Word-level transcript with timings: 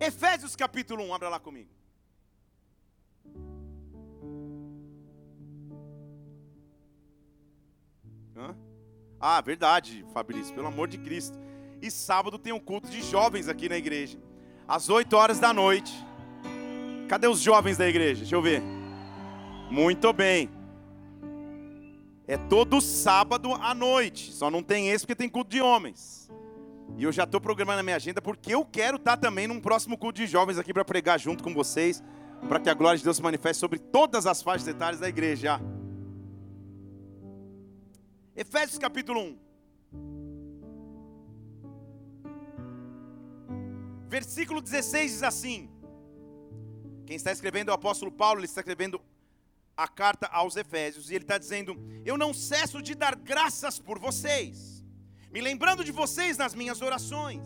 Efésios 0.00 0.56
capítulo 0.56 1.04
1, 1.04 1.14
abra 1.14 1.28
lá 1.28 1.38
comigo. 1.38 1.68
Hã? 8.34 8.56
Ah, 9.20 9.40
verdade, 9.42 10.02
Fabrício, 10.14 10.54
pelo 10.54 10.68
amor 10.68 10.88
de 10.88 10.96
Cristo. 10.96 11.38
E 11.82 11.90
sábado 11.90 12.38
tem 12.38 12.52
um 12.52 12.58
culto 12.58 12.88
de 12.88 13.02
jovens 13.02 13.46
aqui 13.46 13.68
na 13.68 13.76
igreja, 13.76 14.18
às 14.66 14.88
8 14.88 15.14
horas 15.14 15.38
da 15.38 15.52
noite. 15.52 15.92
Cadê 17.06 17.26
os 17.26 17.40
jovens 17.40 17.76
da 17.76 17.86
igreja? 17.86 18.20
Deixa 18.20 18.34
eu 18.34 18.40
ver. 18.40 18.62
Muito 19.70 20.12
bem. 20.14 20.48
É 22.26 22.38
todo 22.38 22.80
sábado 22.80 23.52
à 23.54 23.74
noite. 23.74 24.32
Só 24.32 24.50
não 24.50 24.62
tem 24.62 24.88
esse 24.88 25.04
porque 25.04 25.16
tem 25.16 25.28
culto 25.28 25.50
de 25.50 25.60
homens. 25.60 26.30
E 26.96 27.04
eu 27.04 27.12
já 27.12 27.24
estou 27.24 27.40
programando 27.40 27.80
a 27.80 27.82
minha 27.82 27.96
agenda 27.96 28.20
porque 28.20 28.54
eu 28.54 28.64
quero 28.64 28.96
estar 28.96 29.16
também 29.16 29.46
num 29.46 29.60
próximo 29.60 29.96
culto 29.96 30.20
de 30.20 30.26
jovens 30.26 30.58
aqui 30.58 30.72
para 30.72 30.84
pregar 30.84 31.18
junto 31.18 31.42
com 31.42 31.54
vocês, 31.54 32.02
para 32.48 32.60
que 32.60 32.68
a 32.68 32.74
glória 32.74 32.98
de 32.98 33.04
Deus 33.04 33.16
se 33.16 33.22
manifeste 33.22 33.60
sobre 33.60 33.78
todas 33.78 34.26
as 34.26 34.42
faixas 34.42 34.64
detalhes 34.64 35.00
da 35.00 35.08
igreja. 35.08 35.60
Efésios 38.36 38.78
capítulo 38.78 39.20
1. 39.20 39.50
Versículo 44.08 44.60
16 44.60 45.12
diz 45.12 45.22
assim: 45.22 45.70
Quem 47.06 47.16
está 47.16 47.30
escrevendo 47.30 47.68
é 47.68 47.72
o 47.72 47.74
apóstolo 47.74 48.10
Paulo, 48.10 48.40
ele 48.40 48.46
está 48.46 48.60
escrevendo 48.60 49.00
a 49.76 49.86
carta 49.88 50.26
aos 50.26 50.56
Efésios, 50.56 51.10
e 51.10 51.14
ele 51.14 51.24
está 51.24 51.38
dizendo: 51.38 51.76
Eu 52.04 52.18
não 52.18 52.34
cesso 52.34 52.82
de 52.82 52.94
dar 52.94 53.14
graças 53.14 53.78
por 53.78 53.98
vocês, 53.98 54.69
me 55.30 55.40
lembrando 55.40 55.84
de 55.84 55.92
vocês 55.92 56.36
nas 56.36 56.54
minhas 56.54 56.82
orações. 56.82 57.42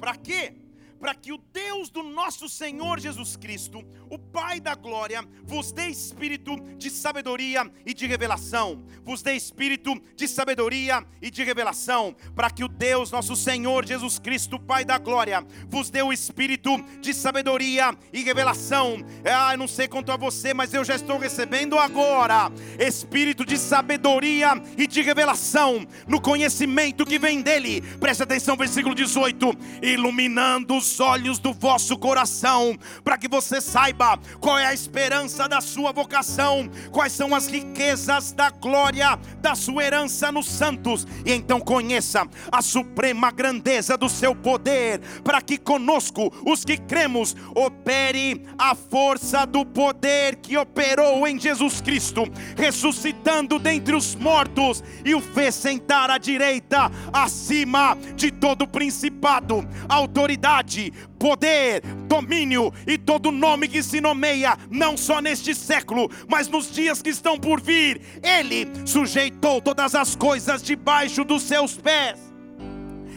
Para 0.00 0.16
quê? 0.16 0.54
Para 0.98 1.14
que 1.14 1.32
o 1.32 1.38
Deus 1.38 1.90
do 1.90 2.02
nosso 2.02 2.48
Senhor 2.48 2.98
Jesus 3.00 3.36
Cristo, 3.36 3.84
o 4.10 4.18
Pai 4.18 4.60
da 4.60 4.74
glória, 4.74 5.24
vos 5.44 5.72
dê 5.72 5.88
espírito 5.88 6.56
de 6.76 6.90
sabedoria 6.90 7.70
e 7.86 7.94
de 7.94 8.06
revelação, 8.06 8.84
vos 9.04 9.22
dê 9.22 9.34
espírito 9.34 9.94
de 10.16 10.26
sabedoria 10.26 11.04
e 11.22 11.30
de 11.30 11.44
revelação, 11.44 12.14
para 12.34 12.50
que 12.50 12.64
o 12.64 12.68
Deus 12.68 13.10
nosso 13.10 13.36
Senhor 13.36 13.86
Jesus 13.86 14.18
Cristo, 14.18 14.58
Pai 14.58 14.84
da 14.84 14.98
glória, 14.98 15.46
vos 15.68 15.90
dê 15.90 16.02
o 16.02 16.12
espírito 16.12 16.82
de 17.00 17.14
sabedoria 17.14 17.96
e 18.12 18.22
revelação. 18.22 18.98
Ah, 19.24 19.54
eu 19.54 19.58
não 19.58 19.68
sei 19.68 19.88
quanto 19.88 20.12
a 20.12 20.16
você, 20.16 20.52
mas 20.52 20.74
eu 20.74 20.84
já 20.84 20.96
estou 20.96 21.18
recebendo 21.18 21.78
agora 21.78 22.50
espírito 22.78 23.44
de 23.44 23.58
sabedoria 23.58 24.50
e 24.76 24.86
de 24.86 25.02
revelação 25.02 25.86
no 26.06 26.20
conhecimento 26.20 27.06
que 27.06 27.18
vem 27.18 27.42
dele. 27.42 27.80
Preste 27.98 28.22
atenção, 28.22 28.56
versículo 28.56 28.94
18: 28.94 29.52
iluminando 29.82 30.76
os 30.76 30.87
os 30.88 31.00
olhos 31.00 31.38
do 31.38 31.52
vosso 31.52 31.98
coração, 31.98 32.76
para 33.04 33.18
que 33.18 33.28
você 33.28 33.60
saiba 33.60 34.18
qual 34.40 34.58
é 34.58 34.66
a 34.66 34.72
esperança 34.72 35.46
da 35.46 35.60
sua 35.60 35.92
vocação, 35.92 36.68
quais 36.90 37.12
são 37.12 37.34
as 37.34 37.46
riquezas 37.46 38.32
da 38.32 38.48
glória 38.50 39.18
da 39.38 39.54
sua 39.54 39.84
herança 39.84 40.32
nos 40.32 40.46
santos, 40.46 41.06
e 41.26 41.32
então 41.32 41.60
conheça 41.60 42.26
a 42.50 42.62
suprema 42.62 43.30
grandeza 43.30 43.98
do 43.98 44.08
seu 44.08 44.34
poder, 44.34 45.00
para 45.22 45.42
que 45.42 45.58
conosco, 45.58 46.32
os 46.46 46.64
que 46.64 46.78
cremos, 46.78 47.36
opere 47.54 48.46
a 48.58 48.74
força 48.74 49.44
do 49.44 49.66
poder 49.66 50.36
que 50.36 50.56
operou 50.56 51.26
em 51.28 51.38
Jesus 51.38 51.82
Cristo, 51.82 52.22
ressuscitando 52.56 53.58
dentre 53.58 53.94
os 53.94 54.14
mortos 54.14 54.82
e 55.04 55.14
o 55.14 55.20
fez 55.20 55.54
sentar 55.54 56.10
à 56.10 56.16
direita, 56.16 56.90
acima 57.12 57.96
de 58.16 58.30
todo 58.30 58.66
principado, 58.66 59.68
autoridade 59.88 60.77
autoridade, 60.78 60.92
poder, 61.18 61.82
domínio 62.06 62.72
e 62.86 62.96
todo 62.96 63.32
nome 63.32 63.66
que 63.68 63.82
se 63.82 64.00
nomeia, 64.00 64.56
não 64.70 64.96
só 64.96 65.20
neste 65.20 65.54
século, 65.54 66.10
mas 66.28 66.48
nos 66.48 66.72
dias 66.72 67.02
que 67.02 67.10
estão 67.10 67.38
por 67.38 67.60
vir. 67.60 68.00
Ele 68.22 68.68
sujeitou 68.86 69.60
todas 69.60 69.94
as 69.94 70.14
coisas 70.14 70.62
debaixo 70.62 71.24
dos 71.24 71.42
seus 71.42 71.76
pés 71.76 72.28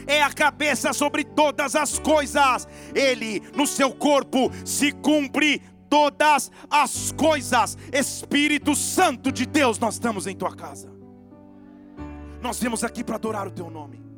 é 0.08 0.24
a 0.24 0.34
cabeça 0.34 0.92
sobre 0.94 1.24
todas 1.24 1.76
as 1.76 2.00
coisas. 2.00 2.68
Ele, 2.94 3.42
no 3.56 3.68
seu 3.68 3.92
corpo, 3.94 4.52
se 4.66 4.92
cumpre 4.92 5.62
todas 5.88 6.52
as 6.70 7.14
coisas. 7.14 7.78
Espírito 7.94 8.76
Santo 8.76 9.32
de 9.32 9.46
Deus, 9.46 9.78
nós 9.78 9.94
estamos 9.94 10.26
em 10.28 10.36
tua 10.36 10.54
casa. 10.54 10.92
Nós 12.42 12.60
viemos 12.60 12.84
aqui 12.84 13.04
para 13.04 13.16
adorar 13.16 13.48
o 13.48 13.52
teu 13.52 13.70
nome. 13.70 14.11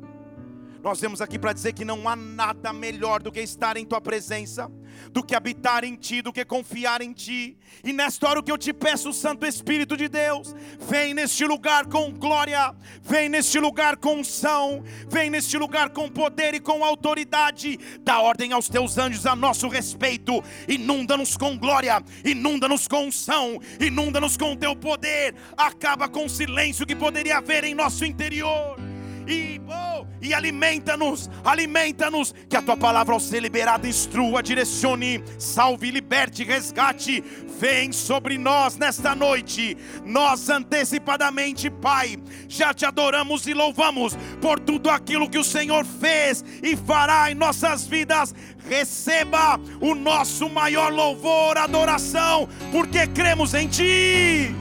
Nós 0.84 1.00
vemos 1.00 1.22
aqui 1.22 1.38
para 1.38 1.54
dizer 1.54 1.72
que 1.72 1.82
não 1.82 2.06
há 2.06 2.14
nada 2.14 2.70
melhor 2.70 3.22
do 3.22 3.32
que 3.32 3.40
estar 3.40 3.74
em 3.78 3.86
tua 3.86 4.02
presença, 4.02 4.70
do 5.10 5.24
que 5.24 5.34
habitar 5.34 5.82
em 5.82 5.96
ti, 5.96 6.20
do 6.20 6.30
que 6.30 6.44
confiar 6.44 7.00
em 7.00 7.10
ti. 7.10 7.56
E 7.82 7.90
nesta 7.90 8.28
hora 8.28 8.40
o 8.40 8.42
que 8.42 8.52
eu 8.52 8.58
te 8.58 8.70
peço, 8.70 9.10
Santo 9.10 9.46
Espírito 9.46 9.96
de 9.96 10.10
Deus, 10.10 10.54
vem 10.78 11.14
neste 11.14 11.46
lugar 11.46 11.86
com 11.86 12.12
glória, 12.12 12.74
vem 13.00 13.30
neste 13.30 13.58
lugar 13.58 13.96
com 13.96 14.16
unção, 14.16 14.84
vem 15.08 15.30
neste 15.30 15.56
lugar 15.56 15.88
com 15.88 16.06
poder 16.06 16.52
e 16.52 16.60
com 16.60 16.84
autoridade. 16.84 17.78
Dá 18.00 18.20
ordem 18.20 18.52
aos 18.52 18.68
teus 18.68 18.98
anjos 18.98 19.24
a 19.24 19.34
nosso 19.34 19.68
respeito. 19.68 20.44
Inunda-nos 20.68 21.34
com 21.34 21.56
glória, 21.56 22.04
inunda-nos 22.22 22.86
com 22.86 23.06
unção, 23.06 23.58
inunda-nos 23.80 24.36
com 24.36 24.54
teu 24.54 24.76
poder. 24.76 25.34
Acaba 25.56 26.10
com 26.10 26.26
o 26.26 26.30
silêncio 26.30 26.84
que 26.84 26.94
poderia 26.94 27.38
haver 27.38 27.64
em 27.64 27.74
nosso 27.74 28.04
interior 28.04 28.93
e, 29.26 29.60
oh, 29.68 30.06
e 30.20 30.32
alimenta-nos, 30.32 31.30
alimenta-nos, 31.44 32.34
que 32.48 32.56
a 32.56 32.62
tua 32.62 32.76
palavra 32.76 33.14
ao 33.14 33.20
ser 33.20 33.40
liberada 33.40 33.88
instrua, 33.88 34.42
direcione, 34.42 35.22
salve, 35.38 35.90
liberte, 35.90 36.44
resgate, 36.44 37.22
vem 37.58 37.92
sobre 37.92 38.38
nós 38.38 38.76
nesta 38.76 39.14
noite. 39.14 39.76
Nós 40.04 40.48
antecipadamente, 40.48 41.70
Pai, 41.70 42.16
já 42.48 42.74
te 42.74 42.84
adoramos 42.84 43.46
e 43.46 43.54
louvamos 43.54 44.16
por 44.40 44.60
tudo 44.60 44.90
aquilo 44.90 45.28
que 45.28 45.38
o 45.38 45.44
Senhor 45.44 45.84
fez 45.84 46.44
e 46.62 46.76
fará 46.76 47.30
em 47.30 47.34
nossas 47.34 47.86
vidas. 47.86 48.34
Receba 48.68 49.60
o 49.80 49.94
nosso 49.94 50.48
maior 50.48 50.92
louvor, 50.92 51.58
adoração, 51.58 52.48
porque 52.72 53.06
cremos 53.06 53.54
em 53.54 53.68
Ti. 53.68 54.54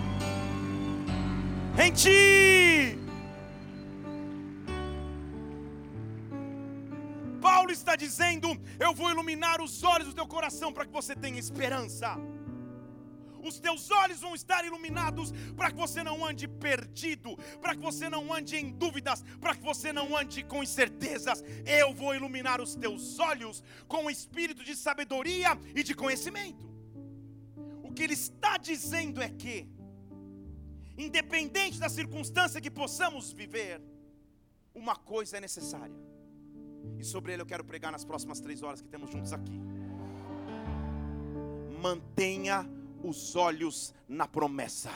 Em 1.78 1.92
Ti. 1.92 3.03
Paulo 7.44 7.72
está 7.72 7.94
dizendo: 7.98 8.48
Eu 8.80 8.94
vou 9.00 9.10
iluminar 9.12 9.62
os 9.62 9.84
olhos 9.84 10.08
do 10.08 10.14
teu 10.20 10.26
coração 10.26 10.72
para 10.72 10.86
que 10.86 10.94
você 11.00 11.14
tenha 11.14 11.38
esperança. 11.38 12.16
Os 13.50 13.60
teus 13.60 13.92
olhos 13.92 14.22
vão 14.22 14.34
estar 14.34 14.64
iluminados 14.64 15.34
para 15.58 15.70
que 15.70 15.76
você 15.76 16.02
não 16.02 16.26
ande 16.26 16.48
perdido, 16.48 17.36
para 17.62 17.76
que 17.76 17.82
você 17.82 18.08
não 18.10 18.34
ande 18.34 18.56
em 18.56 18.72
dúvidas, 18.84 19.22
para 19.42 19.54
que 19.58 19.62
você 19.62 19.92
não 19.92 20.16
ande 20.16 20.42
com 20.52 20.64
incertezas. 20.64 21.44
Eu 21.66 21.94
vou 21.94 22.16
iluminar 22.16 22.62
os 22.62 22.76
teus 22.84 23.20
olhos 23.20 23.62
com 23.90 24.06
o 24.06 24.10
espírito 24.10 24.64
de 24.64 24.74
sabedoria 24.86 25.52
e 25.76 25.84
de 25.84 25.94
conhecimento. 25.94 26.66
O 27.84 27.92
que 27.92 28.04
ele 28.04 28.14
está 28.14 28.56
dizendo 28.56 29.22
é 29.22 29.30
que, 29.30 29.68
independente 30.98 31.78
da 31.78 31.90
circunstância 31.90 32.62
que 32.62 32.72
possamos 32.72 33.34
viver, 33.34 33.82
uma 34.74 34.96
coisa 34.96 35.36
é 35.36 35.42
necessária 35.42 36.13
e 37.00 37.04
sobre 37.04 37.34
ele 37.34 37.42
eu 37.42 37.46
quero 37.46 37.64
pregar 37.64 37.92
nas 37.92 38.06
próximas 38.06 38.40
três 38.40 38.64
horas 38.64 38.82
que 38.82 38.88
temos 38.88 39.12
juntos 39.12 39.34
aqui. 39.34 39.60
Mantenha 41.82 42.70
os 43.04 43.36
olhos 43.36 43.94
na 44.08 44.28
promessa. 44.28 44.92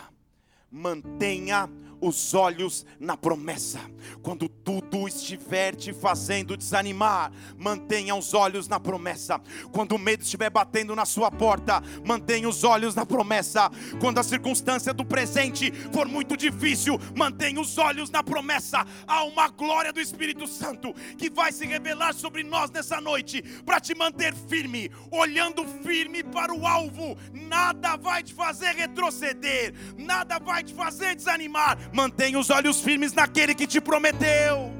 Mantenha 0.71 1.69
os 1.99 2.33
olhos 2.33 2.85
na 2.99 3.17
promessa. 3.17 3.79
Quando 4.21 4.47
tudo 4.47 5.07
estiver 5.07 5.75
te 5.75 5.93
fazendo 5.93 6.55
desanimar, 6.55 7.31
mantenha 7.57 8.15
os 8.15 8.33
olhos 8.33 8.67
na 8.67 8.79
promessa. 8.79 9.39
Quando 9.71 9.93
o 9.93 9.99
medo 9.99 10.23
estiver 10.23 10.49
batendo 10.49 10.95
na 10.95 11.05
sua 11.05 11.31
porta, 11.31 11.81
mantenha 12.05 12.47
os 12.47 12.63
olhos 12.63 12.95
na 12.95 13.05
promessa. 13.05 13.69
Quando 13.99 14.19
a 14.19 14.23
circunstância 14.23 14.93
do 14.93 15.05
presente 15.05 15.71
for 15.91 16.07
muito 16.07 16.37
difícil, 16.37 16.99
mantenha 17.15 17.59
os 17.59 17.77
olhos 17.77 18.09
na 18.09 18.23
promessa. 18.23 18.85
Há 19.07 19.23
uma 19.23 19.49
glória 19.49 19.91
do 19.91 19.99
Espírito 19.99 20.47
Santo 20.47 20.93
que 21.17 21.29
vai 21.29 21.51
se 21.51 21.65
revelar 21.65 22.13
sobre 22.13 22.43
nós 22.43 22.69
nessa 22.71 23.01
noite 23.01 23.41
para 23.65 23.79
te 23.79 23.95
manter 23.95 24.33
firme, 24.33 24.91
olhando 25.11 25.65
firme 25.83 26.23
para 26.23 26.53
o 26.53 26.65
alvo. 26.65 27.17
Nada 27.33 27.95
vai 27.95 28.23
te 28.23 28.33
fazer 28.33 28.73
retroceder, 28.75 29.73
nada 29.97 30.39
vai 30.39 30.63
te 30.63 30.73
fazer 30.73 31.15
desanimar 31.15 31.77
mantenha 31.93 32.39
os 32.39 32.49
olhos 32.49 32.81
firmes 32.81 33.13
naquele 33.13 33.53
que 33.55 33.67
te 33.67 33.79
prometeu. 33.79 34.71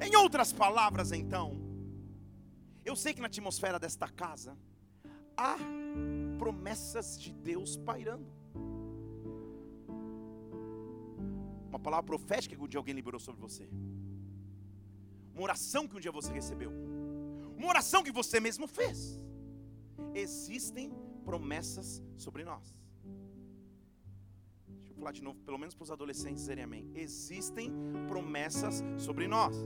Em 0.00 0.16
outras 0.16 0.52
palavras, 0.52 1.12
então, 1.12 1.56
eu 2.84 2.96
sei 2.96 3.14
que 3.14 3.20
na 3.20 3.26
atmosfera 3.26 3.78
desta 3.78 4.08
casa 4.08 4.56
há 5.36 5.56
promessas 6.38 7.18
de 7.20 7.32
Deus 7.32 7.76
pairando. 7.76 8.30
Uma 11.68 11.78
palavra 11.78 12.04
profética 12.04 12.54
que 12.56 12.62
um 12.62 12.68
dia 12.68 12.78
alguém 12.78 12.94
liberou 12.94 13.20
sobre 13.20 13.40
você. 13.40 13.68
Uma 15.34 15.44
oração 15.44 15.88
que 15.88 15.96
um 15.96 16.00
dia 16.00 16.12
você 16.12 16.32
recebeu. 16.32 16.72
Uma 17.56 17.68
oração 17.68 18.02
que 18.02 18.12
você 18.12 18.40
mesmo 18.40 18.66
fez. 18.66 19.20
existem 20.14 20.92
promessas 21.24 22.02
sobre 22.16 22.44
nós. 22.44 22.74
Falar 25.02 25.10
de 25.10 25.24
novo, 25.24 25.40
pelo 25.40 25.58
menos 25.58 25.74
para 25.74 25.82
os 25.82 25.90
adolescentes 25.90 26.42
dizerem 26.42 26.62
amém. 26.62 26.88
Existem 26.94 27.72
promessas 28.06 28.84
sobre 28.96 29.26
nós. 29.26 29.56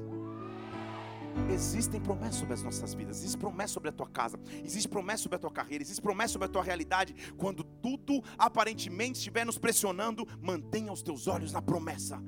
Existem 1.52 2.00
promessas 2.00 2.36
sobre 2.36 2.54
as 2.54 2.62
nossas 2.62 2.94
vidas, 2.94 3.18
existe 3.18 3.36
promessa 3.36 3.74
sobre 3.74 3.90
a 3.90 3.92
tua 3.92 4.08
casa, 4.08 4.40
existe 4.64 4.88
promessa 4.88 5.24
sobre 5.24 5.36
a 5.36 5.38
tua 5.38 5.50
carreira, 5.50 5.84
existe 5.84 6.00
promessa 6.00 6.32
sobre 6.32 6.46
a 6.46 6.48
tua 6.48 6.62
realidade. 6.62 7.14
Quando 7.36 7.62
tudo 7.62 8.22
aparentemente 8.38 9.18
estiver 9.18 9.44
nos 9.44 9.58
pressionando, 9.58 10.26
mantenha 10.40 10.90
os 10.90 11.02
teus 11.02 11.26
olhos 11.26 11.52
na 11.52 11.60
promessa. 11.60 12.18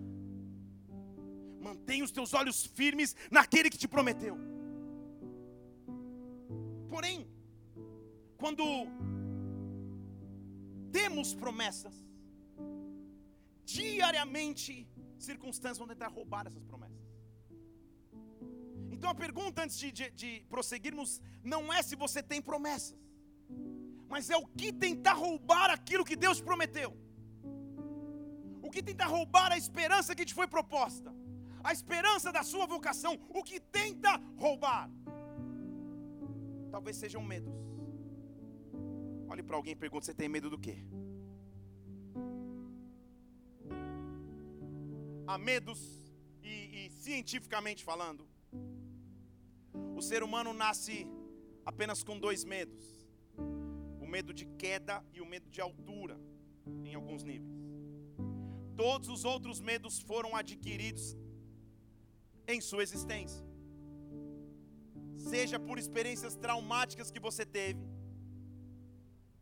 Mantenha 1.63 2.05
os 2.05 2.11
teus 2.11 2.35
olhos 2.35 2.67
firmes 2.67 3.17
naquele 3.31 3.71
que 3.71 3.79
te 3.79 3.89
prometeu. 3.89 4.37
Porém, 6.91 7.27
quando 8.37 8.63
temos 10.93 11.35
promessas, 11.35 12.08
diariamente 13.77 14.73
circunstâncias 15.29 15.81
vão 15.83 15.89
tentar 15.93 16.09
roubar 16.19 16.45
essas 16.49 16.65
promessas. 16.71 17.03
Então 18.95 19.11
a 19.11 19.19
pergunta 19.25 19.63
antes 19.65 19.77
de, 19.83 19.89
de, 19.99 20.07
de 20.23 20.31
prosseguirmos 20.53 21.11
não 21.55 21.63
é 21.77 21.81
se 21.89 21.97
você 22.05 22.21
tem 22.31 22.41
promessas, 22.51 22.99
mas 24.13 24.31
é 24.31 24.37
o 24.37 24.47
que 24.61 24.71
tentar 24.87 25.17
roubar 25.27 25.69
aquilo 25.79 26.09
que 26.11 26.17
Deus 26.25 26.41
prometeu. 26.49 26.91
O 28.67 28.71
que 28.75 28.83
tentar 28.91 29.09
roubar 29.17 29.51
a 29.53 29.59
esperança 29.65 30.17
que 30.19 30.27
te 30.29 30.35
foi 30.39 30.47
proposta, 30.57 31.11
a 31.69 31.73
esperança 31.79 32.31
da 32.37 32.43
sua 32.53 32.67
vocação, 32.75 33.13
o 33.39 33.43
que 33.49 33.59
tenta 33.79 34.13
roubar. 34.45 34.85
Talvez 36.75 36.97
sejam 37.03 37.23
medos. 37.33 37.55
Olhe 39.31 39.43
para 39.43 39.57
alguém 39.57 39.75
e 39.75 39.83
pergunte: 39.85 40.07
você 40.07 40.15
tem 40.15 40.29
medo 40.37 40.51
do 40.55 40.59
quê? 40.67 40.77
Há 45.31 45.37
medos, 45.37 45.79
e, 46.43 46.87
e 46.87 46.91
cientificamente 46.91 47.85
falando, 47.85 48.27
o 49.95 50.01
ser 50.01 50.23
humano 50.23 50.55
nasce 50.55 51.07
apenas 51.67 52.03
com 52.03 52.19
dois 52.19 52.45
medos: 52.45 52.83
o 54.01 54.07
medo 54.07 54.33
de 54.33 54.47
queda 54.63 55.05
e 55.13 55.21
o 55.21 55.27
medo 55.27 55.51
de 55.51 55.61
altura, 55.61 56.19
em 56.83 56.95
alguns 56.95 57.25
níveis. 57.25 57.61
Todos 58.75 59.11
os 59.11 59.27
outros 59.27 59.61
medos 59.61 60.01
foram 60.01 60.35
adquiridos 60.35 61.15
em 62.47 62.59
sua 62.63 62.83
existência, 62.83 63.45
seja 65.15 65.61
por 65.61 65.79
experiências 65.79 66.37
traumáticas 66.37 67.11
que 67.11 67.21
você 67.21 67.45
teve, 67.45 67.87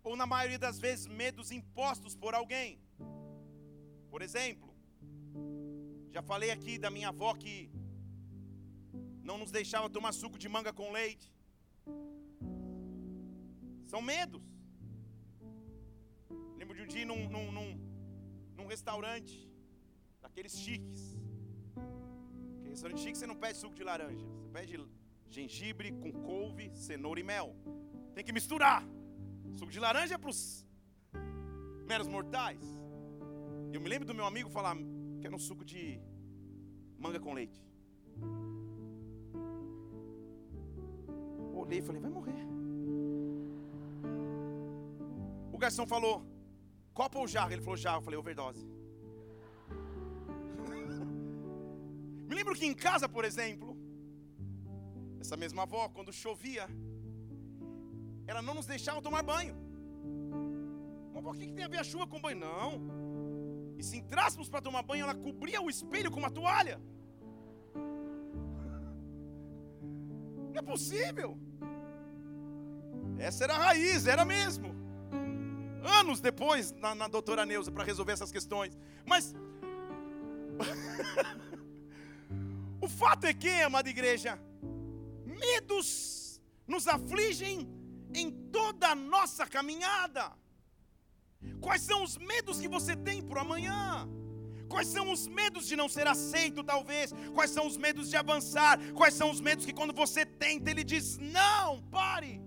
ou 0.02 0.16
na 0.16 0.26
maioria 0.26 0.58
das 0.58 0.80
vezes 0.80 1.06
medos 1.06 1.52
impostos 1.52 2.16
por 2.16 2.34
alguém. 2.34 2.80
Por 4.10 4.20
exemplo, 4.20 4.75
já 6.16 6.22
falei 6.22 6.50
aqui 6.50 6.74
da 6.84 6.90
minha 6.96 7.08
avó 7.10 7.30
que 7.34 7.54
não 9.28 9.36
nos 9.40 9.50
deixava 9.56 9.90
tomar 9.96 10.12
suco 10.20 10.38
de 10.42 10.48
manga 10.54 10.72
com 10.78 10.90
leite. 10.98 11.28
São 13.92 14.00
medos. 14.00 14.42
Lembro 16.60 16.74
de 16.78 16.82
um 16.84 16.86
dia 16.94 17.04
num, 17.10 17.28
num, 17.34 17.52
num, 17.56 17.70
num 18.56 18.66
restaurante, 18.74 19.34
daqueles 20.22 20.56
chiques. 20.62 21.02
Que 22.62 22.70
restaurante 22.70 23.02
chique 23.02 23.18
você 23.18 23.26
não 23.32 23.36
pede 23.44 23.58
suco 23.58 23.74
de 23.74 23.84
laranja, 23.84 24.26
você 24.38 24.48
pede 24.48 24.80
gengibre 25.28 25.92
com 26.02 26.10
couve, 26.28 26.74
cenoura 26.88 27.20
e 27.20 27.28
mel. 27.32 27.54
Tem 28.14 28.24
que 28.24 28.32
misturar. 28.32 28.82
Suco 29.58 29.70
de 29.70 29.80
laranja 29.86 30.14
é 30.14 30.18
para 30.18 30.30
os 30.30 30.66
meros 31.86 32.08
mortais. 32.08 32.64
Eu 33.70 33.82
me 33.82 33.88
lembro 33.90 34.06
do 34.10 34.14
meu 34.14 34.24
amigo 34.24 34.48
falar: 34.48 34.74
quero 35.26 35.34
um 35.34 35.44
suco 35.46 35.64
de 35.64 36.00
manga 37.04 37.18
com 37.18 37.32
leite. 37.38 37.60
olhei 41.62 41.80
e 41.80 41.82
falei: 41.82 42.00
vai 42.00 42.12
morrer. 42.16 42.42
O 45.52 45.58
garçom 45.58 45.84
falou: 45.94 46.14
copa 46.94 47.18
ou 47.18 47.26
jarro? 47.26 47.52
Ele 47.52 47.64
falou: 47.66 47.76
jarro. 47.76 47.98
Eu 47.98 48.02
falei: 48.02 48.20
overdose. 48.20 48.64
Me 52.28 52.34
lembro 52.38 52.54
que 52.54 52.64
em 52.64 52.74
casa, 52.86 53.08
por 53.08 53.24
exemplo, 53.24 53.76
essa 55.18 55.36
mesma 55.36 55.64
avó, 55.64 55.88
quando 55.88 56.12
chovia, 56.12 56.68
ela 58.28 58.40
não 58.40 58.54
nos 58.54 58.66
deixava 58.66 59.02
tomar 59.02 59.24
banho. 59.24 59.56
Mas 61.12 61.22
por 61.24 61.34
que, 61.36 61.48
que 61.48 61.52
tem 61.52 61.64
a 61.64 61.72
ver 61.74 61.78
a 61.78 61.84
chuva 61.84 62.06
com 62.06 62.20
banho? 62.20 62.38
Não. 62.38 63.05
Se 63.86 63.98
entrássemos 63.98 64.48
para 64.48 64.60
tomar 64.60 64.82
banho, 64.82 65.04
ela 65.04 65.14
cobria 65.14 65.62
o 65.62 65.70
espelho 65.70 66.10
com 66.10 66.18
uma 66.18 66.30
toalha. 66.38 66.80
Não 70.52 70.56
é 70.56 70.62
possível. 70.62 71.38
Essa 73.16 73.44
era 73.44 73.54
a 73.54 73.58
raiz, 73.58 74.08
era 74.08 74.24
mesmo. 74.24 74.74
Anos 76.00 76.20
depois, 76.20 76.72
na, 76.72 76.96
na 76.96 77.06
doutora 77.06 77.46
Neuza, 77.46 77.70
para 77.70 77.84
resolver 77.84 78.12
essas 78.12 78.32
questões. 78.32 78.76
Mas. 79.04 79.32
o 82.80 82.88
fato 82.88 83.24
é 83.24 83.32
que, 83.32 83.62
amada 83.62 83.88
igreja, 83.88 84.36
medos 85.24 86.42
nos 86.66 86.88
afligem 86.88 87.68
em 88.12 88.32
toda 88.50 88.88
a 88.88 88.94
nossa 88.96 89.46
caminhada. 89.46 90.32
Quais 91.60 91.82
são 91.82 92.02
os 92.02 92.16
medos 92.16 92.60
que 92.60 92.68
você 92.68 92.94
tem 92.94 93.22
para 93.22 93.40
amanhã? 93.40 94.08
Quais 94.68 94.88
são 94.88 95.12
os 95.12 95.26
medos 95.26 95.66
de 95.66 95.76
não 95.76 95.88
ser 95.88 96.06
aceito, 96.06 96.64
talvez? 96.64 97.12
Quais 97.34 97.50
são 97.50 97.66
os 97.66 97.76
medos 97.76 98.10
de 98.10 98.16
avançar? 98.16 98.78
Quais 98.92 99.14
são 99.14 99.30
os 99.30 99.40
medos 99.40 99.64
que 99.64 99.72
quando 99.72 99.94
você 99.94 100.24
tenta, 100.26 100.70
ele 100.70 100.84
diz: 100.84 101.18
Não, 101.18 101.82
pare. 101.82 102.40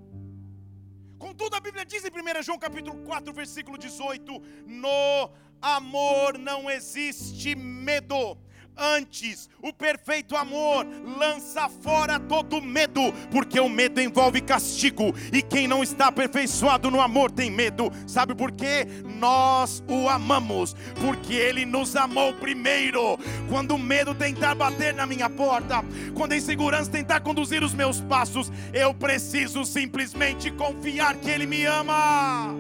Contudo, 1.18 1.56
a 1.56 1.60
Bíblia 1.60 1.86
diz 1.86 2.04
em 2.06 2.10
1 2.10 2.44
João 2.44 2.58
capítulo 2.58 3.04
4, 3.04 3.34
versículo 3.34 3.78
18: 3.78 4.42
No 4.66 5.32
amor 5.62 6.38
não 6.38 6.70
existe 6.70 7.56
medo. 7.56 8.38
Antes, 8.82 9.50
o 9.62 9.74
perfeito 9.74 10.38
amor 10.38 10.88
lança 11.18 11.68
fora 11.68 12.18
todo 12.18 12.62
medo, 12.62 13.12
porque 13.30 13.60
o 13.60 13.68
medo 13.68 14.00
envolve 14.00 14.40
castigo, 14.40 15.14
e 15.34 15.42
quem 15.42 15.68
não 15.68 15.84
está 15.84 16.08
aperfeiçoado 16.08 16.90
no 16.90 17.02
amor 17.02 17.30
tem 17.30 17.52
medo. 17.52 17.92
Sabe 18.08 18.34
por 18.34 18.54
quê? 18.54 18.88
Nós 19.20 19.84
o 19.86 20.08
amamos, 20.08 20.74
porque 21.02 21.34
ele 21.34 21.66
nos 21.66 21.94
amou 21.98 22.34
primeiro. 22.36 23.20
Quando 23.50 23.76
o 23.76 23.78
medo 23.78 24.16
tentar 24.16 24.56
bater 24.56 24.94
na 24.94 25.06
minha 25.06 25.30
porta, 25.30 25.84
quando 26.16 26.32
a 26.32 26.38
insegurança 26.38 26.90
tentar 26.90 27.20
conduzir 27.20 27.62
os 27.62 27.74
meus 27.74 28.00
passos, 28.00 28.50
eu 28.72 28.94
preciso 28.94 29.66
simplesmente 29.66 30.52
confiar 30.52 31.18
que 31.18 31.30
ele 31.30 31.46
me 31.46 31.66
ama. 31.66 32.56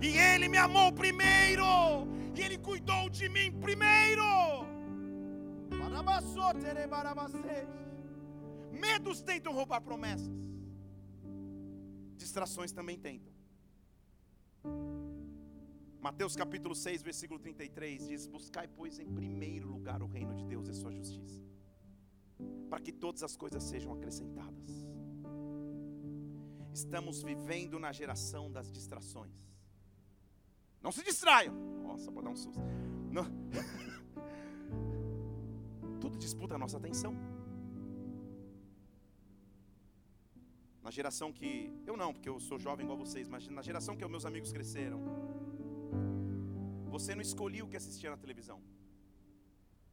E 0.00 0.16
ele 0.16 0.46
me 0.46 0.58
amou 0.58 0.92
primeiro, 0.92 2.06
e 2.36 2.40
ele 2.40 2.56
cuidou 2.56 3.10
de 3.10 3.28
mim 3.28 3.50
primeiro. 3.50 4.73
Medos 8.72 9.22
tentam 9.22 9.52
roubar 9.52 9.80
promessas. 9.80 10.34
Distrações 12.16 12.72
também 12.72 12.98
tentam. 12.98 13.32
Mateus 16.00 16.36
capítulo 16.36 16.74
6, 16.74 17.02
versículo 17.02 17.38
33 17.40 18.08
diz: 18.08 18.26
Buscai, 18.26 18.68
pois, 18.68 18.98
em 18.98 19.06
primeiro 19.06 19.68
lugar 19.68 20.02
o 20.02 20.06
reino 20.06 20.34
de 20.34 20.44
Deus 20.44 20.68
e 20.68 20.70
a 20.72 20.74
sua 20.74 20.92
justiça, 20.92 21.40
para 22.68 22.80
que 22.80 22.92
todas 22.92 23.22
as 23.22 23.36
coisas 23.36 23.62
sejam 23.62 23.92
acrescentadas. 23.92 24.88
Estamos 26.72 27.22
vivendo 27.22 27.78
na 27.78 27.92
geração 27.92 28.50
das 28.50 28.70
distrações. 28.70 29.32
Não 30.82 30.90
se 30.90 31.02
distraiam. 31.02 31.54
Nossa, 31.82 32.10
pode 32.10 32.26
dar 32.26 32.32
um 32.32 32.36
susto. 32.36 32.60
Não. 33.10 33.24
disputa 36.16 36.54
a 36.54 36.58
nossa 36.58 36.76
atenção. 36.76 37.14
Na 40.82 40.90
geração 40.90 41.32
que. 41.32 41.72
Eu 41.86 41.96
não, 41.96 42.12
porque 42.12 42.28
eu 42.28 42.38
sou 42.38 42.58
jovem 42.58 42.84
igual 42.84 42.98
vocês, 42.98 43.28
mas 43.28 43.48
na 43.48 43.62
geração 43.62 43.96
que 43.96 44.06
meus 44.06 44.26
amigos 44.26 44.52
cresceram. 44.52 45.00
Você 46.90 47.14
não 47.14 47.22
escolhia 47.22 47.64
o 47.64 47.68
que 47.68 47.76
assistia 47.76 48.10
na 48.10 48.16
televisão. 48.16 48.60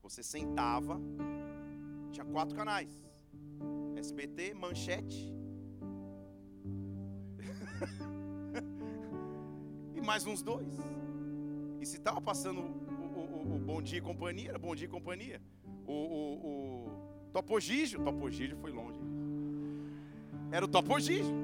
Você 0.03 0.21
sentava, 0.21 0.99
tinha 2.11 2.25
quatro 2.25 2.55
canais: 2.55 2.89
SBT, 3.95 4.53
Manchete. 4.53 5.33
e 9.95 10.01
mais 10.01 10.25
uns 10.25 10.43
dois. 10.43 10.75
E 11.79 11.85
se 11.85 11.97
estava 11.97 12.21
passando 12.21 12.61
o, 12.61 12.63
o, 12.63 13.55
o, 13.55 13.59
Bom 13.59 13.81
Dia 13.81 13.99
e 13.99 14.01
Companhia, 14.01 14.49
era 14.49 14.59
Bom 14.59 14.75
Dia 14.75 14.85
e 14.85 14.89
Companhia 14.89 15.41
o, 15.91 15.95
o, 15.95 16.53
o 17.27 17.31
Topogígio. 17.37 18.03
Topogígio 18.09 18.57
foi 18.63 18.71
longe. 18.71 18.99
Era 20.51 20.65
o 20.65 20.71
Topogígio. 20.77 21.35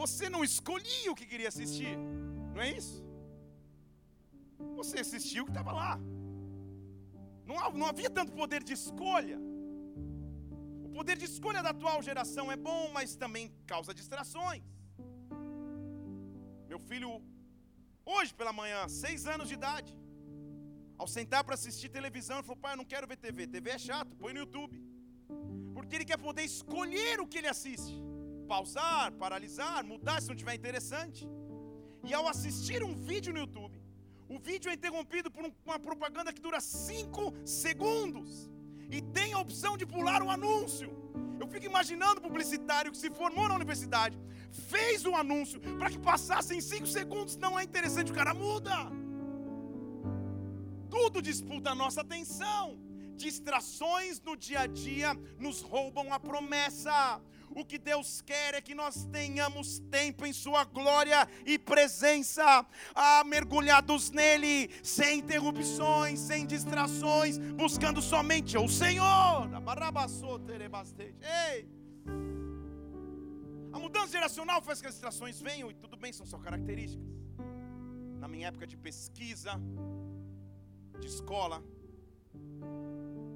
Você 0.00 0.28
não 0.34 0.42
escolhia 0.50 1.10
o 1.10 1.14
que 1.18 1.26
queria 1.32 1.48
assistir, 1.48 1.96
não 2.54 2.60
é 2.66 2.70
isso? 2.80 2.96
Você 4.78 4.98
assistiu 5.04 5.42
o 5.42 5.46
que 5.46 5.52
estava 5.52 5.72
lá. 5.72 5.92
Não, 7.48 7.56
não 7.80 7.86
havia 7.86 8.10
tanto 8.18 8.32
poder 8.32 8.62
de 8.68 8.74
escolha. 8.80 9.38
O 10.86 10.88
poder 10.96 11.16
de 11.22 11.26
escolha 11.32 11.62
da 11.62 11.70
atual 11.70 12.02
geração 12.08 12.50
é 12.54 12.56
bom, 12.68 12.82
mas 12.96 13.16
também 13.22 13.52
causa 13.72 13.98
distrações. 14.00 14.62
Meu 16.68 16.80
filho, 16.90 17.10
hoje 18.04 18.32
pela 18.40 18.52
manhã, 18.52 18.80
seis 18.88 19.26
anos 19.34 19.48
de 19.48 19.54
idade, 19.60 19.92
ao 20.96 21.06
sentar 21.06 21.42
para 21.44 21.54
assistir 21.54 21.88
televisão, 21.88 22.36
ele 22.38 22.46
falou: 22.46 22.62
Pai, 22.64 22.72
eu 22.72 22.76
não 22.76 22.84
quero 22.84 23.06
ver 23.06 23.16
TV. 23.16 23.46
TV 23.46 23.70
é 23.70 23.78
chato, 23.78 24.16
põe 24.16 24.32
no 24.32 24.40
YouTube. 24.40 24.80
Porque 25.74 25.94
ele 25.96 26.04
quer 26.04 26.18
poder 26.18 26.44
escolher 26.44 27.20
o 27.20 27.26
que 27.26 27.38
ele 27.38 27.48
assiste. 27.48 27.94
Pausar, 28.48 29.12
paralisar, 29.12 29.84
mudar 29.84 30.20
se 30.20 30.28
não 30.28 30.36
tiver 30.36 30.54
interessante. 30.54 31.28
E 32.04 32.12
ao 32.12 32.26
assistir 32.28 32.82
um 32.82 32.94
vídeo 32.94 33.32
no 33.32 33.40
YouTube, 33.40 33.82
o 34.28 34.38
vídeo 34.38 34.70
é 34.70 34.74
interrompido 34.74 35.30
por 35.30 35.44
uma 35.64 35.78
propaganda 35.78 36.32
que 36.32 36.40
dura 36.40 36.60
5 36.60 37.34
segundos. 37.44 38.50
E 38.90 39.00
tem 39.00 39.32
a 39.32 39.38
opção 39.38 39.76
de 39.76 39.86
pular 39.86 40.22
o 40.22 40.30
anúncio. 40.30 40.90
Eu 41.40 41.46
fico 41.48 41.66
imaginando 41.66 42.20
o 42.20 42.22
publicitário 42.22 42.92
que 42.92 42.98
se 42.98 43.10
formou 43.10 43.48
na 43.48 43.54
universidade, 43.54 44.16
fez 44.70 45.04
o 45.04 45.14
anúncio 45.14 45.60
para 45.78 45.90
que 45.90 45.98
passasse 45.98 46.54
em 46.54 46.60
5 46.60 46.86
segundos. 46.86 47.36
Não 47.36 47.58
é 47.58 47.64
interessante, 47.64 48.12
o 48.12 48.14
cara 48.14 48.32
muda. 48.32 48.74
Tudo 50.94 51.20
disputa 51.20 51.70
a 51.70 51.74
nossa 51.74 52.02
atenção. 52.02 52.78
Distrações 53.16 54.20
no 54.20 54.36
dia 54.36 54.60
a 54.60 54.66
dia 54.68 55.12
nos 55.40 55.60
roubam 55.60 56.12
a 56.12 56.20
promessa. 56.20 57.20
O 57.50 57.64
que 57.64 57.78
Deus 57.78 58.20
quer 58.20 58.54
é 58.54 58.60
que 58.60 58.76
nós 58.76 59.04
tenhamos 59.06 59.80
tempo 59.90 60.24
em 60.24 60.32
Sua 60.32 60.62
glória 60.64 61.28
e 61.44 61.58
presença, 61.58 62.64
ah, 62.94 63.24
mergulhados 63.24 64.12
nele, 64.12 64.70
sem 64.84 65.18
interrupções, 65.18 66.20
sem 66.20 66.46
distrações, 66.46 67.38
buscando 67.38 68.00
somente 68.00 68.56
o 68.56 68.68
Senhor. 68.68 69.48
Ei! 71.50 71.68
A 73.72 73.78
mudança 73.80 74.12
geracional 74.12 74.62
faz 74.62 74.80
que 74.80 74.86
as 74.86 74.94
distrações 74.94 75.40
venham 75.40 75.72
e 75.72 75.74
tudo 75.74 75.96
bem, 75.96 76.12
são 76.12 76.24
só 76.24 76.38
características. 76.38 77.04
Na 78.20 78.28
minha 78.28 78.46
época 78.46 78.66
de 78.66 78.76
pesquisa, 78.76 79.60
de 81.00 81.06
escola, 81.06 81.62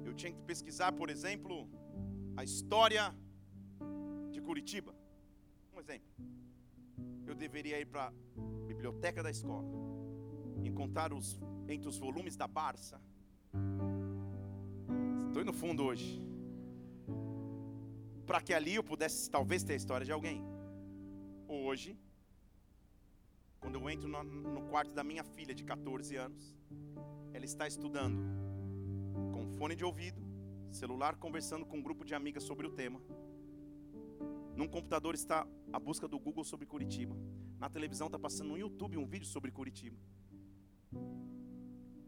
eu 0.05 0.13
tinha 0.13 0.31
que 0.31 0.41
pesquisar, 0.41 0.91
por 0.91 1.09
exemplo, 1.09 1.69
a 2.35 2.43
história 2.43 3.15
de 4.31 4.41
Curitiba. 4.41 4.93
Um 5.73 5.79
exemplo. 5.79 6.09
Eu 7.25 7.35
deveria 7.35 7.79
ir 7.79 7.85
para 7.85 8.07
a 8.07 8.13
biblioteca 8.65 9.21
da 9.21 9.29
escola, 9.29 9.67
encontrar 10.63 11.13
os, 11.13 11.39
entre 11.67 11.87
os 11.87 11.97
volumes 11.97 12.35
da 12.35 12.47
Barça. 12.47 12.99
Estou 15.27 15.45
no 15.45 15.53
fundo 15.53 15.83
hoje. 15.83 16.21
Para 18.25 18.41
que 18.41 18.53
ali 18.53 18.75
eu 18.75 18.83
pudesse 18.83 19.29
talvez 19.29 19.63
ter 19.63 19.73
a 19.73 19.75
história 19.75 20.05
de 20.05 20.11
alguém. 20.11 20.43
Hoje, 21.47 21.97
quando 23.59 23.75
eu 23.75 23.89
entro 23.89 24.07
no, 24.07 24.23
no 24.23 24.61
quarto 24.69 24.93
da 24.93 25.03
minha 25.03 25.23
filha 25.23 25.53
de 25.53 25.63
14 25.63 26.15
anos, 26.15 26.55
ela 27.33 27.45
está 27.45 27.67
estudando 27.67 28.21
com 29.33 29.47
fone 29.57 29.75
de 29.75 29.83
ouvido, 29.83 30.21
celular 30.71 31.15
conversando 31.15 31.65
com 31.65 31.77
um 31.77 31.81
grupo 31.81 32.03
de 32.05 32.13
amigas 32.13 32.43
sobre 32.43 32.67
o 32.67 32.71
tema. 32.71 33.01
Num 34.55 34.67
computador 34.67 35.15
está 35.15 35.47
a 35.71 35.79
busca 35.79 36.07
do 36.07 36.19
Google 36.19 36.43
sobre 36.43 36.65
Curitiba. 36.65 37.15
Na 37.57 37.69
televisão 37.69 38.07
está 38.07 38.19
passando 38.19 38.49
no 38.49 38.57
YouTube 38.57 38.97
um 38.97 39.05
vídeo 39.05 39.27
sobre 39.27 39.51
Curitiba. 39.51 39.97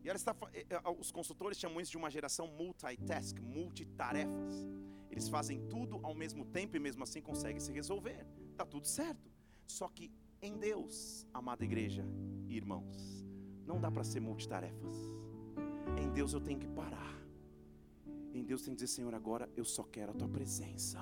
E 0.03 0.09
ela 0.09 0.17
está, 0.17 0.35
eh, 0.53 0.65
eh, 0.69 0.81
os 0.99 1.11
consultores 1.11 1.57
chamam 1.59 1.79
isso 1.79 1.91
de 1.91 1.97
uma 1.97 2.09
geração 2.09 2.47
multitask, 2.47 3.39
multitarefas. 3.39 4.67
Eles 5.09 5.29
fazem 5.29 5.67
tudo 5.67 5.99
ao 6.03 6.15
mesmo 6.15 6.43
tempo 6.45 6.75
e 6.75 6.79
mesmo 6.79 7.03
assim 7.03 7.21
conseguem 7.21 7.59
se 7.59 7.71
resolver. 7.71 8.25
Está 8.51 8.65
tudo 8.65 8.87
certo. 8.87 9.31
Só 9.67 9.87
que 9.87 10.11
em 10.41 10.57
Deus, 10.57 11.27
amada 11.33 11.63
igreja 11.63 12.03
e 12.47 12.57
irmãos, 12.57 13.20
não 13.71 13.79
dá 13.79 13.89
para 13.89 14.03
ser 14.03 14.19
multitarefas. 14.19 14.93
Em 15.97 16.09
Deus 16.09 16.33
eu 16.33 16.41
tenho 16.41 16.59
que 16.59 16.67
parar. 16.67 17.15
Em 18.33 18.43
Deus 18.43 18.63
tem 18.63 18.73
que 18.73 18.81
dizer, 18.81 18.93
Senhor, 18.93 19.13
agora 19.15 19.49
eu 19.55 19.63
só 19.63 19.83
quero 19.83 20.11
a 20.11 20.13
tua 20.13 20.27
presença. 20.27 20.99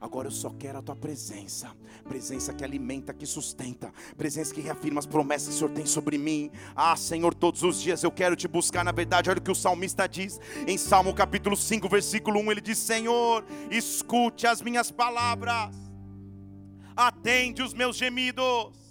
Agora 0.00 0.28
eu 0.28 0.32
só 0.32 0.50
quero 0.50 0.78
a 0.78 0.82
tua 0.82 0.94
presença, 0.94 1.74
presença 2.06 2.52
que 2.52 2.62
alimenta, 2.62 3.14
que 3.14 3.26
sustenta, 3.26 3.92
presença 4.16 4.54
que 4.54 4.60
reafirma 4.60 4.98
as 4.98 5.06
promessas 5.06 5.48
que 5.48 5.54
o 5.54 5.58
Senhor 5.58 5.70
tem 5.70 5.86
sobre 5.86 6.18
mim. 6.18 6.50
Ah, 6.76 6.94
Senhor, 6.94 7.34
todos 7.34 7.62
os 7.62 7.80
dias 7.80 8.04
eu 8.04 8.12
quero 8.12 8.36
te 8.36 8.46
buscar. 8.46 8.84
Na 8.84 8.92
verdade, 8.92 9.30
olha 9.30 9.38
o 9.38 9.42
que 9.42 9.50
o 9.50 9.54
salmista 9.54 10.06
diz 10.06 10.38
em 10.68 10.76
Salmo 10.76 11.14
capítulo 11.14 11.56
5, 11.56 11.88
versículo 11.88 12.38
1: 12.40 12.52
ele 12.52 12.60
diz: 12.60 12.78
Senhor, 12.78 13.44
escute 13.70 14.46
as 14.46 14.60
minhas 14.60 14.90
palavras, 14.90 15.74
atende 16.94 17.62
os 17.62 17.72
meus 17.72 17.96
gemidos. 17.96 18.83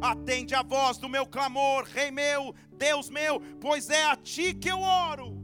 Atende 0.00 0.54
a 0.54 0.62
voz 0.62 0.98
do 0.98 1.08
meu 1.08 1.26
clamor, 1.26 1.84
Rei 1.84 2.10
meu, 2.10 2.54
Deus 2.72 3.10
meu, 3.10 3.40
pois 3.60 3.90
é 3.90 4.04
a 4.04 4.16
ti 4.16 4.54
que 4.54 4.68
eu 4.68 4.80
oro. 4.80 5.36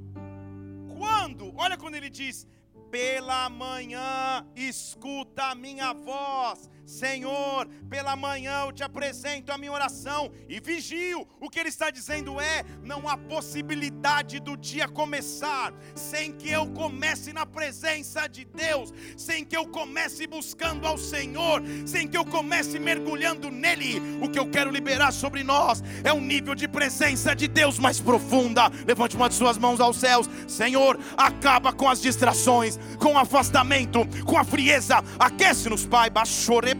Quando? 0.96 1.54
Olha 1.56 1.76
quando 1.76 1.94
ele 1.94 2.10
diz: 2.10 2.46
pela 2.90 3.48
manhã 3.48 4.46
escuta 4.56 5.50
a 5.50 5.54
minha 5.54 5.92
voz 5.92 6.68
Senhor, 6.88 7.68
pela 7.90 8.16
manhã 8.16 8.62
eu 8.64 8.72
te 8.72 8.82
apresento 8.82 9.52
a 9.52 9.58
minha 9.58 9.70
oração 9.70 10.32
e 10.48 10.58
vigio. 10.58 11.28
O 11.38 11.50
que 11.50 11.60
ele 11.60 11.68
está 11.68 11.90
dizendo 11.90 12.40
é: 12.40 12.64
não 12.82 13.06
há 13.06 13.14
possibilidade 13.14 14.40
do 14.40 14.56
dia 14.56 14.88
começar 14.88 15.74
sem 15.94 16.32
que 16.32 16.48
eu 16.48 16.66
comece 16.68 17.30
na 17.30 17.44
presença 17.44 18.26
de 18.26 18.46
Deus, 18.46 18.90
sem 19.18 19.44
que 19.44 19.54
eu 19.54 19.66
comece 19.66 20.26
buscando 20.26 20.86
ao 20.86 20.96
Senhor, 20.96 21.62
sem 21.84 22.08
que 22.08 22.16
eu 22.16 22.24
comece 22.24 22.78
mergulhando 22.78 23.50
nele. 23.50 24.00
O 24.22 24.30
que 24.30 24.38
eu 24.38 24.48
quero 24.48 24.70
liberar 24.70 25.12
sobre 25.12 25.44
nós 25.44 25.84
é 26.02 26.10
um 26.10 26.22
nível 26.22 26.54
de 26.54 26.66
presença 26.66 27.36
de 27.36 27.46
Deus 27.46 27.78
mais 27.78 28.00
profunda. 28.00 28.72
Levante 28.86 29.14
uma 29.14 29.28
de 29.28 29.34
suas 29.34 29.58
mãos 29.58 29.78
aos 29.78 29.98
céus, 29.98 30.26
Senhor, 30.46 30.98
acaba 31.18 31.70
com 31.70 31.86
as 31.86 32.00
distrações, 32.00 32.78
com 32.98 33.12
o 33.12 33.18
afastamento, 33.18 34.00
com 34.24 34.38
a 34.38 34.44
frieza. 34.44 35.04
Aquece-nos, 35.18 35.84
Pai, 35.84 36.08
baixore 36.08 36.77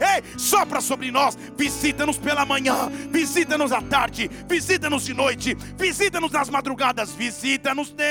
Ei, 0.00 0.38
sopra 0.38 0.80
sobre 0.80 1.10
nós, 1.10 1.38
visita-nos 1.56 2.18
pela 2.18 2.44
manhã, 2.44 2.90
visita-nos 3.10 3.72
à 3.72 3.80
tarde, 3.80 4.28
visita-nos 4.48 5.04
de 5.04 5.14
noite, 5.14 5.54
visita-nos 5.78 6.32
nas 6.32 6.50
madrugadas, 6.50 7.12
visita-nos, 7.12 7.92
Deus. 7.92 8.06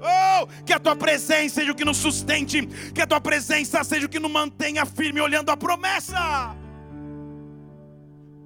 Oh, 0.00 0.46
que 0.64 0.72
a 0.72 0.78
tua 0.78 0.96
presença 0.96 1.56
seja 1.56 1.72
o 1.72 1.74
que 1.74 1.84
nos 1.84 1.96
sustente, 1.96 2.66
que 2.94 3.00
a 3.00 3.06
tua 3.06 3.20
presença 3.20 3.82
seja 3.84 4.06
o 4.06 4.08
que 4.08 4.18
nos 4.18 4.30
mantenha 4.30 4.84
firme 4.84 5.20
olhando 5.20 5.50
a 5.50 5.56
promessa. 5.56 6.54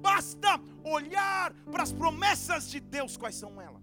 Basta 0.01 0.59
olhar 0.83 1.53
para 1.71 1.83
as 1.83 1.93
promessas 1.93 2.69
de 2.69 2.79
Deus, 2.79 3.15
quais 3.15 3.35
são 3.35 3.61
elas? 3.61 3.81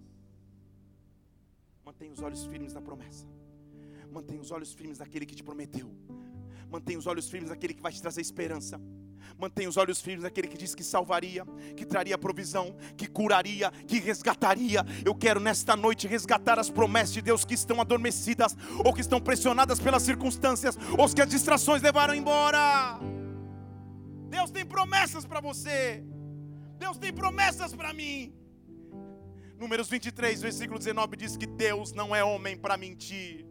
Mantenha 1.83 2.13
os 2.13 2.21
olhos 2.21 2.45
firmes 2.45 2.73
na 2.73 2.81
promessa. 2.81 3.25
Mantenha 4.11 4.41
os 4.41 4.51
olhos 4.51 4.73
firmes 4.73 4.99
naquele 4.99 5.25
que 5.25 5.33
te 5.33 5.43
prometeu. 5.43 5.89
Mantenha 6.69 6.99
os 6.99 7.07
olhos 7.07 7.29
firmes 7.29 7.49
naquele 7.49 7.73
que 7.73 7.81
vai 7.81 7.91
te 7.91 8.01
trazer 8.01 8.19
esperança. 8.19 8.79
Mantenha 9.37 9.69
os 9.69 9.77
olhos 9.77 10.01
firmes 10.01 10.23
naquele 10.23 10.47
que 10.47 10.57
disse 10.57 10.75
que 10.75 10.83
salvaria, 10.83 11.45
que 11.77 11.85
traria 11.85 12.17
provisão, 12.17 12.75
que 12.97 13.07
curaria, 13.07 13.71
que 13.87 13.99
resgataria. 13.99 14.85
Eu 15.05 15.15
quero 15.15 15.39
nesta 15.39 15.75
noite 15.75 16.07
resgatar 16.07 16.59
as 16.59 16.69
promessas 16.69 17.13
de 17.13 17.21
Deus 17.21 17.45
que 17.45 17.53
estão 17.53 17.79
adormecidas, 17.79 18.55
ou 18.83 18.93
que 18.93 19.01
estão 19.01 19.21
pressionadas 19.21 19.79
pelas 19.79 20.03
circunstâncias, 20.03 20.77
ou 20.97 21.07
que 21.09 21.21
as 21.21 21.29
distrações 21.29 21.81
levaram 21.81 22.13
embora. 22.13 22.99
Deus 24.29 24.51
tem 24.51 24.65
promessas 24.65 25.25
para 25.25 25.39
você. 25.39 26.03
Deus 26.77 26.97
tem 26.97 27.13
promessas 27.13 27.73
para 27.73 27.93
mim. 27.93 28.33
Números 29.57 29.87
23, 29.87 30.41
versículo 30.41 30.79
19 30.79 31.15
diz 31.15 31.37
que 31.37 31.45
Deus 31.45 31.93
não 31.93 32.15
é 32.15 32.23
homem 32.23 32.57
para 32.57 32.75
mentir 32.77 33.50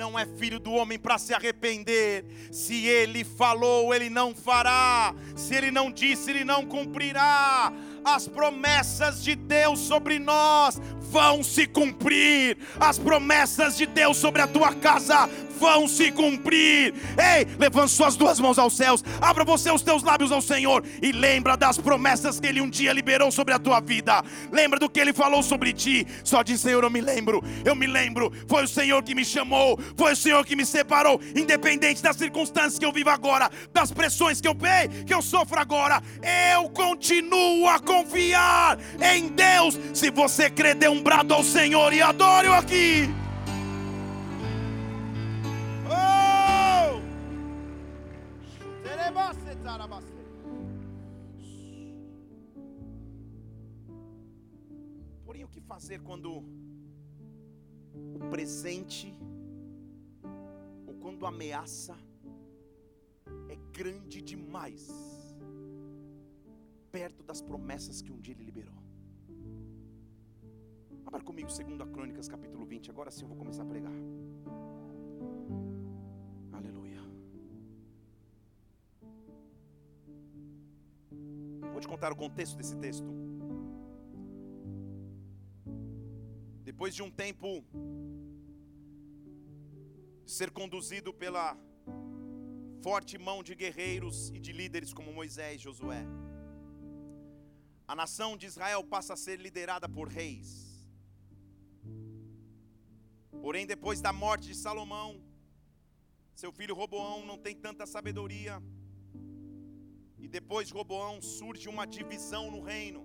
não 0.00 0.18
é 0.18 0.24
filho 0.24 0.58
do 0.58 0.72
homem 0.72 0.98
para 0.98 1.18
se 1.18 1.34
arrepender. 1.34 2.24
Se 2.50 2.86
ele 2.86 3.22
falou, 3.22 3.94
ele 3.94 4.08
não 4.08 4.34
fará. 4.34 5.14
Se 5.36 5.54
ele 5.54 5.70
não 5.70 5.92
disse, 5.92 6.30
ele 6.30 6.42
não 6.42 6.64
cumprirá. 6.64 7.70
As 8.02 8.26
promessas 8.26 9.22
de 9.22 9.36
Deus 9.36 9.78
sobre 9.78 10.18
nós 10.18 10.80
vão 11.02 11.44
se 11.44 11.66
cumprir. 11.66 12.56
As 12.80 12.98
promessas 12.98 13.76
de 13.76 13.84
Deus 13.84 14.16
sobre 14.16 14.40
a 14.40 14.46
tua 14.46 14.74
casa 14.74 15.28
vão 15.60 15.86
se 15.86 16.10
cumprir. 16.10 16.94
Ei, 17.18 17.46
levante 17.58 17.92
suas 17.92 18.16
duas 18.16 18.40
mãos 18.40 18.58
aos 18.58 18.74
céus, 18.74 19.04
abra 19.20 19.44
você 19.44 19.70
os 19.70 19.82
teus 19.82 20.02
lábios 20.02 20.32
ao 20.32 20.40
Senhor 20.40 20.82
e 21.02 21.12
lembra 21.12 21.56
das 21.56 21.76
promessas 21.76 22.40
que 22.40 22.46
Ele 22.46 22.62
um 22.62 22.70
dia 22.70 22.92
liberou 22.92 23.30
sobre 23.30 23.52
a 23.52 23.58
tua 23.58 23.78
vida. 23.78 24.24
Lembra 24.50 24.78
do 24.78 24.88
que 24.88 24.98
Ele 24.98 25.12
falou 25.12 25.42
sobre 25.42 25.72
ti. 25.74 26.06
Só 26.24 26.42
diz, 26.42 26.60
Senhor, 26.60 26.82
eu 26.82 26.90
me 26.90 27.02
lembro, 27.02 27.44
eu 27.64 27.76
me 27.76 27.86
lembro. 27.86 28.32
Foi 28.48 28.64
o 28.64 28.68
Senhor 28.68 29.02
que 29.02 29.14
me 29.14 29.24
chamou, 29.24 29.78
foi 29.96 30.14
o 30.14 30.16
Senhor 30.16 30.44
que 30.46 30.56
me 30.56 30.64
separou, 30.64 31.20
independente 31.36 32.02
das 32.02 32.16
circunstâncias 32.16 32.78
que 32.78 32.86
eu 32.86 32.92
vivo 32.92 33.10
agora, 33.10 33.50
das 33.72 33.92
pressões 33.92 34.40
que 34.40 34.48
eu 34.48 34.54
pei, 34.54 34.88
que 35.06 35.12
eu 35.12 35.20
sofro 35.20 35.60
agora. 35.60 36.02
Eu 36.54 36.70
continuo 36.70 37.68
a 37.68 37.78
confiar 37.78 38.78
em 39.14 39.28
Deus. 39.28 39.78
Se 39.92 40.10
você 40.10 40.48
crê, 40.48 40.72
dê 40.74 40.88
um 40.88 41.02
brado 41.02 41.34
ao 41.34 41.44
Senhor 41.44 41.92
e 41.92 42.00
adore-o 42.00 42.54
aqui. 42.54 43.29
Porém, 55.24 55.44
o 55.44 55.48
que 55.48 55.60
fazer 55.60 56.02
quando 56.02 56.44
o 58.14 58.18
presente 58.28 59.16
ou 60.86 60.94
quando 60.94 61.24
a 61.24 61.30
ameaça 61.30 61.96
é 63.48 63.56
grande 63.72 64.20
demais 64.20 64.88
perto 66.92 67.22
das 67.22 67.40
promessas 67.40 68.02
que 68.02 68.12
um 68.12 68.20
dia 68.20 68.34
ele 68.34 68.44
liberou? 68.44 68.74
Abra 71.06 71.22
comigo 71.22 71.48
2 71.48 71.90
Crônicas 71.90 72.28
capítulo 72.28 72.66
20, 72.66 72.90
agora 72.90 73.10
sim 73.10 73.22
eu 73.22 73.28
vou 73.28 73.36
começar 73.38 73.62
a 73.62 73.66
pregar. 73.66 73.92
Vou 81.80 81.86
te 81.86 81.88
contar 81.88 82.12
o 82.12 82.16
contexto 82.16 82.58
desse 82.58 82.76
texto. 82.76 83.10
Depois 86.62 86.94
de 86.94 87.02
um 87.02 87.10
tempo 87.10 87.64
de 90.22 90.30
ser 90.30 90.50
conduzido 90.50 91.10
pela 91.14 91.56
forte 92.82 93.16
mão 93.16 93.42
de 93.42 93.54
guerreiros 93.54 94.28
e 94.28 94.38
de 94.38 94.52
líderes 94.52 94.92
como 94.92 95.10
Moisés 95.10 95.54
e 95.58 95.64
Josué, 95.64 96.04
a 97.88 97.94
nação 97.96 98.36
de 98.36 98.44
Israel 98.44 98.84
passa 98.84 99.14
a 99.14 99.16
ser 99.16 99.40
liderada 99.40 99.88
por 99.88 100.06
reis. 100.06 100.86
Porém, 103.40 103.66
depois 103.66 104.02
da 104.02 104.12
morte 104.12 104.48
de 104.48 104.54
Salomão, 104.54 105.18
seu 106.34 106.52
filho 106.52 106.74
Roboão 106.74 107.24
não 107.24 107.38
tem 107.38 107.56
tanta 107.56 107.86
sabedoria 107.86 108.62
e 110.20 110.28
depois 110.28 110.68
de 110.68 110.74
Roboão 110.74 111.20
surge 111.20 111.68
uma 111.68 111.86
divisão 111.86 112.50
no 112.50 112.60
reino. 112.60 113.02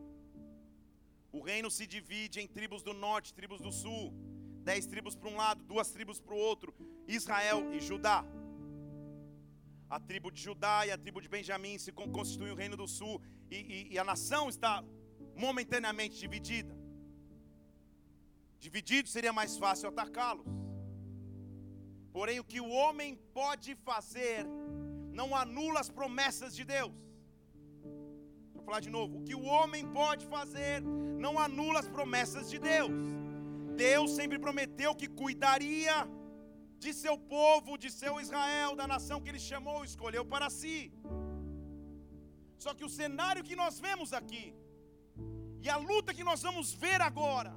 O 1.32 1.42
reino 1.42 1.70
se 1.70 1.86
divide 1.86 2.40
em 2.40 2.48
tribos 2.48 2.82
do 2.82 2.94
norte, 2.94 3.34
tribos 3.34 3.62
do 3.62 3.72
sul. 3.72 4.14
Dez 4.70 4.86
tribos 4.86 5.16
para 5.16 5.30
um 5.30 5.36
lado, 5.36 5.64
duas 5.64 5.92
tribos 5.92 6.20
para 6.20 6.34
o 6.34 6.38
outro. 6.38 6.74
Israel 7.08 7.60
e 7.74 7.80
Judá. 7.80 8.26
A 9.90 10.00
tribo 10.00 10.32
de 10.32 10.42
Judá 10.42 10.86
e 10.88 10.92
a 10.92 10.98
tribo 10.98 11.22
de 11.22 11.30
Benjamim 11.30 11.78
se 11.78 11.92
constituem 11.92 12.52
o 12.52 12.56
reino 12.56 12.76
do 12.76 12.88
sul. 12.88 13.22
E, 13.52 13.58
e, 13.58 13.94
e 13.94 14.00
a 14.00 14.04
nação 14.04 14.50
está 14.50 14.84
momentaneamente 15.36 16.18
dividida. 16.18 16.74
Dividido 18.60 19.08
seria 19.08 19.32
mais 19.32 19.58
fácil 19.58 19.90
atacá-los. 19.90 20.48
Porém, 22.12 22.40
o 22.40 22.46
que 22.52 22.62
o 22.62 22.70
homem 22.70 23.16
pode 23.34 23.76
fazer 23.76 24.46
não 25.20 25.36
anula 25.36 25.80
as 25.82 25.90
promessas 25.90 26.56
de 26.56 26.64
Deus. 26.64 27.05
Falar 28.66 28.82
de 28.88 28.92
novo: 28.98 29.14
o 29.20 29.24
que 29.28 29.36
o 29.42 29.46
homem 29.54 29.84
pode 30.00 30.26
fazer 30.36 30.82
não 31.26 31.34
anula 31.48 31.80
as 31.84 31.90
promessas 31.96 32.50
de 32.54 32.60
Deus. 32.72 32.92
Deus 33.86 34.12
sempre 34.20 34.38
prometeu 34.46 34.92
que 35.00 35.08
cuidaria 35.22 35.96
de 36.84 36.92
seu 36.94 37.16
povo, 37.36 37.78
de 37.84 37.90
seu 38.00 38.14
Israel, 38.26 38.72
da 38.82 38.88
nação 38.94 39.20
que 39.22 39.30
ele 39.32 39.44
chamou 39.52 39.78
e 39.84 39.90
escolheu 39.92 40.24
para 40.34 40.50
si. 40.60 40.78
Só 42.64 42.74
que 42.74 42.86
o 42.88 42.94
cenário 43.00 43.44
que 43.48 43.56
nós 43.56 43.76
vemos 43.88 44.12
aqui, 44.20 44.46
e 45.66 45.70
a 45.76 45.78
luta 45.90 46.16
que 46.18 46.28
nós 46.30 46.42
vamos 46.48 46.74
ver 46.86 47.00
agora, 47.10 47.54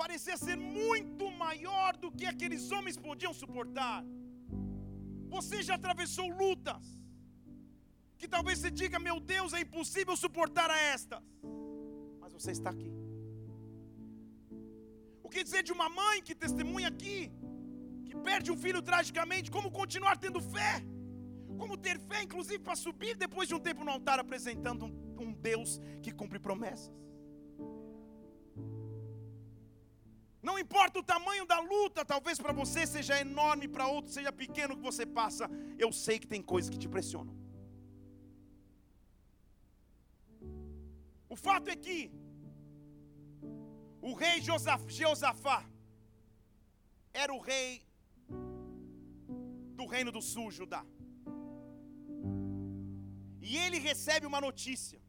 parecia 0.00 0.36
ser 0.36 0.56
muito 0.80 1.26
maior 1.44 1.96
do 2.02 2.10
que 2.18 2.26
aqueles 2.32 2.64
homens 2.74 2.96
podiam 3.08 3.32
suportar. 3.42 3.98
Você 5.36 5.56
já 5.68 5.74
atravessou 5.76 6.26
lutas 6.42 6.97
que 8.18 8.28
talvez 8.36 8.58
você 8.58 8.70
diga: 8.70 8.98
Meu 9.08 9.18
Deus, 9.34 9.52
é 9.52 9.60
impossível 9.66 10.16
suportar 10.24 10.68
a 10.76 10.78
estas, 10.94 11.22
mas 12.20 12.32
você 12.32 12.50
está 12.58 12.70
aqui. 12.76 12.92
O 15.22 15.28
que 15.30 15.42
dizer 15.48 15.62
de 15.68 15.72
uma 15.78 15.88
mãe 16.00 16.16
que 16.26 16.34
testemunha 16.34 16.88
aqui, 16.88 17.18
que 18.06 18.14
perde 18.28 18.50
um 18.50 18.58
filho 18.64 18.80
tragicamente? 18.90 19.50
Como 19.56 19.70
continuar 19.70 20.16
tendo 20.16 20.40
fé? 20.40 20.72
Como 21.60 21.76
ter 21.76 21.98
fé, 21.98 22.22
inclusive, 22.22 22.60
para 22.66 22.76
subir 22.76 23.14
depois 23.16 23.46
de 23.48 23.54
um 23.54 23.60
tempo 23.68 23.84
no 23.84 23.90
altar 23.90 24.18
apresentando 24.18 24.86
um, 24.86 24.92
um 25.24 25.32
Deus 25.32 25.80
que 26.02 26.12
cumpre 26.12 26.38
promessas? 26.38 26.92
Não 30.48 30.58
importa 30.58 30.98
o 31.00 31.02
tamanho 31.02 31.44
da 31.44 31.58
luta, 31.60 32.04
talvez 32.04 32.38
para 32.38 32.52
você 32.52 32.86
seja 32.86 33.20
enorme, 33.20 33.66
para 33.68 33.86
outro 33.86 34.10
seja 34.10 34.32
pequeno 34.32 34.76
que 34.76 34.82
você 34.82 35.04
passa, 35.04 35.50
eu 35.78 35.92
sei 35.92 36.18
que 36.18 36.26
tem 36.26 36.40
coisas 36.40 36.70
que 36.70 36.78
te 36.78 36.88
pressionam. 36.88 37.34
Fato 41.44 41.68
é 41.74 41.76
que 41.76 41.98
o 44.00 44.12
rei 44.22 44.36
Jeosafá 44.98 45.58
era 47.22 47.32
o 47.32 47.40
rei 47.40 47.82
do 49.78 49.86
reino 49.86 50.10
do 50.16 50.20
sul, 50.20 50.50
Judá. 50.50 50.84
E 53.40 53.56
ele 53.56 53.78
recebe 53.78 54.26
uma 54.26 54.40
notícia. 54.40 55.00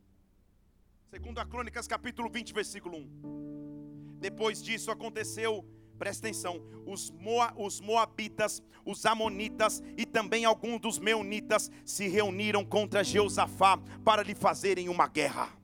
Segundo 1.10 1.39
a 1.39 1.46
Crônicas 1.46 1.88
capítulo 1.88 2.30
20, 2.30 2.54
versículo 2.54 2.98
1. 2.98 4.18
Depois 4.20 4.62
disso 4.62 4.92
aconteceu, 4.92 5.65
presta 5.98 6.28
atenção, 6.28 6.62
os, 6.86 7.10
Moa, 7.10 7.54
os 7.58 7.82
Moabitas, 7.82 8.62
os 8.86 9.06
Amonitas 9.06 9.82
e 9.98 10.06
também 10.06 10.46
alguns 10.46 10.80
dos 10.80 11.00
Meunitas 11.00 11.72
se 11.84 12.08
reuniram 12.08 12.63
contra 12.63 13.04
Jeosafá 13.04 13.78
para 14.06 14.24
lhe 14.24 14.36
fazerem 14.36 14.88
uma 14.88 15.08
guerra. 15.08 15.59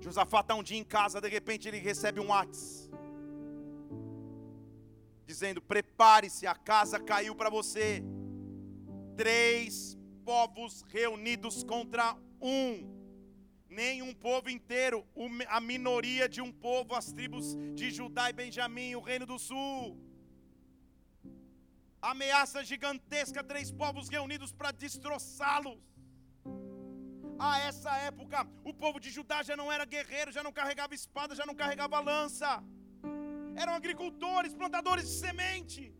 Josafá 0.00 0.40
está 0.40 0.54
um 0.54 0.62
dia 0.62 0.78
em 0.78 0.84
casa, 0.84 1.20
de 1.20 1.28
repente 1.28 1.68
ele 1.68 1.78
recebe 1.78 2.20
um 2.20 2.28
WhatsApp 2.28 2.88
dizendo: 5.28 5.60
Prepare-se, 5.60 6.46
a 6.46 6.54
casa 6.54 6.98
caiu 6.98 7.34
para 7.34 7.50
você. 7.50 8.02
Três 9.16 9.96
povos 10.24 10.82
reunidos 10.88 11.62
contra 11.62 12.16
um 12.40 12.96
nem 13.68 14.00
um 14.02 14.14
povo 14.14 14.48
inteiro, 14.48 15.06
a 15.48 15.60
minoria 15.60 16.26
de 16.34 16.40
um 16.40 16.50
povo, 16.50 16.94
as 16.94 17.12
tribos 17.12 17.54
de 17.74 17.90
Judá 17.90 18.30
e 18.30 18.32
Benjamim, 18.32 18.94
o 18.94 19.00
reino 19.00 19.26
do 19.26 19.38
sul. 19.38 19.96
Ameaça 22.00 22.64
gigantesca, 22.64 23.44
três 23.44 23.70
povos 23.70 24.08
reunidos 24.08 24.52
para 24.52 24.72
destroçá-los. 24.72 25.78
A 27.38 27.60
essa 27.60 27.90
época, 27.98 28.46
o 28.64 28.74
povo 28.74 28.98
de 28.98 29.10
Judá 29.10 29.42
já 29.44 29.56
não 29.56 29.70
era 29.70 29.84
guerreiro, 29.84 30.32
já 30.32 30.42
não 30.42 30.52
carregava 30.52 30.92
espada, 30.94 31.36
já 31.36 31.46
não 31.46 31.54
carregava 31.54 32.00
lança. 32.00 32.62
Eram 33.54 33.74
agricultores, 33.74 34.54
plantadores 34.54 35.04
de 35.04 35.14
semente. 35.24 35.94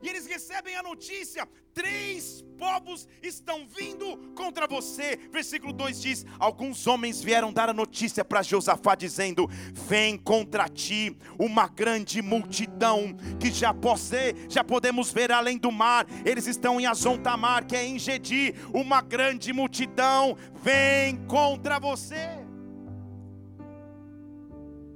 E 0.00 0.08
eles 0.08 0.26
recebem 0.26 0.76
a 0.76 0.82
notícia: 0.82 1.48
três 1.74 2.44
povos 2.56 3.08
estão 3.22 3.66
vindo 3.66 4.32
contra 4.34 4.66
você. 4.66 5.16
Versículo 5.30 5.72
2 5.72 6.00
diz: 6.00 6.26
Alguns 6.38 6.86
homens 6.86 7.20
vieram 7.20 7.52
dar 7.52 7.68
a 7.68 7.74
notícia 7.74 8.24
para 8.24 8.42
Josafá, 8.42 8.94
dizendo: 8.94 9.48
Vem 9.72 10.16
contra 10.16 10.68
ti 10.68 11.16
uma 11.38 11.66
grande 11.66 12.22
multidão 12.22 13.16
que 13.40 13.50
já, 13.50 13.74
posse, 13.74 14.34
já 14.48 14.62
podemos 14.62 15.12
ver 15.12 15.32
além 15.32 15.58
do 15.58 15.72
mar. 15.72 16.06
Eles 16.24 16.46
estão 16.46 16.80
em 16.80 16.86
Azontamar, 16.86 17.66
que 17.66 17.74
é 17.74 17.84
em 17.84 17.98
Gedi. 17.98 18.54
Uma 18.72 19.00
grande 19.00 19.52
multidão 19.52 20.36
vem 20.62 21.16
contra 21.26 21.80
você. 21.80 22.46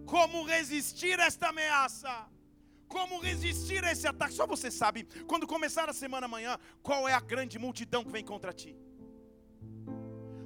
Como 0.06 0.44
resistir 0.44 1.18
a 1.18 1.24
esta 1.24 1.48
ameaça? 1.48 2.28
Como 2.94 3.20
resistir 3.28 3.82
a 3.84 3.92
esse 3.94 4.06
ataque. 4.12 4.34
Só 4.40 4.46
você 4.54 4.70
sabe, 4.82 5.00
quando 5.30 5.52
começar 5.54 5.86
a 5.88 5.98
semana 6.02 6.26
amanhã, 6.30 6.52
qual 6.88 7.08
é 7.08 7.14
a 7.14 7.20
grande 7.32 7.58
multidão 7.66 8.04
que 8.06 8.14
vem 8.16 8.24
contra 8.32 8.52
ti. 8.62 8.72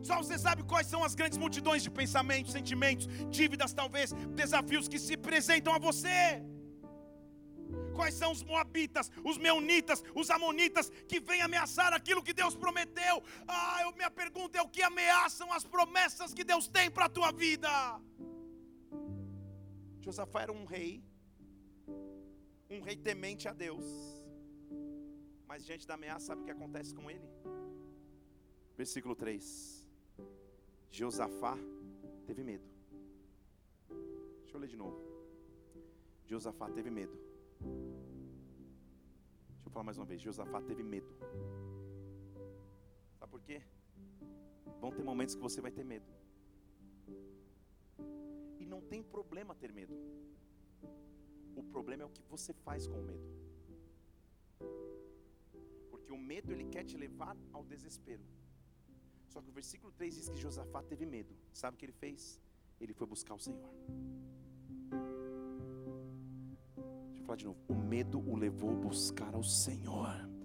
Só 0.08 0.16
você 0.22 0.36
sabe 0.46 0.60
quais 0.72 0.88
são 0.92 1.00
as 1.06 1.14
grandes 1.20 1.38
multidões 1.44 1.82
de 1.86 1.90
pensamentos, 2.00 2.52
sentimentos, 2.58 3.06
dívidas, 3.38 3.72
talvez, 3.80 4.12
desafios 4.42 4.86
que 4.92 5.00
se 5.04 5.14
apresentam 5.14 5.72
a 5.74 5.80
você. 5.88 6.20
Quais 7.98 8.14
são 8.20 8.30
os 8.36 8.42
moabitas, 8.50 9.10
os 9.30 9.36
meunitas, 9.46 10.04
os 10.20 10.28
amonitas 10.36 10.86
que 11.10 11.18
vêm 11.28 11.40
ameaçar 11.48 11.92
aquilo 11.98 12.22
que 12.26 12.34
Deus 12.42 12.54
prometeu? 12.64 13.16
Ah, 13.48 13.78
eu, 13.84 13.90
minha 14.00 14.12
pergunta 14.22 14.58
é 14.58 14.62
o 14.62 14.68
que 14.68 14.82
ameaçam 14.90 15.48
as 15.58 15.64
promessas 15.74 16.32
que 16.32 16.44
Deus 16.52 16.68
tem 16.68 16.88
para 16.96 17.06
a 17.06 17.14
tua 17.18 17.32
vida? 17.32 17.72
Josafá 20.06 20.42
era 20.42 20.52
um 20.52 20.64
rei, 20.76 20.92
um 22.68 22.80
rei 22.80 22.96
temente 22.96 23.48
a 23.48 23.52
Deus, 23.52 23.84
mas 25.46 25.64
diante 25.64 25.86
da 25.86 25.94
ameaça, 25.94 26.26
sabe 26.26 26.42
o 26.42 26.44
que 26.44 26.50
acontece 26.50 26.94
com 26.94 27.10
ele? 27.10 27.28
Versículo 28.76 29.14
3: 29.14 29.86
Josafá 30.90 31.56
teve 32.26 32.42
medo. 32.42 32.68
Deixa 34.42 34.56
eu 34.56 34.60
ler 34.60 34.68
de 34.68 34.76
novo. 34.76 34.98
Josafá 36.26 36.68
teve 36.70 36.90
medo. 36.90 37.16
Deixa 39.54 39.66
eu 39.66 39.70
falar 39.70 39.84
mais 39.84 39.96
uma 39.96 40.04
vez. 40.04 40.20
Josafá 40.20 40.60
teve 40.60 40.82
medo. 40.82 41.08
Sabe 43.18 43.30
por 43.30 43.40
quê? 43.40 43.62
Vão 44.80 44.90
ter 44.90 45.04
momentos 45.04 45.34
que 45.34 45.40
você 45.40 45.60
vai 45.60 45.70
ter 45.70 45.84
medo. 45.84 46.10
E 48.58 48.66
não 48.66 48.80
tem 48.80 49.02
problema 49.02 49.54
ter 49.54 49.72
medo. 49.72 49.94
O 51.56 51.62
problema 51.62 52.02
é 52.02 52.06
o 52.06 52.10
que 52.10 52.22
você 52.34 52.52
faz 52.52 52.86
com 52.86 52.98
o 53.00 53.02
medo. 53.02 53.28
Porque 55.90 56.12
o 56.12 56.18
medo 56.18 56.52
ele 56.52 56.66
quer 56.66 56.84
te 56.84 56.96
levar 56.96 57.36
ao 57.52 57.64
desespero. 57.64 58.22
Só 59.28 59.40
que 59.40 59.48
o 59.48 59.52
versículo 59.52 59.90
3 59.92 60.14
diz 60.14 60.28
que 60.28 60.36
Josafá 60.36 60.82
teve 60.82 61.06
medo. 61.06 61.34
Sabe 61.52 61.74
o 61.74 61.78
que 61.78 61.86
ele 61.86 61.92
fez? 61.92 62.40
Ele 62.80 62.92
foi 62.92 63.06
buscar 63.06 63.34
o 63.34 63.38
Senhor. 63.38 63.70
Deixa 67.08 67.22
eu 67.22 67.24
falar 67.24 67.36
de 67.36 67.46
novo. 67.46 67.58
O 67.68 67.74
medo 67.74 68.18
o 68.18 68.36
levou 68.36 68.70
a 68.70 68.74
buscar 68.74 69.34
ao 69.34 69.42
Senhor. 69.42 70.35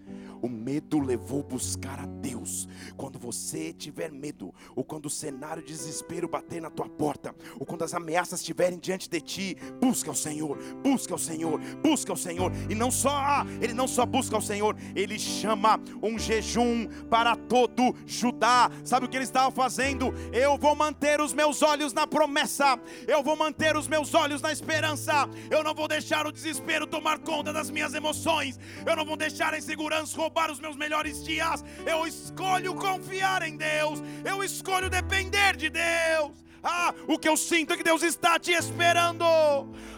O 0.41 0.49
medo 0.49 0.99
levou 0.99 1.43
buscar 1.43 1.99
a 1.99 2.05
Deus. 2.05 2.67
Quando 2.97 3.19
você 3.19 3.71
tiver 3.71 4.11
medo, 4.11 4.53
ou 4.75 4.83
quando 4.83 5.05
o 5.05 5.09
cenário 5.09 5.61
de 5.61 5.69
desespero 5.69 6.27
bater 6.27 6.59
na 6.59 6.69
tua 6.69 6.89
porta, 6.89 7.35
ou 7.59 7.65
quando 7.65 7.83
as 7.83 7.93
ameaças 7.93 8.39
estiverem 8.39 8.79
diante 8.79 9.07
de 9.07 9.21
ti, 9.21 9.57
busca 9.79 10.09
o 10.09 10.15
Senhor, 10.15 10.57
busca 10.83 11.13
o 11.13 11.19
Senhor, 11.19 11.59
busca 11.83 12.11
o 12.11 12.17
Senhor. 12.17 12.51
E 12.69 12.73
não 12.73 12.89
só, 12.89 13.45
ele 13.61 13.73
não 13.73 13.87
só 13.87 14.05
busca 14.05 14.35
o 14.37 14.41
Senhor, 14.41 14.75
ele 14.95 15.19
chama 15.19 15.79
um 16.01 16.17
jejum 16.17 16.87
para 17.09 17.35
todo 17.35 17.95
Judá. 18.05 18.71
Sabe 18.83 19.05
o 19.05 19.09
que 19.09 19.17
ele 19.17 19.25
estava 19.25 19.51
fazendo? 19.51 20.11
Eu 20.33 20.57
vou 20.57 20.75
manter 20.75 21.21
os 21.21 21.33
meus 21.33 21.61
olhos 21.61 21.93
na 21.93 22.07
promessa, 22.07 22.79
eu 23.07 23.21
vou 23.21 23.35
manter 23.35 23.77
os 23.77 23.87
meus 23.87 24.13
olhos 24.15 24.41
na 24.41 24.51
esperança. 24.51 25.29
Eu 25.51 25.63
não 25.63 25.75
vou 25.75 25.87
deixar 25.87 26.25
o 26.25 26.31
desespero 26.31 26.87
tomar 26.87 27.19
conta 27.19 27.53
das 27.53 27.69
minhas 27.69 27.93
emoções. 27.93 28.59
Eu 28.85 28.95
não 28.95 29.05
vou 29.05 29.15
deixar 29.15 29.53
a 29.53 29.57
insegurança 29.57 30.00
roubar 30.09 30.31
roubar 30.41 30.51
os 30.51 30.59
meus 30.59 30.75
melhores 30.75 31.23
dias. 31.23 31.63
Eu 31.85 32.07
escolho 32.07 32.73
confiar 32.73 33.41
em 33.43 33.57
Deus. 33.57 33.99
Eu 34.25 34.43
escolho 34.43 34.89
depender 34.89 35.55
de 35.55 35.69
Deus. 35.69 36.43
Ah, 36.63 36.93
o 37.07 37.17
que 37.17 37.27
eu 37.27 37.35
sinto 37.35 37.73
é 37.73 37.77
que 37.77 37.83
Deus 37.83 38.01
está 38.01 38.39
te 38.39 38.51
esperando. 38.51 39.25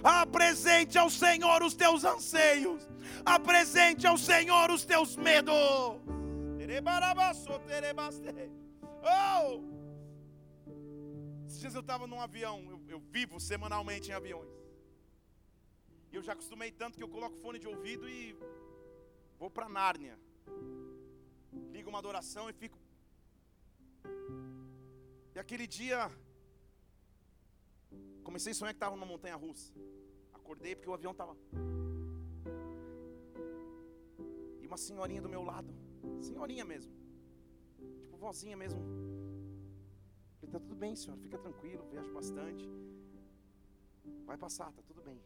Apresente 0.03 0.97
ao 0.97 1.09
Senhor 1.09 1.61
os 1.63 1.75
teus 1.75 2.03
anseios. 2.03 2.81
Apresente 3.25 4.05
ao 4.07 4.17
Senhor 4.17 4.71
os 4.71 4.83
teus 4.85 5.15
medos. 5.15 5.53
Oh! 9.03 9.61
Esses 11.47 11.59
dias 11.59 11.75
eu 11.75 11.81
estava 11.81 12.07
num 12.07 12.19
avião. 12.19 12.57
Eu, 12.69 12.81
eu 12.87 12.99
vivo 12.99 13.39
semanalmente 13.39 14.09
em 14.09 14.13
aviões. 14.13 14.49
E 16.11 16.15
eu 16.15 16.23
já 16.23 16.33
acostumei 16.33 16.71
tanto 16.71 16.97
que 16.97 17.03
eu 17.03 17.09
coloco 17.09 17.35
fone 17.37 17.59
de 17.59 17.67
ouvido 17.67 18.07
e 18.07 18.35
Vou 19.39 19.49
para 19.49 19.67
Nárnia. 19.69 20.17
Ligo 21.71 21.89
uma 21.89 21.99
adoração 21.99 22.49
e 22.49 22.53
fico. 22.53 22.77
E 25.35 25.39
aquele 25.39 25.65
dia, 25.65 26.11
comecei 28.23 28.51
a 28.51 28.55
sonhar 28.55 28.73
que 28.73 28.77
estava 28.77 28.95
numa 28.95 29.05
montanha 29.05 29.35
russa. 29.35 29.73
Acordei 30.33 30.75
porque 30.75 30.89
o 30.89 30.93
avião 30.93 31.11
estava. 31.11 31.35
E 34.61 34.67
uma 34.67 34.77
senhorinha 34.77 35.21
do 35.21 35.29
meu 35.29 35.43
lado, 35.43 35.73
senhorinha 36.21 36.63
mesmo, 36.63 36.93
tipo 38.01 38.17
vozinha 38.17 38.55
mesmo. 38.55 38.81
Falei, 40.39 40.51
tá 40.51 40.59
tudo 40.59 40.75
bem, 40.75 40.95
senhor, 40.95 41.17
fica 41.17 41.37
tranquilo, 41.37 41.87
viajo 41.89 42.13
bastante. 42.13 42.69
Vai 44.25 44.37
passar, 44.37 44.71
tá 44.71 44.81
tudo 44.83 45.01
bem. 45.01 45.19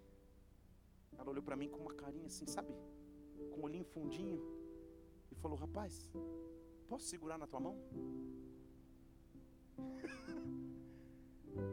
Ela 1.17 1.30
olhou 1.30 1.43
para 1.43 1.56
mim 1.56 1.70
com 1.70 1.80
uma 1.80 1.93
carinha 1.93 2.28
assim, 2.28 2.48
sabe? 2.48 2.74
Com 3.52 3.62
o 3.62 3.63
olhinho 3.63 3.86
fundinho, 3.86 4.41
e 5.32 5.36
falou: 5.36 5.58
Rapaz, 5.58 6.10
posso 6.88 7.06
segurar 7.06 7.38
na 7.38 7.47
tua 7.47 7.60
mão? 7.60 7.78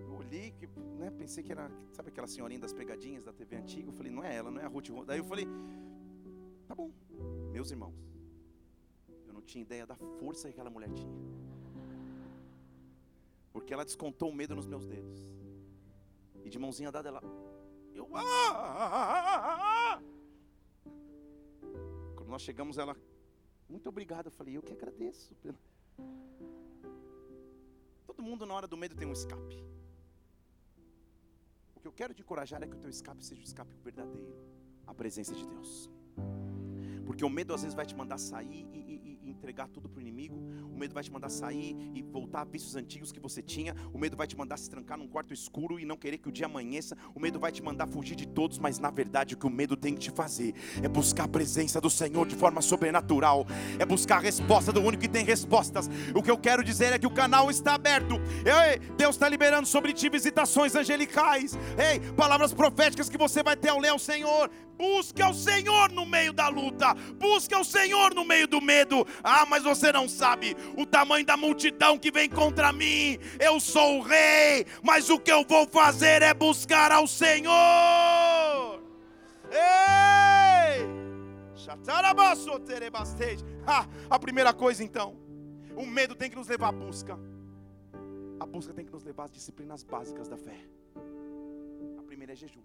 Eu 0.01 0.15
olhei, 0.15 0.53
que, 0.53 0.67
né, 0.99 1.11
pensei 1.11 1.43
que 1.43 1.53
era, 1.53 1.71
sabe 1.93 2.09
aquela 2.09 2.27
senhorinha 2.27 2.61
das 2.61 2.73
pegadinhas 2.73 3.25
da 3.25 3.33
TV 3.33 3.57
antiga? 3.57 3.89
Eu 3.89 3.93
falei: 3.93 4.13
Não 4.13 4.23
é 4.23 4.35
ela, 4.35 4.51
não 4.51 4.61
é 4.61 4.65
a 4.65 4.69
Ruth. 4.69 4.89
Daí 5.07 5.19
eu 5.19 5.25
falei: 5.25 5.47
Tá 6.67 6.75
bom, 6.75 6.91
meus 7.53 7.71
irmãos, 7.71 7.95
eu 9.27 9.33
não 9.33 9.43
tinha 9.43 9.63
ideia 9.63 9.87
da 9.87 9.97
força 9.97 10.49
que 10.49 10.55
aquela 10.55 10.71
mulher 10.71 10.91
tinha, 10.91 11.15
porque 13.53 13.73
ela 13.73 13.85
descontou 13.85 14.31
o 14.31 14.35
medo 14.35 14.55
nos 14.55 14.67
meus 14.67 14.87
dedos, 14.87 15.29
e 16.45 16.49
de 16.49 16.59
mãozinha 16.59 16.91
dada 16.91 17.09
ela, 17.09 17.23
eu, 17.95 18.09
ah, 18.15 18.23
ah, 18.53 19.95
ah, 19.95 20.03
nós 22.35 22.43
chegamos, 22.43 22.79
ela, 22.79 22.97
muito 23.69 23.89
obrigado. 23.89 24.27
Eu 24.27 24.33
falei, 24.33 24.57
eu 24.57 24.63
que 24.63 24.73
agradeço. 24.73 25.37
Todo 28.05 28.21
mundo 28.21 28.45
na 28.45 28.55
hora 28.55 28.67
do 28.67 28.77
medo 28.77 28.97
tem 28.97 29.07
um 29.07 29.13
escape. 29.13 29.65
O 31.77 31.81
que 31.81 31.87
eu 31.87 31.93
quero 31.93 32.13
te 32.13 32.23
encorajar 32.23 32.61
é 32.61 32.67
que 32.67 32.75
o 32.75 32.79
teu 32.81 32.91
escape 32.91 33.25
seja 33.25 33.41
o 33.41 33.45
escape 33.45 33.73
verdadeiro, 33.85 34.35
a 34.85 34.93
presença 34.93 35.33
de 35.33 35.47
Deus. 35.47 35.89
Porque 37.07 37.25
o 37.25 37.31
medo 37.31 37.55
às 37.55 37.63
vezes 37.63 37.77
vai 37.77 37.87
te 37.87 37.95
mandar 37.95 38.19
sair 38.19 38.67
e, 38.73 38.81
e, 38.81 39.21
e 39.23 39.31
entregar 39.31 39.69
tudo 39.69 39.89
para 39.89 39.99
o 39.99 40.03
inimigo. 40.03 40.37
O 40.75 40.79
medo 40.79 40.93
vai 40.93 41.05
te 41.05 41.13
mandar 41.13 41.29
sair 41.29 41.77
e 41.95 42.03
voltar 42.03 42.41
a 42.41 42.45
vícios 42.45 42.75
antigos 42.75 43.13
que 43.13 43.21
você 43.21 43.41
tinha. 43.41 43.77
O 43.93 43.99
medo 43.99 44.17
vai 44.17 44.27
te 44.27 44.37
mandar 44.37 44.57
se 44.57 44.69
trancar 44.69 44.99
num 44.99 45.07
quarto 45.07 45.33
escuro 45.33 45.79
e 45.79 45.85
não 45.85 45.97
querer 45.97 46.19
que 46.19 46.29
o 46.29 46.33
dia 46.33 46.47
amanheça. 46.47 46.97
O 47.15 47.21
medo 47.21 47.39
vai 47.39 47.53
te 47.53 47.63
mandar 47.63 47.87
fugir 47.87 48.17
de 48.17 48.27
todos, 48.27 48.59
mas 48.59 48.81
na 48.81 48.91
verdade 48.91 49.35
o 49.35 49.37
que 49.37 49.47
o 49.47 49.51
medo 49.51 49.77
tem 49.77 49.95
que 49.95 50.01
te 50.01 50.11
fazer 50.11 50.53
é 50.83 50.89
buscar 50.89 51.25
a 51.25 51.29
presença 51.29 51.81
do 51.81 51.89
Senhor 51.89 52.27
de 52.27 52.35
forma 52.35 52.61
sobrenatural. 52.61 53.47
É 53.79 53.87
buscar 53.87 54.17
a 54.17 54.21
resposta 54.21 54.73
do 54.73 54.81
único 54.81 55.03
que 55.03 55.09
tem 55.09 55.25
respostas. 55.25 55.89
O 56.13 56.21
que 56.21 56.31
eu 56.31 56.37
quero 56.37 56.65
dizer 56.65 56.93
é 56.93 56.99
que 56.99 57.07
o 57.07 57.15
canal 57.15 57.51
está 57.53 57.75
aberto. 57.75 58.17
Ei, 58.45 58.81
Deus 58.97 59.15
está 59.15 59.29
liberando 59.29 59.69
sobre 59.69 59.93
ti 59.93 60.09
visitações 60.09 60.75
angelicais. 60.75 61.57
Ei, 61.79 62.01
palavras 62.15 62.53
proféticas 62.53 63.09
que 63.09 63.17
você 63.17 63.45
vai 63.45 63.57
ter 63.57 63.69
ao 63.69 63.79
ler 63.79 63.91
ao 63.91 63.99
Senhor. 63.99 64.51
Busque 64.77 65.23
ao 65.23 65.33
Senhor 65.33 65.93
no 65.93 66.05
meio 66.05 66.33
da 66.33 66.49
luta. 66.49 66.95
Busque 67.19 67.55
ao 67.55 67.65
Senhor 67.65 68.13
no 68.13 68.25
meio 68.25 68.49
do 68.49 68.61
medo. 68.61 69.07
Ah, 69.23 69.47
mas 69.47 69.63
você 69.63 69.93
não 69.93 70.09
sabe 70.09 70.57
o 70.77 70.87
tamanho 70.87 71.25
da 71.25 71.37
multidão 71.37 71.99
que 71.99 72.11
vem 72.11 72.29
contra 72.29 72.73
mim. 72.73 73.19
Eu 73.39 73.61
sou 73.61 73.99
o 73.99 74.03
rei, 74.03 74.67
mas 74.83 75.11
o 75.11 75.19
que 75.19 75.31
eu 75.31 75.45
vou 75.45 75.67
fazer 75.67 76.23
é 76.23 76.33
buscar 76.35 76.93
ao 76.93 77.07
Senhor. 77.07 78.83
Ei! 79.51 80.85
Ah, 83.67 83.87
a 84.11 84.19
primeira 84.19 84.53
coisa 84.53 84.85
então, 84.85 85.17
o 85.75 85.87
medo 85.87 86.15
tem 86.15 86.29
que 86.29 86.37
nos 86.37 86.49
levar 86.49 86.69
à 86.69 86.73
busca. 86.73 87.19
A 88.39 88.47
busca 88.47 88.73
tem 88.73 88.85
que 88.85 88.93
nos 88.93 89.05
levar 89.05 89.25
às 89.25 89.31
disciplinas 89.31 89.83
básicas 89.83 90.29
da 90.29 90.37
fé. 90.37 90.59
A 91.99 92.03
primeira 92.03 92.33
é 92.33 92.37
jejum 92.37 92.61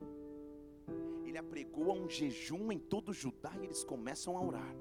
ele 1.29 1.37
apregou 1.37 1.91
a 1.91 1.93
um 1.93 2.09
jejum 2.09 2.71
em 2.71 2.79
todo 2.79 3.13
Judá 3.13 3.51
e 3.61 3.65
eles 3.65 3.83
começam 3.83 4.35
a 4.35 4.41
orar. 4.41 4.75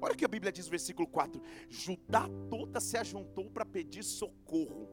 Olha 0.00 0.12
o 0.12 0.16
que 0.16 0.24
a 0.24 0.28
Bíblia 0.28 0.52
diz 0.52 0.66
no 0.66 0.70
versículo 0.70 1.06
4: 1.08 1.40
Judá 1.68 2.28
toda 2.50 2.80
se 2.80 2.96
ajuntou 2.96 3.50
para 3.50 3.64
pedir 3.64 4.02
socorro. 4.02 4.88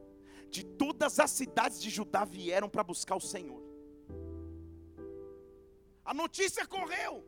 De 0.50 0.64
todas 0.64 1.18
as 1.18 1.30
cidades 1.30 1.80
de 1.80 1.90
Judá 1.90 2.24
vieram 2.24 2.68
para 2.68 2.84
buscar 2.84 3.16
o 3.16 3.20
Senhor. 3.20 3.62
A 6.04 6.14
notícia 6.14 6.66
correu. 6.66 7.24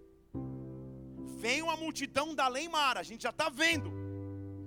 Vem 1.39 1.63
uma 1.63 1.77
multidão 1.77 2.35
da 2.35 2.47
lei 2.49 2.69
Mara, 2.69 3.01
a 3.01 3.03
gente 3.03 3.23
já 3.23 3.31
está 3.31 3.49
vendo. 3.49 3.91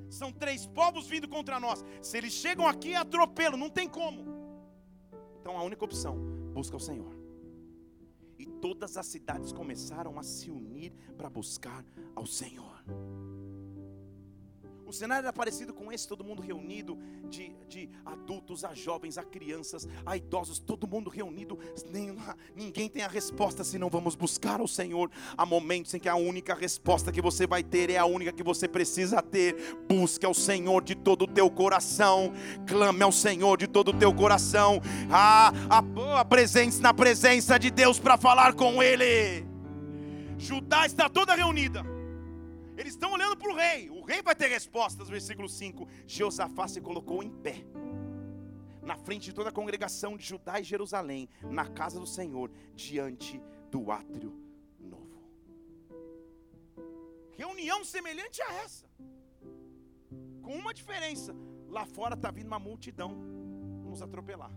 São 0.09 0.31
três 0.31 0.65
povos 0.65 1.07
vindo 1.07 1.27
contra 1.27 1.59
nós. 1.59 1.85
Se 2.01 2.17
eles 2.17 2.33
chegam 2.33 2.67
aqui, 2.67 2.93
é 2.93 2.97
atropelo, 2.97 3.55
não 3.55 3.69
tem 3.69 3.87
como. 3.87 4.25
Então 5.39 5.57
a 5.57 5.63
única 5.63 5.85
opção, 5.85 6.17
busca 6.53 6.75
o 6.75 6.79
Senhor 6.79 7.19
e 8.39 8.45
todas 8.45 8.95
as 8.95 9.05
cidades 9.05 9.51
começaram 9.51 10.17
a 10.17 10.23
se 10.23 10.49
unir 10.49 10.93
para 11.17 11.29
buscar 11.29 11.85
ao 12.15 12.25
Senhor. 12.25 12.78
O 14.89 14.91
cenário 14.91 15.25
era 15.25 15.31
parecido 15.31 15.71
com 15.71 15.91
esse, 15.91 16.07
todo 16.07 16.23
mundo 16.23 16.41
reunido, 16.41 16.97
de, 17.29 17.55
de 17.67 17.87
adultos 18.03 18.65
a 18.65 18.73
jovens, 18.73 19.19
a 19.19 19.23
crianças, 19.23 19.87
a 20.03 20.17
idosos, 20.17 20.57
todo 20.57 20.87
mundo 20.87 21.11
reunido. 21.11 21.59
Nem, 21.91 22.17
ninguém 22.55 22.89
tem 22.89 23.03
a 23.03 23.07
resposta 23.07 23.63
se 23.63 23.77
não 23.77 23.87
vamos 23.87 24.15
buscar 24.15 24.59
o 24.59 24.67
Senhor. 24.67 25.11
Há 25.37 25.45
momentos 25.45 25.93
em 25.93 25.99
que 25.99 26.09
a 26.09 26.15
única 26.15 26.55
resposta 26.55 27.11
que 27.11 27.21
você 27.21 27.45
vai 27.45 27.61
ter 27.61 27.91
é 27.91 27.97
a 27.97 28.05
única 28.05 28.33
que 28.33 28.41
você 28.41 28.67
precisa 28.67 29.21
ter. 29.21 29.77
Busque 29.87 30.25
ao 30.25 30.33
Senhor 30.33 30.83
de 30.83 30.95
todo 30.95 31.21
o 31.21 31.27
teu 31.27 31.51
coração, 31.51 32.33
clame 32.65 33.03
ao 33.03 33.11
Senhor 33.11 33.59
de 33.59 33.67
todo 33.67 33.89
o 33.89 33.93
teu 33.93 34.11
coração. 34.11 34.81
Ah, 35.11 35.53
a, 35.69 36.19
a 36.21 36.25
presença 36.25 36.81
na 36.81 36.95
presença 36.95 37.59
de 37.59 37.69
Deus 37.69 37.99
para 37.99 38.17
falar 38.17 38.55
com 38.55 38.81
Ele. 38.81 39.45
Judá 40.39 40.87
está 40.87 41.07
toda 41.07 41.35
reunida. 41.35 41.98
Eles 42.79 42.93
estão 42.93 43.11
olhando 43.11 43.35
para 43.35 43.51
o 43.51 43.55
rei. 43.55 43.89
O 43.89 44.01
rei 44.05 44.21
vai 44.21 44.33
ter 44.33 44.47
respostas. 44.47 45.09
Versículo 45.09 45.49
5: 45.49 45.85
Jeosafá 46.07 46.65
se 46.65 46.79
colocou 46.79 47.21
em 47.21 47.29
pé, 47.29 47.57
na 48.81 48.95
frente 48.95 49.25
de 49.25 49.33
toda 49.33 49.49
a 49.49 49.51
congregação 49.51 50.15
de 50.15 50.25
Judá 50.25 50.61
e 50.61 50.63
Jerusalém, 50.63 51.27
na 51.43 51.67
casa 51.67 51.99
do 51.99 52.07
Senhor, 52.07 52.49
diante 52.73 53.41
do 53.69 53.91
átrio 53.91 54.31
novo. 54.79 55.21
Reunião 57.31 57.83
semelhante 57.83 58.41
a 58.43 58.53
essa, 58.63 58.87
com 60.41 60.55
uma 60.55 60.73
diferença: 60.73 61.35
lá 61.67 61.85
fora 61.85 62.15
está 62.15 62.31
vindo 62.31 62.47
uma 62.47 62.59
multidão 62.59 63.11
nos 63.83 64.01
atropelar. 64.01 64.53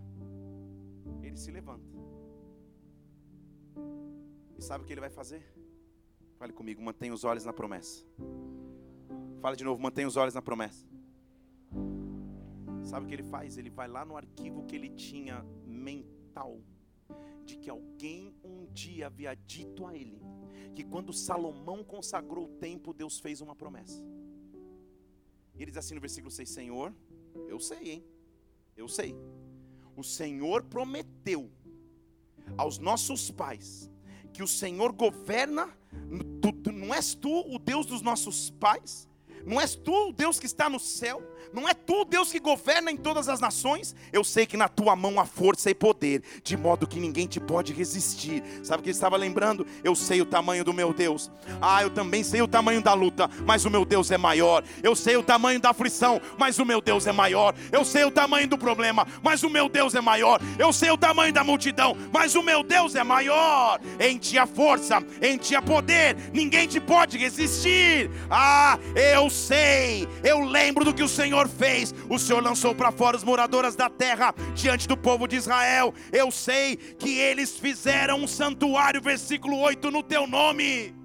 Ele 1.21 1.35
se 1.35 1.51
levanta. 1.51 1.91
E 4.57 4.61
sabe 4.61 4.85
o 4.85 4.87
que 4.87 4.93
ele 4.93 5.01
vai 5.01 5.09
fazer? 5.09 5.43
Fale 6.43 6.51
comigo, 6.51 6.81
mantenha 6.81 7.13
os 7.13 7.23
olhos 7.23 7.45
na 7.45 7.53
promessa. 7.53 8.03
Fale 9.39 9.55
de 9.55 9.63
novo, 9.63 9.81
mantenha 9.81 10.05
os 10.05 10.17
olhos 10.17 10.33
na 10.33 10.41
promessa. 10.41 10.85
Sabe 12.83 13.05
o 13.05 13.07
que 13.07 13.15
ele 13.15 13.23
faz? 13.23 13.57
Ele 13.57 13.69
vai 13.69 13.87
lá 13.87 14.03
no 14.03 14.17
arquivo 14.17 14.65
que 14.65 14.75
ele 14.75 14.89
tinha 14.89 15.41
mental, 15.65 16.59
de 17.45 17.55
que 17.55 17.69
alguém 17.69 18.35
um 18.43 18.65
dia 18.73 19.07
havia 19.07 19.33
dito 19.35 19.87
a 19.87 19.95
ele, 19.95 20.21
que 20.75 20.83
quando 20.83 21.13
Salomão 21.13 21.81
consagrou 21.81 22.43
o 22.43 22.57
tempo, 22.57 22.93
Deus 22.93 23.21
fez 23.21 23.39
uma 23.39 23.55
promessa. 23.55 24.03
E 25.55 25.61
ele 25.61 25.71
diz 25.71 25.77
assim 25.77 25.95
no 25.95 26.01
versículo 26.01 26.29
6: 26.29 26.49
Senhor, 26.49 26.93
eu 27.47 27.57
sei, 27.57 27.89
hein? 27.89 28.05
Eu 28.75 28.89
sei. 28.89 29.15
O 29.95 30.03
Senhor 30.03 30.61
prometeu 30.65 31.49
aos 32.57 32.79
nossos 32.79 33.31
pais 33.31 33.92
que 34.33 34.43
o 34.43 34.47
Senhor 34.47 34.91
governa 34.91 35.69
Tu, 36.41 36.51
tu, 36.51 36.71
não 36.71 36.93
és 36.93 37.15
tu 37.15 37.29
o 37.29 37.57
Deus 37.57 37.85
dos 37.85 38.01
nossos 38.01 38.51
pais? 38.51 39.07
Não 39.45 39.59
és 39.59 39.75
tu 39.75 40.09
o 40.09 40.13
Deus 40.13 40.39
que 40.39 40.45
está 40.45 40.69
no 40.69 40.79
céu? 40.79 41.21
Não 41.53 41.69
é 41.69 41.73
tu 41.73 42.01
o 42.01 42.05
Deus 42.05 42.31
que 42.31 42.39
governa 42.39 42.89
em 42.89 42.97
todas 42.97 43.29
as 43.29 43.39
nações? 43.39 43.95
Eu 44.11 44.23
sei 44.23 44.45
que 44.45 44.57
na 44.57 44.67
tua 44.67 44.95
mão 44.95 45.19
há 45.19 45.25
força 45.25 45.69
e 45.69 45.75
poder, 45.75 46.23
de 46.43 46.57
modo 46.57 46.87
que 46.87 46.99
ninguém 46.99 47.27
te 47.27 47.39
pode 47.39 47.71
resistir. 47.73 48.43
Sabe 48.63 48.79
o 48.79 48.83
que 48.83 48.89
ele 48.89 48.95
estava 48.95 49.15
lembrando? 49.17 49.65
Eu 49.83 49.93
sei 49.93 50.19
o 50.19 50.25
tamanho 50.25 50.63
do 50.63 50.73
meu 50.73 50.91
Deus. 50.91 51.29
Ah, 51.61 51.83
eu 51.83 51.91
também 51.91 52.23
sei 52.23 52.41
o 52.41 52.47
tamanho 52.47 52.81
da 52.81 52.95
luta, 52.95 53.29
mas 53.45 53.65
o 53.65 53.69
meu 53.69 53.85
Deus 53.85 54.09
é 54.09 54.17
maior. 54.17 54.63
Eu 54.81 54.95
sei 54.95 55.15
o 55.15 55.21
tamanho 55.21 55.59
da 55.59 55.69
aflição, 55.69 56.19
mas 56.39 56.57
o 56.57 56.65
meu 56.65 56.81
Deus 56.81 57.05
é 57.05 57.11
maior. 57.11 57.53
Eu 57.71 57.85
sei 57.85 58.03
o 58.03 58.11
tamanho 58.11 58.47
do 58.47 58.57
problema, 58.57 59.05
mas 59.21 59.43
o 59.43 59.49
meu 59.49 59.69
Deus 59.69 59.93
é 59.93 60.01
maior. 60.01 60.41
Eu 60.57 60.73
sei 60.73 60.89
o 60.89 60.97
tamanho 60.97 61.33
da 61.33 61.43
multidão, 61.43 61.95
mas 62.11 62.33
o 62.33 62.41
meu 62.41 62.63
Deus 62.63 62.95
é 62.95 63.03
maior. 63.03 63.79
Em 63.99 64.17
ti 64.17 64.39
há 64.39 64.47
força, 64.47 65.03
em 65.21 65.37
ti 65.37 65.55
há 65.55 65.61
poder, 65.61 66.15
ninguém 66.33 66.67
te 66.67 66.79
pode 66.79 67.15
resistir. 67.17 68.09
Ah, 68.27 68.79
eu 68.95 69.29
sei, 69.33 70.07
eu 70.23 70.39
lembro 70.39 70.85
do 70.85 70.93
que 70.93 71.03
o 71.03 71.07
Senhor 71.07 71.49
fez. 71.49 71.93
O 72.09 72.17
Senhor 72.17 72.41
lançou 72.41 72.73
para 72.73 72.91
fora 72.91 73.17
os 73.17 73.23
moradores 73.23 73.75
da 73.75 73.89
terra 73.89 74.33
diante 74.53 74.87
do 74.87 74.95
povo 74.95 75.27
de 75.27 75.35
Israel. 75.35 75.93
Eu 76.11 76.31
sei 76.31 76.77
que 76.77 77.17
eles 77.19 77.57
fizeram 77.57 78.19
um 78.19 78.27
santuário, 78.27 79.01
versículo 79.01 79.59
8, 79.59 79.91
no 79.91 80.03
teu 80.03 80.27
nome. 80.27 80.95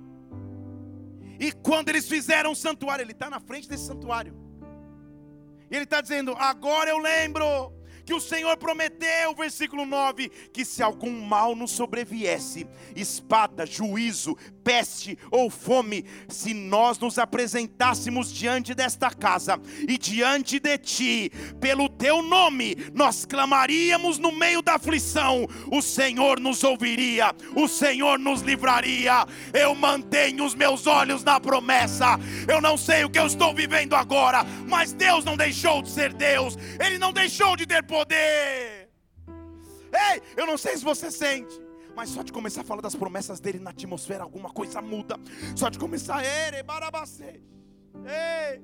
E 1.41 1.51
quando 1.53 1.89
eles 1.89 2.09
fizeram 2.09 2.53
um 2.53 2.55
santuário, 2.55 3.03
ele 3.03 3.13
está 3.13 3.31
na 3.31 3.41
frente 3.41 3.69
desse 3.69 3.87
santuário. 3.87 4.35
E 5.71 5.75
ele 5.75 5.85
está 5.85 6.01
dizendo: 6.01 6.35
Agora 6.39 6.91
eu 6.91 6.99
lembro 6.99 7.73
que 8.09 8.15
o 8.15 8.21
Senhor 8.21 8.57
prometeu, 8.57 9.35
versículo 9.35 9.85
9, 9.85 10.31
que 10.51 10.65
se 10.65 10.83
algum 10.83 11.21
mal 11.21 11.55
nos 11.55 11.73
sobreviesse, 11.73 12.67
espada, 12.97 13.67
juízo, 13.67 14.35
peste 14.69 15.19
ou 15.31 15.49
fome, 15.49 16.05
se 16.29 16.53
nós 16.53 16.99
nos 16.99 17.19
apresentássemos 17.19 18.31
diante 18.31 18.75
desta 18.75 19.09
casa 19.11 19.59
e 19.89 19.97
diante 19.97 20.61
de 20.61 20.77
ti, 20.77 21.33
pelo 21.59 21.89
teu 21.89 22.23
nome, 22.23 22.77
nós 22.93 23.25
clamaríamos 23.25 24.19
no 24.19 24.31
meio 24.31 24.61
da 24.61 24.75
aflição, 24.75 25.49
o 25.73 25.81
Senhor 25.81 26.39
nos 26.39 26.63
ouviria, 26.63 27.35
o 27.57 27.67
Senhor 27.67 28.19
nos 28.19 28.43
livraria. 28.43 29.25
Eu 29.55 29.75
mantenho 29.75 30.45
os 30.45 30.55
meus 30.55 30.87
olhos 30.87 31.25
na 31.25 31.41
promessa. 31.41 32.21
Eu 32.47 32.61
não 32.61 32.77
sei 32.77 33.05
o 33.07 33.11
que 33.11 33.19
eu 33.19 33.27
estou 33.27 33.55
vivendo 33.55 33.95
agora, 33.95 34.45
mas 34.69 34.93
Deus 34.93 35.25
não 35.25 35.35
deixou 35.35 35.81
de 35.81 35.89
ser 35.89 36.13
Deus, 36.13 36.59
Ele 36.79 36.99
não 36.99 37.11
deixou 37.11 37.57
de 37.57 37.65
ter 37.65 37.83
poder. 37.85 38.91
Ei, 40.11 40.21
eu 40.37 40.47
não 40.47 40.59
sei 40.59 40.77
se 40.77 40.85
você 40.85 41.11
sente 41.11 41.68
mas 41.99 42.11
só 42.11 42.23
de 42.23 42.33
começar 42.33 42.61
a 42.61 42.65
falar 42.65 42.81
das 42.81 42.95
promessas 42.95 43.41
dele 43.41 43.59
na 43.59 43.71
atmosfera, 43.71 44.23
alguma 44.23 44.51
coisa 44.51 44.81
muda. 44.81 45.17
Só 45.57 45.69
de 45.69 45.81
começar, 45.81 46.25
Ei, 48.07 48.63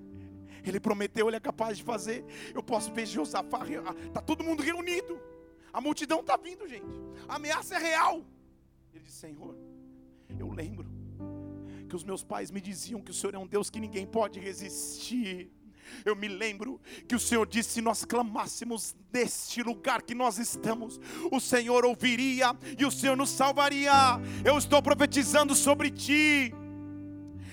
ele 0.65 0.79
prometeu, 0.79 1.27
ele 1.27 1.39
é 1.39 1.41
capaz 1.41 1.77
de 1.77 1.83
fazer. 1.83 2.25
Eu 2.55 2.63
posso 2.63 2.93
ver 2.93 3.07
Josafá, 3.07 3.67
está 4.07 4.21
todo 4.21 4.45
mundo 4.45 4.63
reunido. 4.63 5.21
A 5.73 5.81
multidão 5.81 6.21
está 6.21 6.37
vindo, 6.37 6.69
gente. 6.69 6.87
A 7.27 7.35
ameaça 7.35 7.75
é 7.75 7.79
real. 7.79 8.25
Ele 8.93 9.03
disse: 9.03 9.19
Senhor, 9.19 9.57
eu 10.39 10.49
lembro 10.53 10.87
que 11.89 11.97
os 11.97 12.05
meus 12.05 12.23
pais 12.23 12.53
me 12.53 12.61
diziam 12.61 13.03
que 13.03 13.11
o 13.11 13.15
Senhor 13.15 13.35
é 13.35 13.39
um 13.39 13.49
Deus 13.49 13.69
que 13.69 13.81
ninguém 13.81 14.07
pode 14.07 14.39
resistir. 14.39 15.51
Eu 16.05 16.17
me 16.17 16.29
lembro 16.29 16.81
que 17.09 17.15
o 17.15 17.21
Senhor 17.21 17.47
disse: 17.47 17.75
se 17.75 17.81
nós 17.81 18.05
clamássemos 18.05 18.95
deste 19.11 19.63
lugar 19.63 20.03
que 20.03 20.15
nós 20.15 20.39
estamos, 20.39 21.01
o 21.31 21.41
Senhor 21.41 21.85
ouviria 21.85 22.57
e 22.79 22.85
o 22.85 22.91
Senhor 22.91 23.17
nos 23.17 23.31
salvaria. 23.31 23.93
Eu 24.45 24.57
estou 24.59 24.83
profetizando 24.83 25.55
sobre 25.55 25.91
ti 25.91 26.55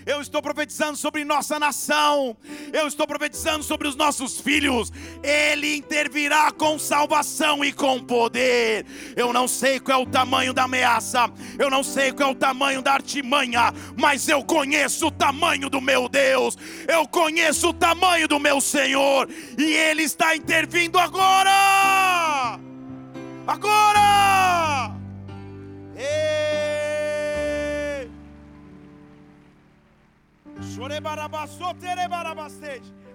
eu 0.06 0.22
estou 0.22 0.42
profetizando 0.42 0.98
sobre 0.98 1.24
nossa 1.24 1.60
nação, 1.60 2.36
eu 2.72 2.88
estou 2.88 3.08
profetizando 3.08 3.64
sobre 3.64 3.88
os 3.88 3.96
nossos 3.96 4.40
filhos. 4.40 4.92
Ele 5.24 5.76
intervirá 5.76 6.52
com 6.52 6.78
salvação 6.80 7.64
e 7.64 7.72
com 7.72 8.00
poder. 8.04 8.86
Eu 9.16 9.32
não 9.34 9.48
sei 9.48 9.80
qual 9.80 10.00
é 10.00 10.04
o 10.04 10.06
tamanho 10.06 10.54
da 10.54 10.64
ameaça, 10.64 11.30
eu 11.58 11.70
não 11.70 11.84
sei 11.84 12.12
qual 12.12 12.30
é 12.30 12.32
o 12.32 12.36
tamanho 12.36 12.82
da 12.82 12.94
artimanha, 12.94 13.74
mas 13.98 14.28
eu 14.28 14.44
conheço 14.44 15.08
o 15.08 15.12
tamanho 15.12 15.70
do 15.70 15.82
meu 15.82 16.08
Deus, 16.08 16.58
eu 16.88 17.08
conheço 17.08 17.70
o 17.70 17.74
tamanho 17.74 18.28
do 18.28 18.40
meu 18.40 18.62
Senhor, 18.62 19.30
e 19.58 19.64
Ele 19.64 20.04
está 20.04 20.36
intervindo 20.36 20.98
agora. 20.98 22.60
Agora! 23.48 24.92
Ei! 25.96 26.51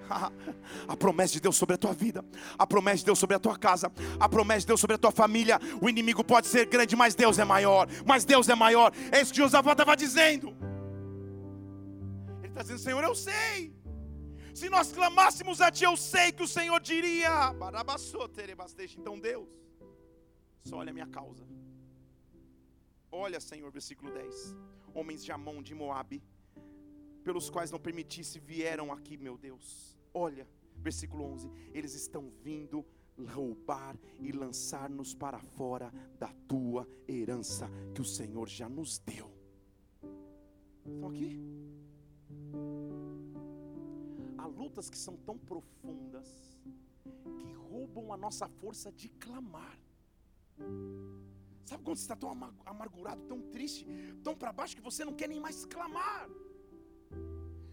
A 0.88 0.96
promessa 0.96 1.32
de 1.34 1.40
Deus 1.40 1.56
sobre 1.56 1.74
a 1.74 1.78
tua 1.78 1.92
vida, 1.92 2.24
a 2.56 2.66
promessa 2.66 2.98
de 2.98 3.06
Deus 3.06 3.18
sobre 3.18 3.36
a 3.36 3.38
tua 3.38 3.58
casa, 3.58 3.90
a 4.20 4.28
promessa 4.28 4.60
de 4.60 4.66
Deus 4.68 4.80
sobre 4.80 4.94
a 4.94 4.98
tua 4.98 5.10
família. 5.10 5.58
O 5.80 5.88
inimigo 5.88 6.22
pode 6.22 6.46
ser 6.46 6.66
grande, 6.66 6.94
mas 6.94 7.14
Deus 7.14 7.38
é 7.38 7.44
maior. 7.44 7.88
Mas 8.04 8.24
Deus 8.24 8.48
é 8.48 8.54
maior. 8.54 8.92
É 9.10 9.20
isso 9.20 9.32
que 9.32 9.38
Josafá 9.38 9.72
estava 9.72 9.96
dizendo. 9.96 10.56
Ele 12.38 12.48
está 12.48 12.62
dizendo: 12.62 12.78
Senhor, 12.78 13.02
eu 13.02 13.14
sei. 13.14 13.74
Se 14.54 14.70
nós 14.70 14.92
clamássemos 14.92 15.60
a 15.60 15.70
Ti, 15.70 15.84
eu 15.84 15.96
sei 15.96 16.32
que 16.32 16.42
o 16.42 16.48
Senhor 16.48 16.80
diria. 16.80 17.52
Então, 19.00 19.18
Deus, 19.18 19.48
só 20.64 20.76
olha 20.76 20.90
a 20.90 20.94
minha 20.94 21.06
causa. 21.06 21.44
Olha, 23.10 23.40
Senhor, 23.40 23.70
versículo 23.70 24.12
10. 24.12 24.56
Homens 24.94 25.24
de 25.24 25.32
Amon, 25.32 25.62
de 25.62 25.74
Moabe 25.74 26.22
pelos 27.26 27.50
quais 27.50 27.72
não 27.72 27.80
permitisse 27.80 28.38
vieram 28.38 28.92
aqui, 28.92 29.16
meu 29.16 29.36
Deus. 29.36 29.98
Olha, 30.14 30.46
versículo 30.76 31.24
11: 31.24 31.50
eles 31.74 31.92
estão 31.92 32.30
vindo 32.40 32.86
roubar 33.34 33.98
e 34.20 34.30
lançar-nos 34.30 35.12
para 35.12 35.40
fora 35.40 35.92
da 36.20 36.32
tua 36.46 36.86
herança 37.08 37.68
que 37.92 38.00
o 38.00 38.04
Senhor 38.04 38.48
já 38.48 38.68
nos 38.68 39.00
deu. 39.00 39.28
Estão 40.86 41.08
aqui? 41.08 41.36
Há 44.38 44.46
lutas 44.46 44.88
que 44.88 44.96
são 44.96 45.16
tão 45.16 45.36
profundas 45.36 46.28
que 47.40 47.52
roubam 47.54 48.12
a 48.12 48.16
nossa 48.16 48.46
força 48.46 48.92
de 48.92 49.08
clamar. 49.08 49.76
Sabe 51.64 51.82
quando 51.82 51.96
você 51.96 52.04
está 52.04 52.14
tão 52.14 52.30
amargurado, 52.64 53.20
tão 53.24 53.40
triste, 53.50 53.84
tão 54.22 54.36
para 54.36 54.52
baixo 54.52 54.76
que 54.76 54.82
você 54.82 55.04
não 55.04 55.12
quer 55.12 55.28
nem 55.28 55.40
mais 55.40 55.64
clamar? 55.64 56.30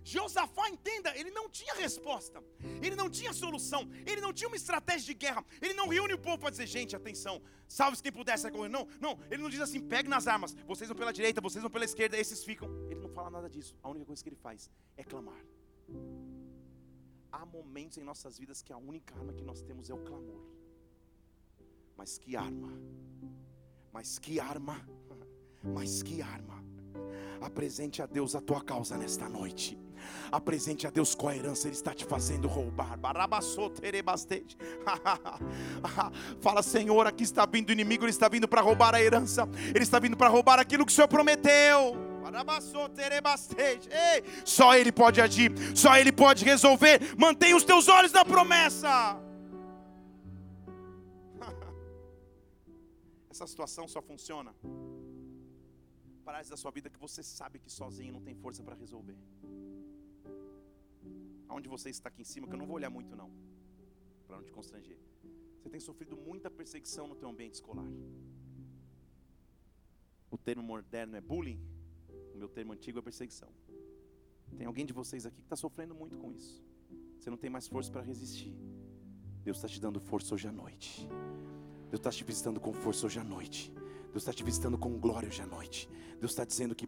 Josafá, 0.04 0.70
entenda, 0.70 1.16
ele 1.18 1.32
não 1.32 1.50
tinha 1.50 1.74
resposta, 1.76 2.44
ele 2.82 2.96
não 2.96 3.10
tinha 3.10 3.32
solução, 3.32 3.90
ele 4.06 4.20
não 4.20 4.34
tinha 4.34 4.50
uma 4.50 4.58
estratégia 4.58 5.06
de 5.06 5.14
guerra, 5.14 5.46
ele 5.62 5.74
não 5.74 5.88
reúne 5.88 6.14
o 6.14 6.20
povo 6.20 6.38
para 6.38 6.50
dizer, 6.50 6.68
gente, 6.68 6.94
atenção, 6.94 7.42
salve 7.70 8.02
quem 8.02 8.12
puder 8.12 8.38
sair 8.38 8.52
correndo. 8.52 8.74
Não, 8.74 8.88
não, 9.00 9.20
ele 9.32 9.42
não 9.42 9.50
diz 9.50 9.62
assim, 9.62 9.80
pegue 9.80 10.10
nas 10.10 10.28
armas, 10.28 10.54
vocês 10.68 10.90
vão 10.90 10.98
pela 10.98 11.14
direita, 11.14 11.40
vocês 11.40 11.62
vão 11.62 11.72
pela 11.72 11.86
esquerda, 11.86 12.18
esses 12.18 12.44
ficam. 12.44 12.70
Ele 12.90 13.00
não 13.00 13.10
fala 13.10 13.30
nada 13.30 13.50
disso, 13.50 13.78
a 13.82 13.90
única 13.90 14.06
coisa 14.06 14.22
que 14.22 14.30
ele 14.30 14.36
faz 14.36 14.70
é 14.98 15.04
clamar. 15.06 15.42
Há 17.32 17.46
momentos 17.46 17.98
em 17.98 18.04
nossas 18.04 18.38
vidas 18.38 18.62
que 18.62 18.74
a 18.74 18.78
única 18.78 19.16
arma 19.16 19.34
que 19.34 19.44
nós 19.44 19.62
temos 19.62 19.90
é 19.90 19.94
o 19.94 20.04
clamor. 20.04 20.44
Mas 21.96 22.18
que 22.18 22.36
arma, 22.36 22.74
mas 23.92 24.20
que 24.20 24.40
arma, 24.40 24.86
mas 25.64 26.04
que 26.04 26.22
arma. 26.22 26.73
Apresente 27.44 28.02
a 28.02 28.06
Deus 28.06 28.36
a 28.36 28.42
tua 28.42 28.62
causa 28.62 28.98
nesta 28.98 29.28
noite. 29.28 29.78
Apresente 30.32 30.88
a 30.88 30.90
Deus 30.90 31.14
qual 31.14 31.34
a 31.34 31.36
herança 31.36 31.68
Ele 31.68 31.76
está 31.76 31.94
te 31.94 32.06
fazendo 32.06 32.48
roubar. 32.48 32.98
Fala, 36.40 36.64
Senhor, 36.64 37.06
aqui 37.06 37.24
está 37.24 37.46
vindo 37.46 37.68
o 37.70 37.72
inimigo, 37.74 38.06
ele 38.06 38.12
está 38.12 38.30
vindo 38.30 38.48
para 38.48 38.62
roubar 38.62 38.96
a 38.96 39.02
herança, 39.02 39.48
ele 39.76 39.84
está 39.84 40.00
vindo 40.00 40.16
para 40.16 40.30
roubar 40.30 40.58
aquilo 40.58 40.86
que 40.86 40.92
o 40.92 40.96
Senhor 40.96 41.08
prometeu. 41.08 41.98
Ei, 43.92 44.24
só 44.46 44.76
Ele 44.76 44.92
pode 44.92 45.20
agir, 45.20 45.52
só 45.76 45.98
Ele 45.98 46.12
pode 46.12 46.46
resolver. 46.46 47.00
Mantenha 47.18 47.58
os 47.58 47.64
teus 47.66 47.90
olhos 47.90 48.14
na 48.14 48.24
promessa. 48.24 49.20
Essa 53.30 53.46
situação 53.46 53.88
só 53.88 54.02
funciona 54.02 54.56
áreas 56.44 56.50
da 56.50 56.58
sua 56.58 56.72
vida 56.72 56.90
que 56.90 57.00
você 57.00 57.24
sabe 57.24 57.58
que 57.58 57.72
sozinho 57.72 58.12
não 58.12 58.22
tem 58.22 58.36
força 58.36 58.62
para 58.62 58.76
resolver 58.76 59.18
aonde 61.48 61.70
você 61.70 61.90
está 61.90 62.10
aqui 62.10 62.22
em 62.24 62.26
cima, 62.26 62.48
que 62.48 62.54
eu 62.54 62.58
não 62.58 62.66
vou 62.66 62.76
olhar 62.76 62.90
muito 62.90 63.16
não, 63.16 63.30
para 64.26 64.38
não 64.38 64.44
te 64.44 64.52
constranger. 64.52 64.98
Você 65.60 65.70
tem 65.70 65.80
sofrido 65.80 66.18
muita 66.18 66.50
perseguição 66.50 67.08
no 67.08 67.16
teu 67.16 67.30
ambiente 67.30 67.54
escolar. 67.54 67.86
O 70.32 70.38
termo 70.38 70.64
moderno 70.64 71.16
é 71.16 71.22
bullying, 71.22 71.62
o 72.34 72.38
meu 72.38 72.50
termo 72.50 72.74
antigo 72.74 72.98
é 72.98 73.02
perseguição. 73.04 73.50
Tem 74.58 74.66
alguém 74.66 74.86
de 74.86 74.94
vocês 74.94 75.28
aqui 75.28 75.38
que 75.38 75.46
está 75.46 75.56
sofrendo 75.56 75.94
muito 75.94 76.18
com 76.18 76.32
isso. 76.32 76.66
Você 77.20 77.30
não 77.30 77.38
tem 77.38 77.52
mais 77.52 77.68
força 77.68 77.92
para 77.92 78.02
resistir. 78.02 78.56
Deus 79.44 79.58
está 79.58 79.68
te 79.68 79.80
dando 79.80 80.00
força 80.00 80.34
hoje 80.34 80.48
à 80.48 80.52
noite. 80.52 81.08
Deus 81.92 82.00
está 82.00 82.10
te 82.10 82.24
visitando 82.24 82.60
com 82.60 82.74
força 82.74 83.06
hoje 83.06 83.20
à 83.20 83.24
noite. 83.24 83.72
Deus 84.14 84.22
está 84.22 84.32
te 84.32 84.44
visitando 84.44 84.78
com 84.78 84.92
glória 85.00 85.28
hoje 85.28 85.42
à 85.42 85.48
noite. 85.48 85.90
Deus 86.20 86.34
está 86.34 86.46
dizendo 86.46 86.76
que 86.76 86.88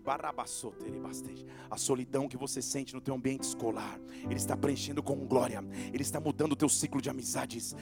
a 1.72 1.76
solidão 1.76 2.28
que 2.28 2.38
você 2.38 2.62
sente 2.62 2.94
no 2.94 3.02
teu 3.02 3.16
ambiente 3.16 3.42
escolar, 3.42 4.00
Ele 4.26 4.36
está 4.36 4.56
preenchendo 4.56 5.02
com 5.02 5.26
glória. 5.26 5.66
Ele 5.92 6.04
está 6.04 6.20
mudando 6.20 6.52
o 6.52 6.56
teu 6.56 6.70
ciclo 6.70 7.02
de 7.02 7.10
amizades. 7.10 7.76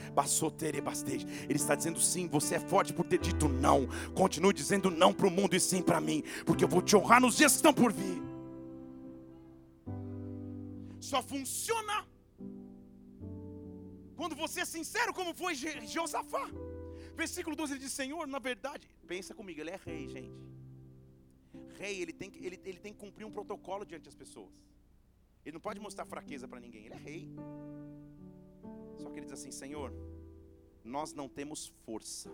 Ele 1.50 1.58
está 1.58 1.76
dizendo 1.76 2.00
sim, 2.00 2.26
você 2.30 2.56
é 2.56 2.60
forte 2.60 2.94
por 2.94 3.06
ter 3.06 3.20
dito 3.20 3.50
não. 3.50 3.86
Continue 4.16 4.54
dizendo 4.54 4.90
não 4.90 5.14
para 5.14 5.28
o 5.28 5.30
mundo 5.30 5.58
e 5.58 5.60
sim 5.60 5.82
para 5.82 6.00
mim, 6.00 6.24
porque 6.46 6.64
eu 6.64 6.70
vou 6.70 6.82
te 6.82 6.96
honrar 6.96 7.20
nos 7.20 7.36
dias 7.36 7.52
que 7.52 7.58
estão 7.58 7.74
por 7.74 7.92
vir. 7.92 8.24
Só 11.02 11.22
funciona 11.22 12.08
quando 14.16 14.38
você 14.38 14.62
é 14.62 14.66
sincero, 14.66 15.14
como 15.14 15.34
foi 15.34 15.54
Josafá. 15.54 16.50
Versículo 17.16 17.56
12 17.56 17.74
ele 17.74 17.80
diz: 17.80 17.94
Senhor, 17.94 18.28
na 18.28 18.40
verdade, 18.40 18.88
pensa 19.08 19.34
comigo, 19.34 19.60
ele 19.62 19.70
é 19.70 19.76
rei, 19.76 20.10
gente. 20.10 20.32
Rei, 21.78 22.02
ele 22.02 22.14
tem, 22.14 22.32
ele, 22.36 22.60
ele 22.64 22.80
tem 22.80 22.94
que 22.94 23.00
cumprir 23.00 23.26
um 23.26 23.32
protocolo 23.32 23.86
diante 23.86 24.06
das 24.06 24.16
pessoas. 24.16 24.64
Ele 25.46 25.54
não 25.54 25.62
pode 25.62 25.80
mostrar 25.80 26.06
fraqueza 26.06 26.48
para 26.48 26.60
ninguém, 26.60 26.86
ele 26.86 26.96
é 26.96 26.98
rei. 26.98 27.30
Só 28.98 29.10
que 29.10 29.20
ele 29.20 29.26
diz 29.26 29.34
assim: 29.34 29.52
Senhor, 29.52 29.94
nós 30.84 31.14
não 31.14 31.28
temos 31.30 31.68
força 31.86 32.32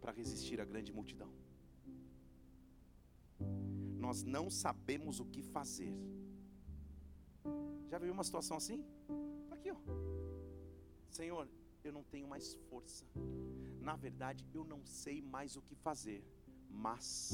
para 0.00 0.12
resistir 0.12 0.60
à 0.60 0.64
grande 0.64 0.92
multidão. 0.92 1.30
Nós 3.98 4.22
não 4.22 4.48
sabemos 4.50 5.20
o 5.20 5.26
que 5.26 5.42
fazer. 5.42 5.92
Já 7.88 7.98
viu 7.98 8.12
uma 8.12 8.24
situação 8.24 8.56
assim? 8.56 8.84
Tá 9.48 9.54
aqui, 9.56 9.70
ó. 9.70 9.76
Senhor, 11.10 11.48
eu 11.84 11.92
não 11.92 12.02
tenho 12.04 12.28
mais 12.28 12.54
força. 12.68 13.04
Na 13.80 13.96
verdade, 13.96 14.46
eu 14.52 14.64
não 14.64 14.84
sei 14.84 15.22
mais 15.22 15.56
o 15.56 15.62
que 15.62 15.74
fazer, 15.74 16.24
mas 16.68 17.32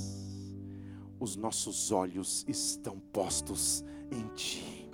os 1.18 1.36
nossos 1.36 1.90
olhos 1.90 2.44
estão 2.48 2.98
postos 2.98 3.84
em 4.10 4.28
Ti 4.34 4.85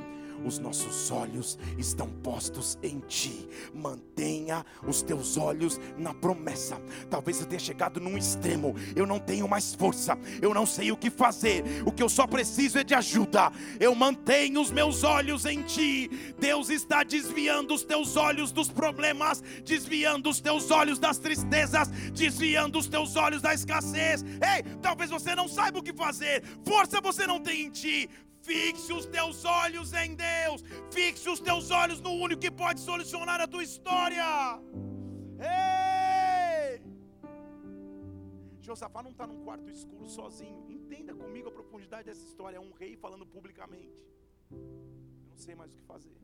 os 0.44 0.58
nossos 0.58 1.10
olhos 1.10 1.58
estão 1.78 2.08
postos 2.08 2.78
em 2.82 3.00
Ti. 3.00 3.48
Mantenha 3.74 4.64
os 4.86 5.02
teus 5.02 5.36
olhos 5.36 5.80
na 5.96 6.14
promessa. 6.14 6.80
Talvez 7.10 7.38
você 7.38 7.46
tenha 7.46 7.60
chegado 7.60 8.00
num 8.00 8.16
extremo. 8.16 8.74
Eu 8.94 9.06
não 9.06 9.18
tenho 9.18 9.48
mais 9.48 9.74
força, 9.74 10.18
eu 10.40 10.52
não 10.54 10.66
sei 10.66 10.92
o 10.92 10.96
que 10.96 11.10
fazer. 11.10 11.64
O 11.86 11.92
que 11.92 12.02
eu 12.02 12.08
só 12.08 12.26
preciso 12.26 12.78
é 12.78 12.84
de 12.84 12.94
ajuda. 12.94 13.52
Eu 13.78 13.94
mantenho 13.94 14.60
os 14.60 14.70
meus 14.70 15.04
olhos 15.04 15.44
em 15.44 15.62
Ti. 15.62 16.10
Deus 16.38 16.68
está 16.70 17.02
desviando 17.02 17.74
os 17.74 17.84
teus 17.84 18.16
olhos 18.16 18.52
dos 18.52 18.68
problemas, 18.68 19.42
desviando 19.64 20.28
os 20.30 20.40
teus 20.40 20.70
olhos 20.70 20.98
das 20.98 21.18
tristezas, 21.18 21.88
desviando 22.12 22.78
os 22.78 22.88
teus 22.88 23.16
olhos 23.16 23.42
da 23.42 23.54
escassez. 23.54 24.22
Ei, 24.22 24.62
talvez 24.80 25.10
você 25.10 25.34
não 25.34 25.48
saiba 25.48 25.78
o 25.78 25.82
que 25.82 25.92
fazer. 25.92 26.42
Força 26.66 27.00
você 27.00 27.26
não 27.26 27.40
tem 27.40 27.66
em 27.66 27.70
Ti 27.70 28.08
Fixe 28.42 28.92
os 28.92 29.06
teus 29.06 29.44
olhos 29.44 29.92
em 29.92 30.14
Deus. 30.14 30.62
Fixe 30.90 31.28
os 31.28 31.40
teus 31.40 31.70
olhos 31.70 32.00
no 32.00 32.10
único 32.10 32.40
que 32.40 32.50
pode 32.50 32.80
solucionar 32.80 33.40
a 33.40 33.46
tua 33.46 33.62
história. 33.62 34.24
Ei! 35.38 36.82
Josafá 38.60 39.02
não 39.02 39.12
está 39.12 39.26
num 39.26 39.44
quarto 39.44 39.70
escuro 39.70 40.08
sozinho. 40.08 40.68
Entenda 40.68 41.14
comigo 41.14 41.48
a 41.48 41.52
profundidade 41.52 42.04
dessa 42.08 42.24
história. 42.24 42.56
É 42.56 42.60
um 42.60 42.72
rei 42.72 42.96
falando 42.96 43.24
publicamente. 43.24 43.96
Eu 44.50 45.28
não 45.30 45.36
sei 45.36 45.54
mais 45.54 45.72
o 45.72 45.76
que 45.76 45.84
fazer. 45.84 46.16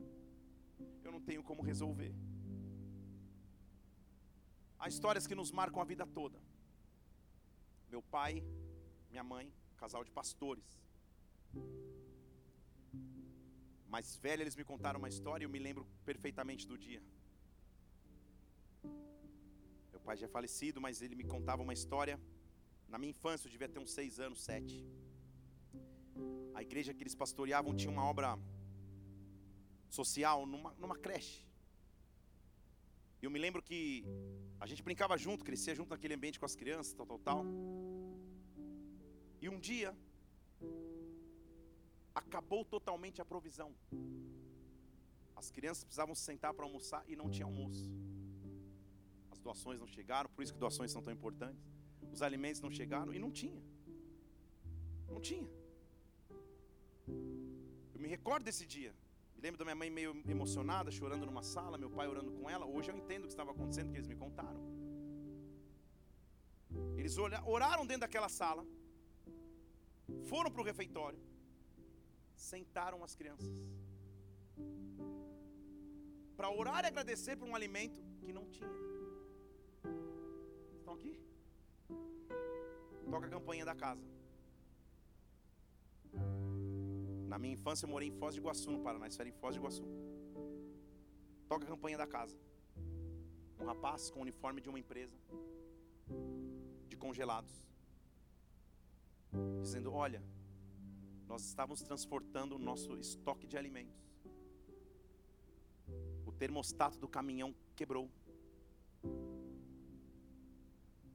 Eu 1.03 1.11
não 1.11 1.21
tenho 1.21 1.41
como 1.41 1.61
resolver. 1.61 2.13
Há 4.77 4.87
histórias 4.87 5.25
que 5.25 5.35
nos 5.35 5.51
marcam 5.51 5.81
a 5.81 5.85
vida 5.85 6.05
toda. 6.05 6.39
Meu 7.89 8.01
pai, 8.01 8.43
minha 9.09 9.23
mãe, 9.23 9.51
casal 9.77 10.03
de 10.03 10.11
pastores 10.11 10.79
mais 13.95 14.15
velha, 14.25 14.41
eles 14.43 14.55
me 14.59 14.65
contaram 14.71 14.99
uma 14.99 15.09
história 15.13 15.43
e 15.43 15.47
eu 15.47 15.53
me 15.55 15.61
lembro 15.67 15.83
perfeitamente 16.09 16.65
do 16.71 16.77
dia. 16.77 17.01
Meu 19.93 20.01
pai 20.07 20.15
já 20.21 20.25
é 20.27 20.29
falecido, 20.37 20.79
mas 20.85 21.01
ele 21.01 21.15
me 21.21 21.25
contava 21.33 21.63
uma 21.67 21.73
história. 21.79 22.15
Na 22.87 22.97
minha 23.01 23.11
infância, 23.15 23.47
eu 23.47 23.51
devia 23.51 23.69
ter 23.73 23.79
uns 23.79 23.91
seis 23.99 24.19
anos, 24.19 24.41
sete. 24.49 24.75
A 26.53 26.61
igreja 26.61 26.93
que 26.93 27.03
eles 27.03 27.15
pastoreavam 27.23 27.75
tinha 27.75 27.91
uma 27.91 28.05
obra 28.13 28.29
social 29.89 30.45
numa, 30.45 30.71
numa 30.83 30.97
creche. 31.05 31.39
E 33.21 33.25
eu 33.25 33.31
me 33.31 33.39
lembro 33.39 33.61
que 33.61 34.05
a 34.59 34.65
gente 34.65 34.83
brincava 34.83 35.17
junto, 35.17 35.43
crescia 35.43 35.73
junto 35.75 35.89
naquele 35.89 36.13
ambiente 36.13 36.39
com 36.39 36.45
as 36.45 36.55
crianças, 36.55 36.93
tal, 36.93 37.05
tal, 37.05 37.19
tal. 37.19 37.45
E 39.41 39.49
um 39.49 39.59
dia, 39.59 39.95
acabou 42.19 42.61
totalmente 42.75 43.21
a 43.23 43.25
provisão. 43.31 43.71
As 45.41 45.49
crianças 45.55 45.83
precisavam 45.83 46.15
se 46.19 46.23
sentar 46.29 46.53
para 46.53 46.65
almoçar 46.69 47.01
e 47.11 47.15
não 47.21 47.29
tinha 47.35 47.45
almoço. 47.51 47.85
As 49.33 49.39
doações 49.39 49.79
não 49.83 49.87
chegaram, 49.87 50.29
por 50.35 50.41
isso 50.43 50.53
que 50.53 50.59
doações 50.65 50.91
são 50.95 51.01
tão 51.01 51.13
importantes. 51.13 51.63
Os 52.15 52.21
alimentos 52.21 52.61
não 52.65 52.71
chegaram 52.79 53.13
e 53.13 53.19
não 53.25 53.31
tinha. 53.31 53.61
Não 55.13 55.21
tinha. 55.29 55.49
Eu 57.93 57.99
me 58.05 58.09
recordo 58.15 58.43
desse 58.49 58.65
dia. 58.75 58.93
Me 59.35 59.41
lembro 59.45 59.57
da 59.57 59.65
minha 59.67 59.79
mãe 59.81 59.89
meio 59.89 60.11
emocionada, 60.35 60.91
chorando 60.91 61.25
numa 61.25 61.43
sala, 61.53 61.77
meu 61.83 61.91
pai 61.97 62.07
orando 62.13 62.31
com 62.37 62.49
ela. 62.49 62.65
Hoje 62.65 62.91
eu 62.91 62.97
entendo 63.01 63.23
o 63.23 63.27
que 63.27 63.35
estava 63.37 63.51
acontecendo, 63.51 63.91
que 63.91 63.97
eles 63.99 64.11
me 64.13 64.17
contaram. 64.23 64.61
Eles 66.99 67.17
oraram 67.55 67.85
dentro 67.89 68.01
daquela 68.01 68.29
sala, 68.39 68.63
foram 70.31 70.51
para 70.51 70.61
o 70.61 70.65
refeitório, 70.71 71.19
sentaram 72.39 73.03
as 73.03 73.15
crianças 73.15 73.49
para 76.37 76.49
orar 76.49 76.85
e 76.85 76.87
agradecer 76.87 77.35
por 77.35 77.47
um 77.49 77.55
alimento 77.55 78.01
que 78.21 78.31
não 78.31 78.45
tinha. 78.49 78.69
Estão 80.77 80.93
aqui? 80.93 81.19
Toca 83.11 83.27
a 83.27 83.29
campainha 83.29 83.65
da 83.65 83.75
casa. 83.75 84.05
Na 87.27 87.37
minha 87.37 87.53
infância 87.53 87.85
eu 87.85 87.89
morei 87.89 88.07
em 88.07 88.11
Foz 88.11 88.33
de 88.33 88.39
Iguaçu, 88.39 88.71
no 88.71 88.79
Paraná. 88.79 89.07
Isso 89.07 89.21
era 89.21 89.29
em 89.29 89.33
Foz 89.33 89.53
de 89.53 89.59
Iguaçu. 89.59 89.83
Toca 91.49 91.65
a 91.65 91.67
campainha 91.67 91.97
da 91.97 92.07
casa. 92.07 92.37
Um 93.59 93.65
rapaz 93.65 94.09
com 94.09 94.19
o 94.19 94.21
uniforme 94.21 94.61
de 94.61 94.69
uma 94.69 94.79
empresa 94.79 95.17
de 96.87 96.95
congelados, 96.95 97.53
dizendo: 99.61 99.91
Olha, 99.93 100.23
nós 101.29 101.45
estávamos 101.45 101.83
transportando 101.83 102.55
o 102.55 102.59
nosso 102.59 102.97
estoque 102.97 103.45
de 103.45 103.55
alimentos. 103.55 104.03
O 106.25 106.31
termostato 106.31 106.97
do 106.97 107.07
caminhão 107.07 107.53
quebrou. 107.75 108.09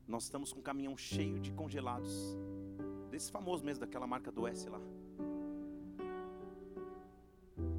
Nós 0.06 0.22
estamos 0.22 0.52
com 0.52 0.60
um 0.60 0.62
caminhão 0.62 0.96
cheio 0.96 1.40
de 1.40 1.52
congelados. 1.52 2.36
Desse 3.10 3.32
famoso 3.32 3.64
mesmo, 3.64 3.80
daquela 3.80 4.06
marca 4.06 4.30
do 4.30 4.46
S 4.46 4.68
lá. 4.68 4.80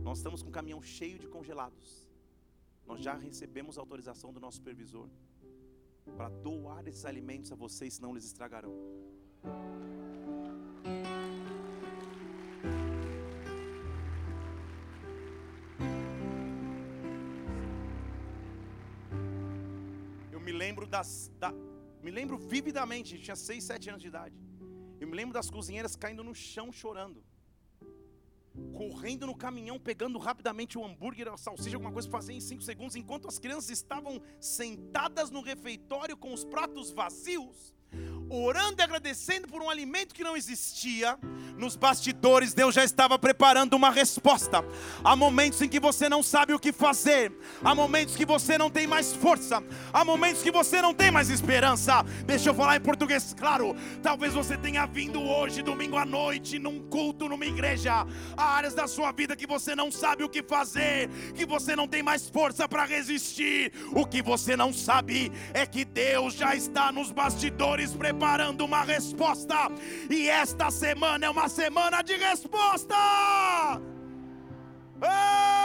Nós 0.04 0.18
estamos 0.18 0.44
com 0.44 0.50
um 0.50 0.52
caminhão 0.52 0.82
cheio 0.82 1.18
de 1.18 1.28
congelados. 1.30 2.06
Nós 2.86 3.00
já 3.00 3.14
recebemos 3.14 3.78
autorização 3.78 4.34
do 4.34 4.42
nosso 4.42 4.58
supervisor 4.58 5.08
para 6.18 6.28
doar 6.30 6.86
esses 6.86 7.06
alimentos 7.06 7.52
a 7.52 7.56
vocês, 7.56 7.94
senão 7.94 8.12
eles 8.12 8.26
estragarão. 8.26 8.74
Das, 20.96 21.30
da, 21.42 21.52
me 22.02 22.12
lembro 22.18 22.38
vividamente, 22.38 23.20
tinha 23.20 23.36
6, 23.36 23.64
7 23.64 23.90
anos 23.90 24.02
de 24.02 24.08
idade. 24.08 24.36
Eu 25.00 25.08
me 25.10 25.16
lembro 25.20 25.34
das 25.34 25.50
cozinheiras 25.50 25.96
caindo 25.96 26.24
no 26.24 26.34
chão 26.34 26.72
chorando. 26.72 27.22
Correndo 28.74 29.28
no 29.28 29.36
caminhão, 29.36 29.78
pegando 29.78 30.18
rapidamente 30.18 30.78
o 30.78 30.86
hambúrguer, 30.86 31.28
a 31.28 31.38
salsicha, 31.38 31.76
alguma 31.76 31.92
coisa 31.92 32.08
para 32.08 32.20
fazer 32.20 32.32
em 32.32 32.40
5 32.40 32.62
segundos, 32.62 32.96
enquanto 32.96 33.28
as 33.28 33.38
crianças 33.38 33.70
estavam 33.70 34.22
sentadas 34.40 35.30
no 35.30 35.42
refeitório 35.42 36.16
com 36.16 36.32
os 36.34 36.46
pratos 36.46 36.92
vazios 36.92 37.76
orando 38.30 38.82
e 38.82 38.84
agradecendo 38.84 39.48
por 39.48 39.62
um 39.62 39.70
alimento 39.70 40.14
que 40.14 40.24
não 40.24 40.36
existia, 40.36 41.18
nos 41.58 41.76
bastidores 41.76 42.54
Deus 42.54 42.76
já 42.76 42.84
estava 42.84 43.18
preparando 43.18 43.74
uma 43.74 43.90
resposta. 43.90 44.64
Há 45.04 45.16
momentos 45.16 45.62
em 45.62 45.70
que 45.70 45.80
você 45.80 46.10
não 46.10 46.22
sabe 46.22 46.54
o 46.54 46.60
que 46.60 46.72
fazer, 46.72 47.32
há 47.64 47.74
momentos 47.74 48.16
que 48.16 48.26
você 48.26 48.58
não 48.58 48.70
tem 48.70 48.88
mais 48.88 49.14
força, 49.14 49.64
há 49.94 50.04
momentos 50.04 50.42
que 50.42 50.52
você 50.52 50.82
não 50.82 50.94
tem 50.94 51.12
mais 51.12 51.30
esperança. 51.30 52.04
Deixa 52.26 52.50
eu 52.50 52.54
falar 52.54 52.76
em 52.76 52.82
português, 52.82 53.34
claro. 53.38 53.76
Talvez 54.02 54.34
você 54.34 54.58
tenha 54.58 54.86
vindo 54.86 55.22
hoje, 55.22 55.62
domingo 55.62 55.98
à 55.98 56.06
noite, 56.06 56.60
num 56.60 56.80
culto, 56.90 57.30
numa 57.30 57.46
igreja. 57.46 58.06
Há 58.36 58.44
áreas 58.44 58.74
da 58.74 58.88
sua 58.88 59.12
vida 59.12 59.36
que 59.36 59.48
você 59.48 59.76
não 59.76 59.92
sabe 59.92 60.24
o 60.24 60.30
que 60.30 60.44
fazer, 60.44 61.10
que 61.36 61.46
você 61.46 61.76
não 61.76 61.88
tem 61.88 62.04
mais 62.04 62.30
força 62.30 62.68
para 62.68 62.86
resistir. 62.86 63.72
O 63.92 64.06
que 64.06 64.22
você 64.22 64.56
não 64.56 64.74
sabe 64.74 65.32
é 65.54 65.66
que 65.66 65.86
Deus 65.86 66.34
já 66.34 66.56
está 66.56 66.92
nos 66.92 67.12
bastidores 67.12 67.94
preparando 67.94 68.66
uma 68.66 68.84
resposta, 68.84 69.72
e 70.10 70.28
esta 70.28 70.70
semana 70.70 71.26
é 71.26 71.30
uma 71.30 71.45
semana 71.50 72.02
de 72.02 72.16
resposta. 72.16 72.96
Oh! 75.02 75.56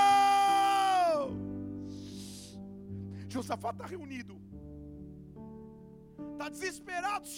Josafá 3.28 3.70
está 3.70 3.87
reunido, 3.87 4.41
está 6.33 6.49
desesperado, 6.49 7.28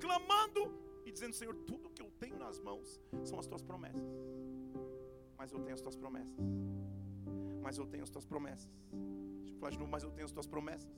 clamando 0.00 0.74
e 1.04 1.12
dizendo: 1.12 1.34
Senhor, 1.34 1.54
tudo 1.54 1.90
que 1.90 2.02
eu 2.02 2.10
tenho 2.18 2.38
nas 2.38 2.58
mãos 2.60 3.00
são 3.24 3.38
as 3.38 3.46
tuas 3.46 3.62
promessas, 3.62 4.08
mas 5.36 5.52
eu 5.52 5.60
tenho 5.60 5.74
as 5.74 5.82
tuas 5.82 5.96
promessas, 5.96 6.38
mas 7.62 7.76
eu 7.76 7.86
tenho 7.86 8.04
as 8.04 8.10
tuas 8.10 8.24
promessas. 8.24 8.70
Deixa 9.40 9.54
eu 9.54 9.58
falar 9.58 9.70
de 9.70 9.78
novo, 9.78 9.90
mas 9.90 10.02
eu 10.02 10.10
tenho 10.10 10.26
as 10.26 10.32
tuas 10.32 10.46
promessas 10.46 10.88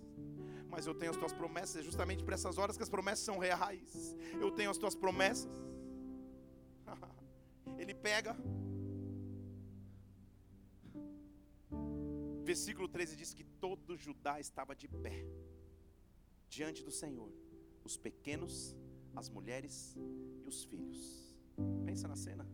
mas 0.70 0.86
eu 0.86 0.94
tenho 0.94 1.10
as 1.10 1.16
tuas 1.16 1.32
promessas. 1.32 1.76
É 1.76 1.82
justamente 1.82 2.22
por 2.22 2.32
essas 2.32 2.56
horas 2.56 2.76
que 2.76 2.82
as 2.82 2.88
promessas 2.88 3.24
são 3.24 3.38
reais. 3.38 4.16
Eu 4.40 4.50
tenho 4.52 4.70
as 4.70 4.78
tuas 4.78 4.94
promessas. 4.94 5.50
Ele 7.78 7.94
pega. 7.94 8.36
Versículo 12.44 12.88
13 12.88 13.16
diz 13.16 13.32
que 13.32 13.44
todo 13.44 13.96
Judá 13.96 14.40
estava 14.40 14.74
de 14.74 14.88
pé 14.88 15.24
diante 16.48 16.82
do 16.82 16.90
Senhor, 16.90 17.32
os 17.84 17.96
pequenos, 17.96 18.74
as 19.14 19.28
mulheres 19.28 19.96
e 20.42 20.48
os 20.48 20.64
filhos. 20.64 21.00
Pensa 21.84 22.08
na 22.08 22.16
cena. 22.16 22.46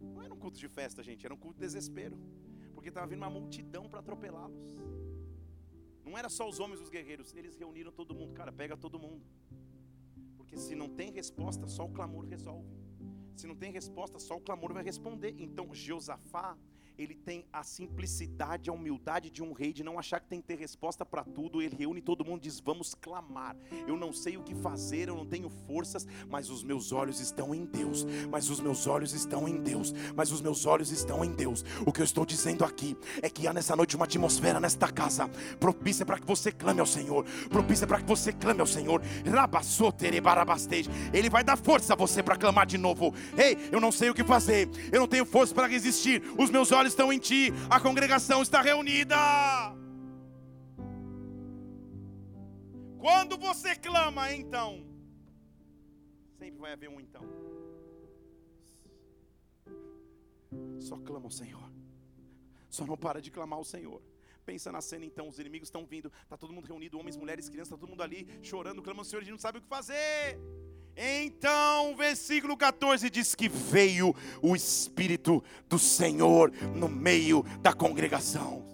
Não 0.00 0.22
era 0.22 0.32
um 0.32 0.38
culto 0.38 0.58
de 0.58 0.68
festa, 0.68 1.02
gente, 1.02 1.24
era 1.26 1.34
um 1.34 1.36
culto 1.36 1.58
de 1.58 1.66
desespero, 1.66 2.18
porque 2.72 2.88
estava 2.88 3.06
vindo 3.06 3.18
uma 3.18 3.30
multidão 3.30 3.88
para 3.88 4.00
atropelá-los. 4.00 4.76
Não 6.04 6.16
era 6.16 6.30
só 6.30 6.48
os 6.48 6.58
homens 6.58 6.80
os 6.80 6.88
guerreiros, 6.88 7.34
eles 7.34 7.54
reuniram 7.54 7.92
todo 7.92 8.14
mundo. 8.14 8.32
Cara, 8.32 8.50
pega 8.50 8.76
todo 8.76 8.98
mundo. 8.98 9.26
Porque 10.38 10.56
se 10.56 10.74
não 10.74 10.88
tem 10.88 11.10
resposta, 11.10 11.66
só 11.66 11.84
o 11.84 11.92
clamor 11.92 12.24
resolve. 12.24 12.74
Se 13.38 13.46
não 13.46 13.54
tem 13.54 13.70
resposta, 13.70 14.18
só 14.18 14.36
o 14.36 14.40
clamor 14.40 14.72
vai 14.72 14.82
responder. 14.82 15.32
Então, 15.38 15.72
Josafá 15.72 16.56
ele 16.98 17.14
tem 17.14 17.44
a 17.52 17.62
simplicidade, 17.62 18.68
a 18.68 18.72
humildade 18.72 19.30
de 19.30 19.42
um 19.42 19.52
rei, 19.52 19.72
de 19.72 19.84
não 19.84 19.98
achar 19.98 20.18
que 20.20 20.26
tem 20.26 20.40
que 20.40 20.48
ter 20.48 20.58
resposta 20.58 21.06
para 21.06 21.22
tudo. 21.22 21.62
Ele 21.62 21.76
reúne 21.76 22.02
todo 22.02 22.24
mundo 22.24 22.40
e 22.40 22.48
diz: 22.48 22.58
Vamos 22.58 22.94
clamar. 22.94 23.56
Eu 23.86 23.96
não 23.96 24.12
sei 24.12 24.36
o 24.36 24.42
que 24.42 24.54
fazer, 24.54 25.08
eu 25.08 25.14
não 25.14 25.24
tenho 25.24 25.48
forças, 25.48 26.06
mas 26.28 26.50
os 26.50 26.64
meus 26.64 26.90
olhos 26.90 27.20
estão 27.20 27.54
em 27.54 27.64
Deus. 27.64 28.04
Mas 28.30 28.50
os 28.50 28.60
meus 28.60 28.86
olhos 28.86 29.12
estão 29.12 29.48
em 29.48 29.62
Deus. 29.62 29.94
Mas 30.16 30.32
os 30.32 30.40
meus 30.40 30.66
olhos 30.66 30.90
estão 30.90 31.24
em 31.24 31.32
Deus. 31.32 31.64
O 31.86 31.92
que 31.92 32.00
eu 32.00 32.04
estou 32.04 32.26
dizendo 32.26 32.64
aqui 32.64 32.96
é 33.22 33.30
que 33.30 33.46
há 33.46 33.52
nessa 33.52 33.76
noite 33.76 33.94
uma 33.94 34.04
atmosfera 34.04 34.58
nesta 34.58 34.90
casa 34.90 35.28
propícia 35.60 36.04
para 36.04 36.18
que 36.18 36.26
você 36.26 36.50
clame 36.50 36.80
ao 36.80 36.86
Senhor. 36.86 37.24
Propícia 37.48 37.86
para 37.86 38.00
que 38.00 38.06
você 38.06 38.32
clame 38.32 38.60
ao 38.60 38.66
Senhor. 38.66 39.00
Ele 41.12 41.30
vai 41.30 41.44
dar 41.44 41.56
força 41.56 41.92
a 41.92 41.96
você 41.96 42.22
para 42.22 42.36
clamar 42.36 42.66
de 42.66 42.76
novo. 42.76 43.14
Ei, 43.36 43.56
eu 43.70 43.80
não 43.80 43.92
sei 43.92 44.10
o 44.10 44.14
que 44.14 44.24
fazer. 44.24 44.68
Eu 44.90 45.00
não 45.00 45.08
tenho 45.08 45.24
força 45.24 45.54
para 45.54 45.66
resistir. 45.66 46.22
Os 46.36 46.50
meus 46.50 46.72
olhos 46.72 46.87
estão 46.88 47.12
em 47.12 47.18
ti, 47.18 47.52
a 47.70 47.78
congregação 47.80 48.42
está 48.42 48.60
reunida. 48.60 49.16
Quando 52.98 53.38
você 53.38 53.76
clama, 53.76 54.32
então, 54.32 54.84
sempre 56.38 56.58
vai 56.58 56.72
haver 56.72 56.88
um 56.88 57.00
então. 57.00 57.22
Só 60.80 60.96
clama 60.98 61.26
ao 61.26 61.30
Senhor. 61.30 61.70
Só 62.68 62.84
não 62.86 62.96
para 62.96 63.20
de 63.20 63.30
clamar 63.30 63.58
ao 63.58 63.64
Senhor. 63.64 64.02
Pensa 64.48 64.72
na 64.72 64.80
cena 64.80 65.04
então, 65.04 65.28
os 65.28 65.38
inimigos 65.38 65.68
estão 65.68 65.84
vindo, 65.84 66.10
está 66.22 66.34
todo 66.34 66.54
mundo 66.54 66.66
reunido, 66.66 66.98
homens, 66.98 67.18
mulheres, 67.18 67.50
crianças, 67.50 67.68
está 67.68 67.76
todo 67.76 67.90
mundo 67.90 68.02
ali 68.02 68.26
chorando, 68.42 68.82
clamando 68.82 69.06
Senhor, 69.06 69.20
a 69.20 69.24
gente 69.24 69.32
não 69.32 69.38
sabe 69.38 69.58
o 69.58 69.60
que 69.60 69.68
fazer. 69.68 70.38
Então, 70.96 71.94
versículo 71.94 72.56
14 72.56 73.10
diz 73.10 73.34
que 73.34 73.46
veio 73.46 74.14
o 74.40 74.56
Espírito 74.56 75.44
do 75.68 75.78
Senhor 75.78 76.50
no 76.74 76.88
meio 76.88 77.42
da 77.60 77.74
congregação. 77.74 78.64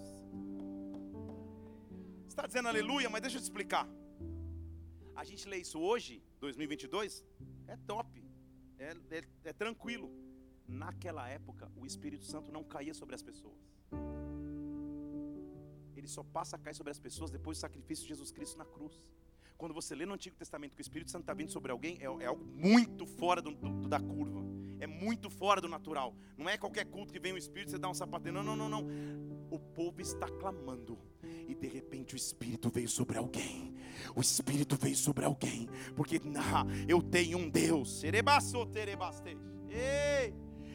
Está 2.28 2.46
dizendo 2.46 2.68
aleluia, 2.68 3.10
mas 3.10 3.20
deixa 3.20 3.38
eu 3.38 3.40
te 3.40 3.44
explicar. 3.44 3.88
A 5.16 5.24
gente 5.24 5.48
lê 5.48 5.56
isso 5.56 5.80
hoje, 5.80 6.22
2022, 6.38 7.24
é 7.66 7.76
top, 7.78 8.24
é, 8.78 8.94
é, 9.10 9.24
é 9.42 9.52
tranquilo. 9.52 10.08
Naquela 10.68 11.28
época, 11.28 11.68
o 11.74 11.84
Espírito 11.84 12.24
Santo 12.24 12.52
não 12.52 12.62
caía 12.62 12.94
sobre 12.94 13.16
as 13.16 13.24
pessoas. 13.24 13.58
Ele 16.04 16.10
só 16.10 16.22
passa 16.22 16.56
a 16.56 16.58
cair 16.58 16.74
sobre 16.74 16.90
as 16.90 16.98
pessoas 16.98 17.30
depois 17.30 17.56
do 17.56 17.62
sacrifício 17.62 18.02
de 18.02 18.10
Jesus 18.10 18.30
Cristo 18.30 18.58
na 18.58 18.64
cruz. 18.66 19.00
Quando 19.56 19.72
você 19.72 19.94
lê 19.94 20.04
no 20.04 20.12
Antigo 20.12 20.36
Testamento 20.36 20.74
que 20.74 20.80
o 20.80 20.82
Espírito 20.82 21.10
Santo 21.10 21.22
está 21.22 21.32
vindo 21.32 21.50
sobre 21.50 21.72
alguém, 21.72 21.96
é, 21.98 22.04
é 22.04 22.26
algo 22.26 22.44
muito 22.44 23.06
fora 23.06 23.40
do, 23.40 23.52
do, 23.52 23.88
da 23.88 23.98
curva. 23.98 24.44
É 24.78 24.86
muito 24.86 25.30
fora 25.30 25.62
do 25.62 25.68
natural. 25.68 26.14
Não 26.36 26.46
é 26.46 26.58
qualquer 26.58 26.84
culto 26.84 27.10
que 27.10 27.18
vem 27.18 27.32
o 27.32 27.38
Espírito 27.38 27.68
e 27.68 27.70
você 27.70 27.78
dá 27.78 27.88
um 27.88 27.94
sapateio. 27.94 28.34
Não, 28.34 28.42
não, 28.42 28.54
não, 28.54 28.68
não. 28.68 28.86
O 29.50 29.58
povo 29.58 30.02
está 30.02 30.28
clamando. 30.28 30.98
E 31.48 31.54
de 31.54 31.68
repente 31.68 32.14
o 32.14 32.18
Espírito 32.18 32.68
veio 32.68 32.88
sobre 32.88 33.16
alguém. 33.16 33.74
O 34.14 34.20
Espírito 34.20 34.76
veio 34.76 34.96
sobre 34.96 35.24
alguém. 35.24 35.70
Porque 35.96 36.20
eu 36.86 37.00
tenho 37.00 37.38
um 37.38 37.48
Deus. 37.48 38.02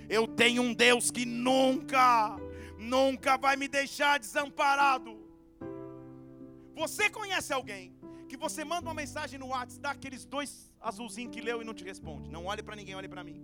Eu 0.10 0.28
tenho 0.28 0.64
um 0.64 0.74
Deus 0.74 1.12
que 1.12 1.24
nunca, 1.24 2.36
nunca 2.80 3.38
vai 3.38 3.56
me 3.56 3.68
deixar 3.68 4.18
desamparado. 4.18 5.19
Você 6.82 7.10
conhece 7.10 7.52
alguém 7.52 7.86
que 8.30 8.38
você 8.38 8.64
manda 8.72 8.88
uma 8.88 8.94
mensagem 8.94 9.38
no 9.42 9.48
WhatsApp, 9.54 9.82
dá 9.86 9.92
aqueles 9.92 10.24
dois 10.36 10.52
azulzinhos 10.90 11.34
que 11.34 11.42
leu 11.48 11.62
e 11.62 11.66
não 11.66 11.74
te 11.80 11.84
responde. 11.92 12.32
Não 12.36 12.46
olhe 12.46 12.64
para 12.64 12.76
ninguém, 12.80 12.96
olhe 12.96 13.12
para 13.14 13.24
mim. 13.24 13.38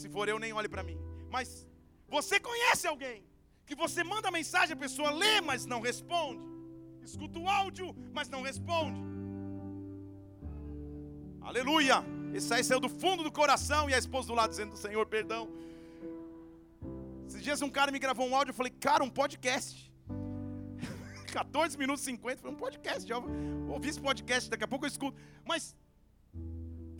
Se 0.00 0.08
for 0.08 0.28
eu, 0.28 0.38
nem 0.38 0.52
olhe 0.52 0.68
para 0.68 0.84
mim. 0.88 0.98
Mas 1.30 1.66
você 2.08 2.38
conhece 2.38 2.86
alguém 2.86 3.18
que 3.66 3.74
você 3.74 4.04
manda 4.04 4.30
mensagem, 4.30 4.74
a 4.74 4.84
pessoa 4.86 5.10
lê, 5.10 5.40
mas 5.40 5.66
não 5.66 5.80
responde. 5.80 6.46
Escuta 7.02 7.38
o 7.40 7.48
áudio, 7.48 7.88
mas 8.12 8.28
não 8.28 8.42
responde. 8.42 9.00
Aleluia! 11.40 12.04
Esse 12.32 12.54
aí 12.54 12.62
saiu 12.62 12.80
do 12.80 12.88
fundo 12.88 13.24
do 13.24 13.32
coração 13.32 13.90
e 13.90 13.94
a 13.94 13.98
esposa 13.98 14.28
do 14.28 14.34
lado 14.34 14.50
dizendo: 14.50 14.76
Senhor, 14.76 15.04
perdão. 15.06 15.48
Esses 17.26 17.42
dias 17.42 17.62
um 17.62 17.70
cara 17.70 17.90
me 17.90 17.98
gravou 17.98 18.28
um 18.28 18.36
áudio, 18.36 18.52
eu 18.52 18.54
falei, 18.54 18.72
cara, 18.88 19.02
um 19.02 19.10
podcast. 19.10 19.91
14 21.32 21.78
minutos 21.78 22.02
e 22.02 22.10
50, 22.10 22.42
foi 22.42 22.50
um 22.50 22.54
podcast. 22.54 23.08
Já 23.08 23.16
ouvi 23.18 23.88
esse 23.88 24.00
podcast, 24.00 24.50
daqui 24.50 24.64
a 24.64 24.68
pouco 24.68 24.84
eu 24.84 24.88
escuto. 24.88 25.18
Mas 25.44 25.74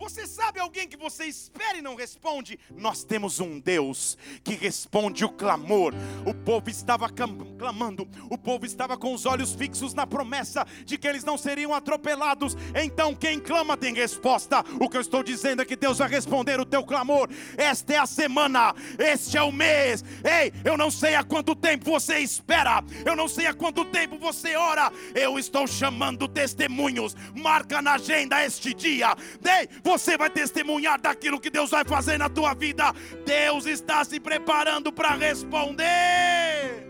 Você 0.03 0.27
sabe 0.27 0.59
alguém 0.59 0.85
que 0.85 0.97
você 0.97 1.23
espera 1.23 1.77
e 1.77 1.81
não 1.81 1.95
responde? 1.95 2.59
Nós 2.75 3.05
temos 3.05 3.39
um 3.39 3.57
Deus 3.57 4.17
que 4.43 4.53
responde 4.53 5.23
o 5.23 5.29
clamor. 5.29 5.93
O 6.25 6.33
povo 6.33 6.69
estava 6.69 7.07
clamando, 7.09 8.05
o 8.29 8.37
povo 8.37 8.65
estava 8.65 8.97
com 8.97 9.13
os 9.13 9.25
olhos 9.25 9.53
fixos 9.53 9.93
na 9.93 10.05
promessa 10.05 10.67
de 10.83 10.97
que 10.97 11.07
eles 11.07 11.23
não 11.23 11.37
seriam 11.37 11.73
atropelados. 11.73 12.57
Então, 12.75 13.15
quem 13.15 13.39
clama 13.39 13.77
tem 13.77 13.93
resposta. 13.93 14.59
O 14.77 14.89
que 14.89 14.97
eu 14.97 15.01
estou 15.01 15.23
dizendo 15.23 15.61
é 15.61 15.65
que 15.65 15.77
Deus 15.77 15.99
vai 15.99 16.09
responder 16.09 16.59
o 16.59 16.65
teu 16.65 16.83
clamor. 16.83 17.29
Esta 17.55 17.93
é 17.93 17.97
a 17.97 18.05
semana, 18.05 18.75
este 18.99 19.37
é 19.37 19.41
o 19.41 19.53
mês. 19.53 20.03
Ei, 20.21 20.51
eu 20.65 20.75
não 20.75 20.91
sei 20.91 21.15
há 21.15 21.23
quanto 21.23 21.55
tempo 21.55 21.85
você 21.85 22.19
espera, 22.19 22.83
eu 23.05 23.15
não 23.15 23.29
sei 23.29 23.45
há 23.47 23.53
quanto 23.53 23.85
tempo 23.85 24.17
você 24.17 24.57
ora. 24.57 24.91
Eu 25.15 25.39
estou 25.39 25.65
chamando 25.65 26.27
testemunhos. 26.27 27.15
Marca 27.33 27.81
na 27.81 27.93
agenda 27.93 28.43
este 28.43 28.73
dia. 28.73 29.15
Ei, 29.45 29.69
você 29.81 29.92
vai 30.17 30.29
testemunhar 30.29 30.99
daquilo 30.99 31.39
que 31.39 31.49
Deus 31.49 31.69
vai 31.69 31.85
fazer 31.85 32.17
na 32.17 32.29
tua 32.29 32.53
vida. 32.53 32.91
Deus 33.25 33.65
está 33.65 34.03
se 34.03 34.19
preparando 34.19 34.91
para 34.91 35.15
responder. 35.15 36.87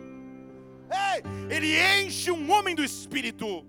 Ei, 0.89 1.55
ele 1.55 1.75
enche 2.01 2.31
um 2.31 2.51
homem 2.51 2.75
do 2.75 2.83
espírito. 2.83 3.65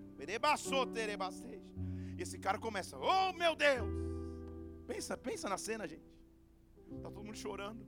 E 2.17 2.23
esse 2.23 2.39
cara 2.39 2.59
começa: 2.59 2.97
Oh 2.99 3.33
meu 3.33 3.55
Deus! 3.57 3.89
Pensa, 4.87 5.17
pensa 5.17 5.49
na 5.49 5.59
cena, 5.59 5.87
gente. 5.87 6.15
Está 6.93 7.11
todo 7.11 7.25
mundo 7.25 7.37
chorando. 7.37 7.87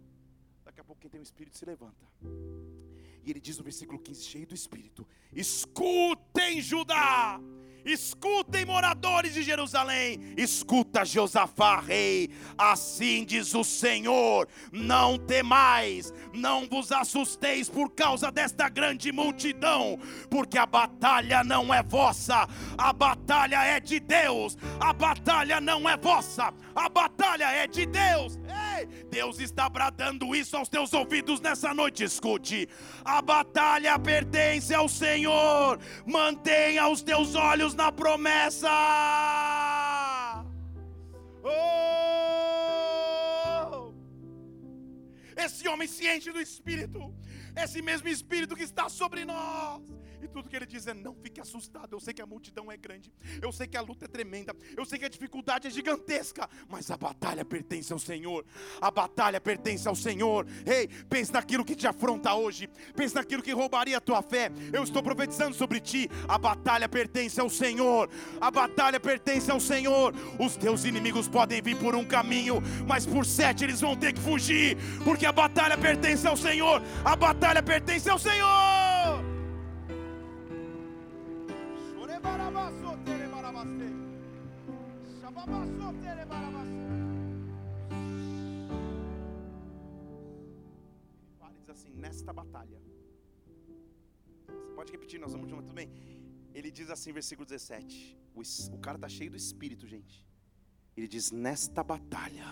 Daqui 0.64 0.80
a 0.80 0.84
pouco 0.84 1.00
quem 1.00 1.10
tem 1.10 1.20
o 1.20 1.22
espírito 1.22 1.56
se 1.56 1.64
levanta. 1.64 2.04
E 3.24 3.30
ele 3.30 3.40
diz 3.40 3.58
no 3.58 3.64
versículo 3.64 3.98
15, 3.98 4.24
cheio 4.24 4.46
do 4.46 4.54
espírito: 4.54 5.06
Escutem, 5.32 6.60
Judá! 6.60 7.40
Escutem, 7.86 8.64
moradores 8.64 9.32
de 9.32 9.44
Jerusalém, 9.44 10.34
escuta 10.36 11.04
Josafá, 11.04 11.80
rei. 11.80 12.30
Assim 12.58 13.24
diz 13.24 13.54
o 13.54 13.62
Senhor: 13.62 14.48
Não 14.72 15.16
temais, 15.16 16.12
não 16.34 16.66
vos 16.66 16.90
assusteis 16.90 17.68
por 17.68 17.90
causa 17.90 18.32
desta 18.32 18.68
grande 18.68 19.12
multidão, 19.12 20.00
porque 20.28 20.58
a 20.58 20.66
batalha 20.66 21.44
não 21.44 21.72
é 21.72 21.80
vossa, 21.80 22.48
a 22.76 22.92
batalha 22.92 23.64
é 23.64 23.78
de 23.78 24.00
Deus. 24.00 24.58
A 24.80 24.92
batalha 24.92 25.60
não 25.60 25.88
é 25.88 25.96
vossa, 25.96 26.52
a 26.74 26.88
batalha 26.88 27.52
é 27.52 27.68
de 27.68 27.86
Deus. 27.86 28.36
Deus 29.10 29.38
está 29.38 29.68
bradando 29.68 30.34
isso 30.34 30.56
aos 30.56 30.68
teus 30.68 30.92
ouvidos 30.92 31.40
nessa 31.40 31.72
noite. 31.72 32.04
Escute: 32.04 32.68
a 33.04 33.22
batalha 33.22 33.98
pertence 33.98 34.74
ao 34.74 34.88
Senhor. 34.88 35.78
Mantenha 36.04 36.88
os 36.88 37.02
teus 37.02 37.34
olhos 37.34 37.74
na 37.74 37.90
promessa. 37.90 38.68
Oh! 41.42 42.36
Esse 45.36 45.68
homem 45.68 45.86
se 45.86 46.08
enche 46.08 46.32
do 46.32 46.40
Espírito, 46.40 47.14
esse 47.54 47.80
mesmo 47.82 48.08
Espírito 48.08 48.56
que 48.56 48.62
está 48.62 48.88
sobre 48.88 49.24
nós. 49.24 49.82
E 50.26 50.28
tudo 50.28 50.48
que 50.48 50.56
ele 50.56 50.66
diz 50.66 50.88
é: 50.88 50.92
não 50.92 51.14
fique 51.14 51.40
assustado. 51.40 51.92
Eu 51.92 52.00
sei 52.00 52.12
que 52.12 52.20
a 52.20 52.26
multidão 52.26 52.70
é 52.70 52.76
grande, 52.76 53.12
eu 53.40 53.52
sei 53.52 53.68
que 53.68 53.76
a 53.76 53.80
luta 53.80 54.06
é 54.06 54.08
tremenda, 54.08 54.52
eu 54.76 54.84
sei 54.84 54.98
que 54.98 55.04
a 55.04 55.08
dificuldade 55.08 55.68
é 55.68 55.70
gigantesca, 55.70 56.50
mas 56.68 56.90
a 56.90 56.96
batalha 56.96 57.44
pertence 57.44 57.92
ao 57.92 57.98
Senhor. 57.98 58.44
A 58.80 58.90
batalha 58.90 59.40
pertence 59.40 59.86
ao 59.86 59.94
Senhor. 59.94 60.44
Ei, 60.66 60.88
pense 61.08 61.32
naquilo 61.32 61.64
que 61.64 61.76
te 61.76 61.86
afronta 61.86 62.34
hoje, 62.34 62.68
pense 62.96 63.14
naquilo 63.14 63.40
que 63.40 63.52
roubaria 63.52 63.98
a 63.98 64.00
tua 64.00 64.20
fé. 64.20 64.50
Eu 64.72 64.82
estou 64.82 65.00
profetizando 65.00 65.54
sobre 65.54 65.78
ti. 65.78 66.10
A 66.26 66.36
batalha 66.36 66.88
pertence 66.88 67.40
ao 67.40 67.48
Senhor. 67.48 68.10
A 68.40 68.50
batalha 68.50 68.98
pertence 68.98 69.48
ao 69.48 69.60
Senhor. 69.60 70.12
Os 70.40 70.56
teus 70.56 70.84
inimigos 70.84 71.28
podem 71.28 71.62
vir 71.62 71.76
por 71.78 71.94
um 71.94 72.04
caminho, 72.04 72.60
mas 72.84 73.06
por 73.06 73.24
sete 73.24 73.62
eles 73.62 73.80
vão 73.80 73.94
ter 73.94 74.12
que 74.12 74.20
fugir, 74.20 74.76
porque 75.04 75.24
a 75.24 75.30
batalha 75.30 75.78
pertence 75.78 76.26
ao 76.26 76.36
Senhor. 76.36 76.82
A 77.04 77.14
batalha 77.14 77.62
pertence 77.62 78.10
ao 78.10 78.18
Senhor. 78.18 78.95
Ele 91.40 91.60
diz 91.60 91.70
assim: 91.70 91.90
nesta 91.94 92.32
batalha. 92.32 92.80
Você 94.46 94.72
pode 94.74 94.92
repetir, 94.92 95.18
nós 95.20 95.32
vamos 95.32 95.48
junto, 95.48 95.62
tudo 95.62 95.74
bem? 95.74 95.90
Ele 96.54 96.70
diz 96.70 96.90
assim, 96.90 97.12
versículo 97.12 97.46
17. 97.46 98.16
O, 98.34 98.40
o 98.74 98.78
cara 98.78 98.96
está 98.96 99.08
cheio 99.08 99.30
do 99.30 99.36
espírito, 99.36 99.86
gente. 99.86 100.24
Ele 100.96 101.08
diz: 101.08 101.30
nesta 101.30 101.82
batalha. 101.82 102.46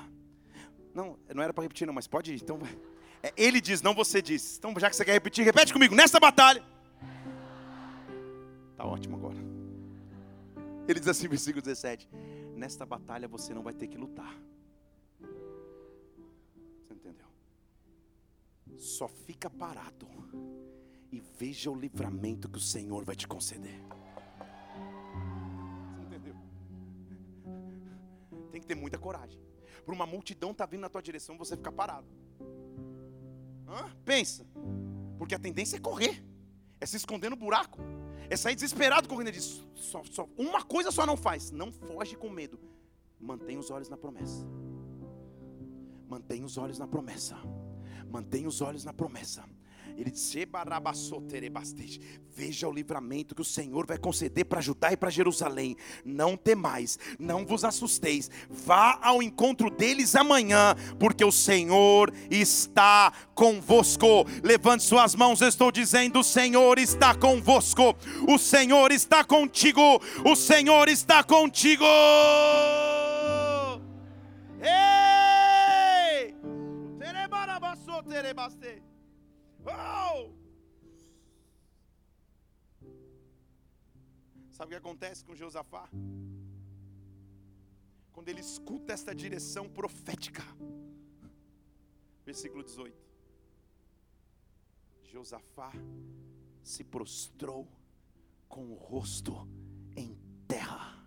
Não, 0.95 1.19
não 1.35 1.43
era 1.43 1.53
para 1.53 1.63
repetir, 1.63 1.87
não, 1.87 1.95
mas 1.95 2.07
pode 2.07 2.33
ir. 2.33 2.43
Então, 2.43 2.59
é, 3.23 3.33
ele 3.37 3.61
diz, 3.61 3.83
não 3.83 3.95
você 3.95 4.23
diz. 4.23 4.59
Então, 4.59 4.73
já 4.79 4.89
que 4.89 4.97
você 4.97 5.05
quer 5.05 5.13
repetir, 5.13 5.45
repete 5.45 5.73
comigo: 5.73 5.95
nesta 5.95 6.19
batalha. 6.21 6.63
Tá 8.77 8.85
ótimo 8.85 9.17
agora. 9.17 9.54
Ele 10.87 11.01
diz 11.01 11.09
assim, 11.09 11.29
versículo 11.29 11.63
17: 11.63 12.09
Nesta 12.55 12.85
batalha 12.85 13.27
você 13.29 13.55
não 13.55 13.63
vai 13.63 13.75
ter 13.75 13.89
que 13.89 13.97
lutar. 13.97 14.39
Você 16.81 16.95
entendeu? 16.95 17.27
Só 18.77 19.09
fica 19.09 19.49
parado 19.49 20.07
e 21.11 21.21
veja 21.39 21.71
o 21.71 21.75
livramento 21.75 22.49
que 22.49 22.59
o 22.59 22.61
Senhor 22.61 23.05
vai 23.05 23.15
te 23.15 23.27
conceder. 23.27 23.81
Você 25.95 26.03
entendeu? 26.03 26.37
Tem 28.51 28.61
que 28.61 28.67
ter 28.67 28.75
muita 28.75 28.99
coragem. 28.99 29.41
Para 29.85 29.95
uma 29.95 30.07
multidão 30.07 30.55
tá 30.55 30.67
vindo 30.67 30.81
na 30.81 30.89
tua 30.89 31.03
direção, 31.03 31.37
você 31.37 31.57
ficar 31.57 31.73
parado. 31.73 32.07
Hã? 33.69 33.95
Pensa. 34.05 34.47
Porque 35.19 35.35
a 35.35 35.39
tendência 35.39 35.77
é 35.77 35.81
correr, 35.81 36.25
é 36.81 36.87
se 36.87 36.97
esconder 36.97 37.31
no 37.31 37.37
buraco. 37.37 37.79
É 38.29 38.37
sair 38.37 38.55
desesperado 38.55 39.09
correndo. 39.09 39.29
Ele 39.29 39.39
diz: 39.39 39.65
só, 39.75 40.03
só, 40.05 40.29
uma 40.37 40.63
coisa 40.63 40.91
só 40.91 41.07
não 41.07 41.17
faz: 41.17 41.51
não 41.51 41.73
foge 41.73 42.17
com 42.17 42.29
medo. 42.29 42.59
Mantenha 43.21 43.59
os 43.59 43.71
olhos 43.71 43.89
na 43.89 43.97
promessa. 43.97 44.47
Mantenha 46.09 46.45
os 46.45 46.57
olhos 46.59 46.79
na 46.79 46.87
promessa. 46.87 47.37
Mantenha 48.11 48.49
os 48.49 48.61
olhos 48.61 48.85
na 48.85 48.93
promessa. 48.93 49.45
Ele 49.97 50.11
disse: 50.11 50.47
Veja 52.31 52.69
o 52.69 52.73
livramento 52.73 53.35
que 53.35 53.43
o 53.43 53.45
Senhor 53.45 53.87
vai 53.87 53.97
conceder 53.97 54.45
para 54.45 54.61
Judá 54.61 54.93
e 54.93 54.97
para 54.97 55.11
Jerusalém. 55.11 55.77
Não 56.05 56.37
temais, 56.37 56.99
não 57.19 57.47
vos 57.47 57.65
assusteis. 57.65 58.31
Vá 58.51 58.99
ao 59.01 59.23
encontro 59.23 59.71
deles 59.71 60.17
amanhã, 60.17 60.75
porque 60.99 61.25
o 61.25 61.31
Senhor 61.31 62.13
está 62.31 63.13
convosco. 63.35 64.27
Levante 64.43 64.83
suas 64.83 65.15
mãos, 65.15 65.41
estou 65.41 65.71
dizendo: 65.71 66.21
O 66.21 66.25
Senhor 66.25 66.79
está 66.79 67.15
convosco. 67.15 67.97
O 68.29 68.37
Senhor 68.37 68.91
está 68.91 69.25
contigo. 69.25 70.01
O 70.25 70.35
Senhor 70.35 70.89
está 70.89 71.23
contigo. 71.23 71.85
Ei! 74.61 76.35
Terebarabassou, 76.99 78.03
terebastei. 78.03 78.84
Oh! 79.67 80.33
Sabe 84.51 84.67
o 84.67 84.69
que 84.69 84.75
acontece 84.77 85.25
com 85.25 85.35
Josafá? 85.35 85.89
Quando 88.13 88.29
ele 88.29 88.41
escuta 88.41 88.93
esta 88.93 89.15
direção 89.15 89.69
profética. 89.69 90.43
Versículo 92.25 92.63
18. 92.63 92.97
Josafá 95.03 95.73
se 96.63 96.85
prostrou 96.85 97.69
com 98.49 98.71
o 98.71 98.75
rosto 98.75 99.47
em 99.97 100.17
terra. 100.47 101.05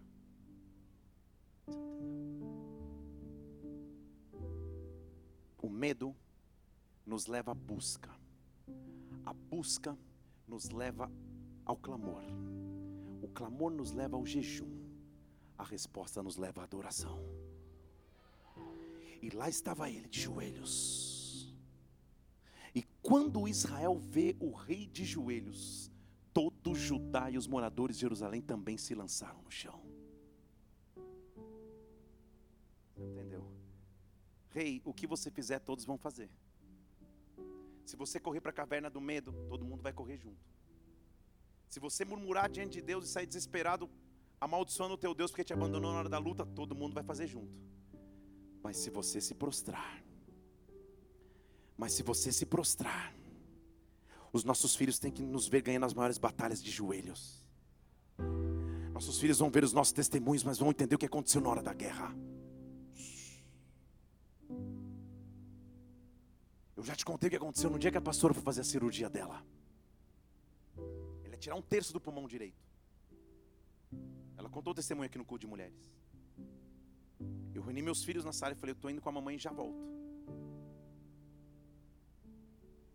O 5.61 5.69
medo 5.69 6.15
nos 7.05 7.27
leva 7.27 7.51
à 7.51 7.55
busca 7.55 8.16
a 9.28 9.34
busca 9.34 9.97
nos 10.47 10.69
leva 10.69 11.11
ao 11.65 11.75
clamor. 11.75 12.23
O 13.21 13.28
clamor 13.28 13.73
nos 13.73 13.91
leva 13.91 14.15
ao 14.15 14.25
jejum. 14.25 14.71
A 15.57 15.65
resposta 15.65 16.23
nos 16.23 16.38
leva 16.38 16.61
à 16.61 16.63
adoração. 16.63 17.19
E 19.21 19.30
lá 19.30 19.49
estava 19.49 19.89
ele 19.89 20.07
de 20.07 20.21
joelhos. 20.21 21.53
E 22.73 22.84
quando 23.01 23.49
Israel 23.49 23.97
vê 23.97 24.34
o 24.39 24.51
rei 24.51 24.88
de 24.88 25.03
joelhos, 25.03 25.91
todo 26.34 26.73
Judá 26.73 27.30
e 27.30 27.38
os 27.38 27.47
moradores 27.47 27.97
de 27.97 28.01
Jerusalém 28.01 28.41
também 28.41 28.78
se 28.78 28.95
lançaram 28.95 29.41
no 29.41 29.51
chão. 29.51 29.82
Entendeu? 32.95 33.45
Rei, 34.51 34.82
o 34.86 34.93
que 34.93 35.05
você 35.05 35.30
fizer, 35.30 35.59
todos 35.59 35.84
vão 35.84 35.97
fazer. 35.97 36.30
Se 37.88 37.95
você 37.95 38.19
correr 38.19 38.41
para 38.41 38.49
a 38.49 38.53
caverna 38.53 38.89
do 38.89 38.99
medo, 38.99 39.31
todo 39.47 39.63
mundo 39.63 39.81
vai 39.81 39.93
correr 39.93 40.17
junto. 40.17 40.45
Se 41.69 41.79
você 41.79 42.03
murmurar 42.03 42.49
diante 42.49 42.73
de 42.73 42.81
Deus 42.81 43.05
e 43.05 43.07
sair 43.07 43.25
desesperado, 43.25 43.89
amaldiçoando 44.41 44.95
o 44.95 44.97
teu 44.97 45.15
Deus 45.15 45.31
porque 45.31 45.45
te 45.45 45.53
abandonou 45.53 45.93
na 45.93 45.99
hora 45.99 46.09
da 46.09 46.17
luta, 46.17 46.45
todo 46.45 46.75
mundo 46.75 46.93
vai 46.93 47.01
fazer 47.01 47.27
junto. 47.27 47.57
Mas 48.61 48.75
se 48.75 48.89
você 48.89 49.21
se 49.21 49.33
prostrar, 49.33 50.03
mas 51.77 51.93
se 51.93 52.03
você 52.03 52.29
se 52.29 52.45
prostrar, 52.45 53.15
os 54.33 54.43
nossos 54.43 54.75
filhos 54.75 54.99
têm 54.99 55.09
que 55.09 55.21
nos 55.21 55.47
ver 55.47 55.61
ganhando 55.61 55.85
as 55.85 55.93
maiores 55.93 56.17
batalhas 56.17 56.61
de 56.61 56.69
joelhos. 56.69 57.41
Nossos 58.91 59.17
filhos 59.17 59.39
vão 59.39 59.49
ver 59.49 59.63
os 59.63 59.71
nossos 59.71 59.93
testemunhos, 59.93 60.43
mas 60.43 60.59
vão 60.59 60.71
entender 60.71 60.95
o 60.95 60.99
que 60.99 61.05
aconteceu 61.05 61.39
na 61.39 61.47
hora 61.47 61.63
da 61.63 61.73
guerra. 61.73 62.13
Eu 66.78 66.84
já 66.84 66.95
te 66.95 67.03
contei 67.03 67.28
o 67.28 67.32
que 67.32 67.36
aconteceu 67.36 67.71
no 67.71 67.80
dia 67.80 67.91
que 67.91 67.97
a 67.97 68.01
pastora 68.09 68.36
foi 68.36 68.43
fazer 68.43 68.61
a 68.61 68.63
cirurgia 68.63 69.09
dela. 69.09 69.43
Ele 71.23 71.34
ia 71.34 71.38
tirar 71.38 71.55
um 71.55 71.61
terço 71.61 71.91
do 71.91 71.99
pulmão 71.99 72.28
direito. 72.28 72.63
Ela 74.38 74.47
contou 74.47 74.73
o 74.73 74.75
testemunho 74.75 75.07
aqui 75.07 75.17
no 75.17 75.25
culto 75.25 75.41
de 75.41 75.47
mulheres. 75.47 75.91
Eu 77.55 77.63
reuni 77.63 77.82
meus 77.82 78.03
filhos 78.03 78.23
na 78.23 78.32
sala 78.32 78.53
e 78.53 78.55
falei: 78.55 78.73
Eu 78.73 78.75
estou 78.75 78.91
indo 78.91 79.01
com 79.01 79.09
a 79.09 79.11
mamãe 79.11 79.38
e 79.38 79.39
já 79.39 79.51
volto. 79.51 79.84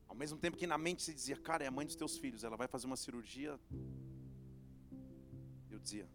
Ao 0.07 0.15
mesmo 0.15 0.39
tempo 0.39 0.57
que 0.57 0.67
na 0.67 0.79
mente 0.79 1.03
se 1.03 1.13
dizia: 1.13 1.37
Cara, 1.37 1.65
é 1.65 1.67
a 1.67 1.71
mãe 1.73 1.85
dos 1.85 1.97
teus 1.97 2.17
filhos, 2.17 2.45
ela 2.45 2.57
vai 2.57 2.69
fazer 2.69 2.87
uma 2.87 2.97
cirurgia. 2.97 3.59
Eu 5.69 5.81
dizia: 5.81 6.09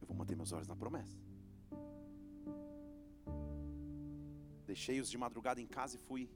Eu 0.00 0.06
vou 0.08 0.16
manter 0.16 0.34
meus 0.34 0.50
olhos 0.50 0.66
na 0.66 0.74
promessa. 0.74 1.16
Deixei-os 4.66 5.08
de 5.08 5.16
madrugada 5.16 5.60
em 5.60 5.66
casa 5.66 5.94
e 5.94 5.98
fui. 6.00 6.28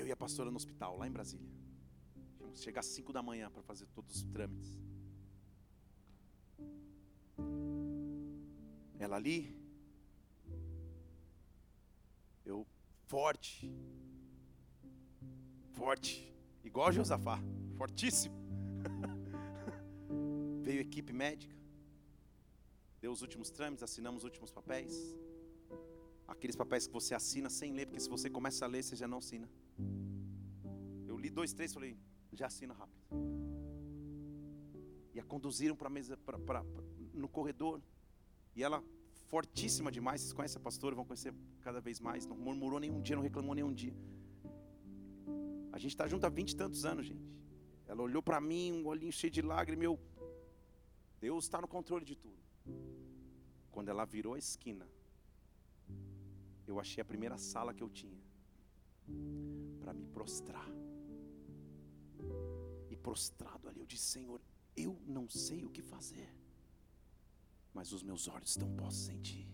Eu 0.00 0.06
e 0.06 0.12
a 0.12 0.16
pastora 0.16 0.50
no 0.50 0.56
hospital, 0.56 0.96
lá 0.96 1.06
em 1.06 1.12
Brasília. 1.12 1.46
Tínhamos 2.34 2.62
chegar 2.62 2.80
às 2.80 2.86
5 2.86 3.12
da 3.12 3.22
manhã 3.22 3.50
para 3.50 3.62
fazer 3.62 3.86
todos 3.88 4.16
os 4.16 4.22
trâmites. 4.22 4.80
Ela 8.98 9.16
ali, 9.16 9.54
eu 12.46 12.66
forte, 13.08 13.70
forte, 15.72 16.34
igual 16.64 16.88
a 16.88 16.92
Josafá, 16.92 17.38
fortíssimo. 17.76 18.36
Veio 20.64 20.80
equipe 20.80 21.12
médica, 21.12 21.54
deu 23.02 23.12
os 23.12 23.20
últimos 23.20 23.50
trâmites, 23.50 23.82
assinamos 23.82 24.20
os 24.20 24.24
últimos 24.24 24.50
papéis. 24.50 24.94
Aqueles 26.26 26.56
papéis 26.56 26.86
que 26.86 26.92
você 26.94 27.14
assina 27.14 27.50
sem 27.50 27.74
ler, 27.74 27.84
porque 27.84 28.00
se 28.00 28.08
você 28.08 28.30
começa 28.30 28.64
a 28.64 28.68
ler, 28.68 28.82
você 28.82 28.96
já 28.96 29.06
não 29.06 29.18
assina. 29.18 29.46
Li 31.30 31.34
dois, 31.34 31.52
três, 31.52 31.72
falei, 31.72 31.96
já 32.32 32.46
assina 32.46 32.74
rápido. 32.74 33.00
E 35.14 35.20
a 35.20 35.22
conduziram 35.22 35.76
para 35.76 35.86
a 35.86 35.90
mesa, 35.90 36.16
pra, 36.16 36.36
pra, 36.36 36.64
pra, 36.64 36.82
no 37.14 37.28
corredor. 37.28 37.80
E 38.56 38.64
ela, 38.64 38.82
fortíssima 39.28 39.92
demais, 39.92 40.20
vocês 40.20 40.32
conhecem 40.32 40.60
a 40.60 40.64
pastora, 40.64 40.96
vão 40.96 41.04
conhecer 41.04 41.32
cada 41.60 41.80
vez 41.80 42.00
mais. 42.00 42.26
Não 42.26 42.36
murmurou 42.36 42.80
nenhum 42.80 43.00
dia, 43.00 43.14
não 43.14 43.22
reclamou 43.22 43.54
nenhum 43.54 43.72
dia. 43.72 43.94
A 45.72 45.78
gente 45.78 45.92
está 45.92 46.08
junto 46.08 46.26
há 46.26 46.28
vinte 46.28 46.50
e 46.50 46.56
tantos 46.56 46.84
anos, 46.84 47.06
gente. 47.06 47.24
Ela 47.86 48.02
olhou 48.02 48.22
para 48.22 48.40
mim, 48.40 48.72
um 48.72 48.88
olhinho 48.88 49.12
cheio 49.12 49.30
de 49.30 49.40
lágrimas, 49.40 49.82
meu. 49.84 50.00
Deus 51.20 51.44
está 51.44 51.60
no 51.60 51.68
controle 51.68 52.04
de 52.04 52.16
tudo. 52.16 52.42
Quando 53.70 53.88
ela 53.88 54.04
virou 54.04 54.34
a 54.34 54.38
esquina, 54.38 54.88
eu 56.66 56.80
achei 56.80 57.00
a 57.00 57.04
primeira 57.04 57.38
sala 57.38 57.72
que 57.72 57.84
eu 57.84 57.88
tinha 57.88 58.20
para 59.78 59.92
me 59.92 60.04
prostrar. 60.06 60.68
Prostrado 63.02 63.68
ali, 63.68 63.80
eu 63.80 63.86
disse: 63.86 64.04
Senhor, 64.04 64.40
eu 64.76 65.00
não 65.06 65.28
sei 65.28 65.64
o 65.64 65.70
que 65.70 65.82
fazer 65.82 66.40
mas 67.72 67.92
os 67.92 68.02
meus 68.02 68.28
olhos 68.28 68.50
estão 68.50 68.68
postos 68.76 69.08
em 69.08 69.20
Ti. 69.20 69.48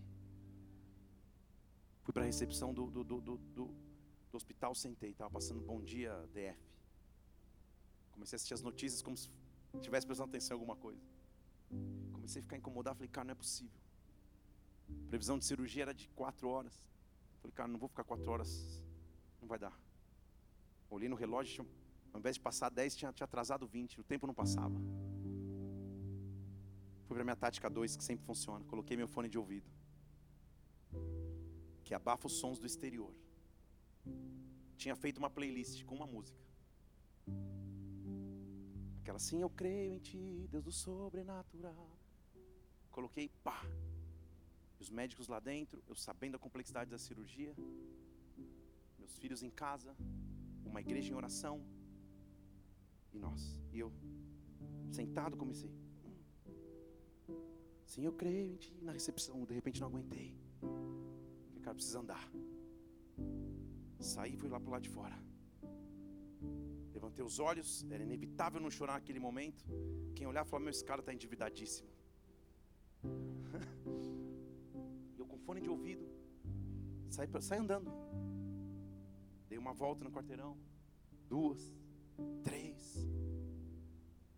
Fui 2.03 2.13
para 2.13 2.23
a 2.23 2.25
recepção 2.25 2.73
do, 2.73 2.89
do, 2.89 3.03
do, 3.03 3.21
do, 3.21 3.37
do 3.37 3.75
hospital, 4.33 4.73
sentei, 4.73 5.11
estava 5.11 5.29
passando 5.29 5.61
bom 5.61 5.81
dia 5.81 6.13
DF. 6.33 6.59
Comecei 8.11 8.35
a 8.35 8.37
assistir 8.37 8.53
as 8.53 8.61
notícias 8.61 9.01
como 9.01 9.15
se 9.15 9.29
estivesse 9.75 10.07
prestando 10.07 10.29
atenção 10.29 10.55
em 10.55 10.59
alguma 10.59 10.75
coisa. 10.75 11.01
Comecei 12.13 12.39
a 12.39 12.43
ficar 12.43 12.57
incomodado, 12.57 12.97
falei, 12.97 13.09
cara, 13.09 13.25
não 13.25 13.33
é 13.33 13.35
possível. 13.35 13.79
A 14.89 15.09
previsão 15.09 15.37
de 15.37 15.45
cirurgia 15.45 15.83
era 15.83 15.93
de 15.93 16.07
quatro 16.09 16.47
horas. 16.47 16.81
Falei, 17.41 17.53
cara, 17.53 17.67
não 17.67 17.77
vou 17.77 17.89
ficar 17.89 18.03
quatro 18.03 18.29
horas, 18.31 18.81
não 19.39 19.47
vai 19.47 19.59
dar. 19.59 19.77
Olhei 20.89 21.09
no 21.09 21.15
relógio, 21.15 21.67
ao 22.13 22.19
invés 22.19 22.35
de 22.35 22.41
passar 22.41 22.69
10, 22.69 22.95
tinha, 22.95 23.09
atrasado 23.09 23.67
20, 23.67 23.99
o 23.99 24.03
tempo 24.03 24.27
não 24.27 24.33
passava. 24.33 24.75
Fui 27.05 27.15
para 27.15 27.23
minha 27.23 27.35
tática 27.35 27.69
2, 27.69 27.95
que 27.95 28.03
sempre 28.03 28.25
funciona. 28.25 28.65
Coloquei 28.65 28.97
meu 28.97 29.07
fone 29.07 29.29
de 29.29 29.37
ouvido. 29.37 29.69
Que 31.83 31.93
abafa 31.93 32.27
os 32.27 32.33
sons 32.33 32.59
do 32.59 32.65
exterior. 32.65 33.13
Tinha 34.75 34.95
feito 34.95 35.17
uma 35.17 35.29
playlist 35.29 35.85
com 35.85 35.95
uma 35.95 36.05
música. 36.05 36.37
Aquela 39.01 39.17
assim, 39.17 39.41
eu 39.41 39.49
creio 39.49 39.93
em 39.93 39.99
ti, 39.99 40.47
Deus 40.51 40.63
do 40.65 40.71
sobrenatural. 40.71 41.89
Coloquei, 42.91 43.29
pá. 43.43 43.63
Os 44.79 44.89
médicos 44.89 45.27
lá 45.27 45.39
dentro, 45.39 45.81
eu 45.87 45.95
sabendo 45.95 46.35
a 46.35 46.39
complexidade 46.39 46.91
da 46.91 46.97
cirurgia. 46.97 47.55
Meus 48.99 49.17
filhos 49.17 49.41
em 49.41 49.49
casa. 49.49 49.95
Uma 50.65 50.81
igreja 50.81 51.11
em 51.11 51.15
oração. 51.15 51.63
E 53.13 53.19
nós. 53.19 53.59
E 53.71 53.79
eu, 53.79 53.91
sentado, 54.91 55.37
comecei. 55.37 55.71
Sim, 57.85 58.03
eu 58.03 58.13
creio 58.13 58.53
em 58.53 58.55
ti. 58.55 58.77
Na 58.81 58.91
recepção, 58.91 59.45
de 59.45 59.53
repente 59.53 59.79
não 59.79 59.87
aguentei. 59.87 60.35
O 61.55 61.61
cara 61.61 61.75
precisa 61.75 61.99
andar. 61.99 62.29
Saí 63.99 64.33
e 64.33 64.37
fui 64.37 64.49
lá 64.49 64.59
para 64.59 64.69
o 64.69 64.71
lado 64.71 64.83
de 64.83 64.89
fora. 64.89 65.17
Levantei 66.93 67.23
os 67.23 67.39
olhos, 67.39 67.85
era 67.89 68.03
inevitável 68.03 68.59
não 68.59 68.69
chorar 68.69 68.93
naquele 68.93 69.19
momento. 69.19 69.65
Quem 70.15 70.27
olhar 70.27 70.45
falou: 70.45 70.65
Meu, 70.65 70.71
esse 70.71 70.83
cara 70.83 70.99
está 70.99 71.13
endividadíssimo. 71.13 71.89
eu 75.17 75.25
com 75.25 75.37
fone 75.37 75.61
de 75.61 75.69
ouvido, 75.69 76.05
saí, 77.09 77.27
saí 77.41 77.59
andando. 77.59 77.91
Dei 79.47 79.57
uma 79.57 79.73
volta 79.73 80.03
no 80.03 80.11
quarteirão, 80.11 80.57
duas, 81.29 81.73
três. 82.43 82.95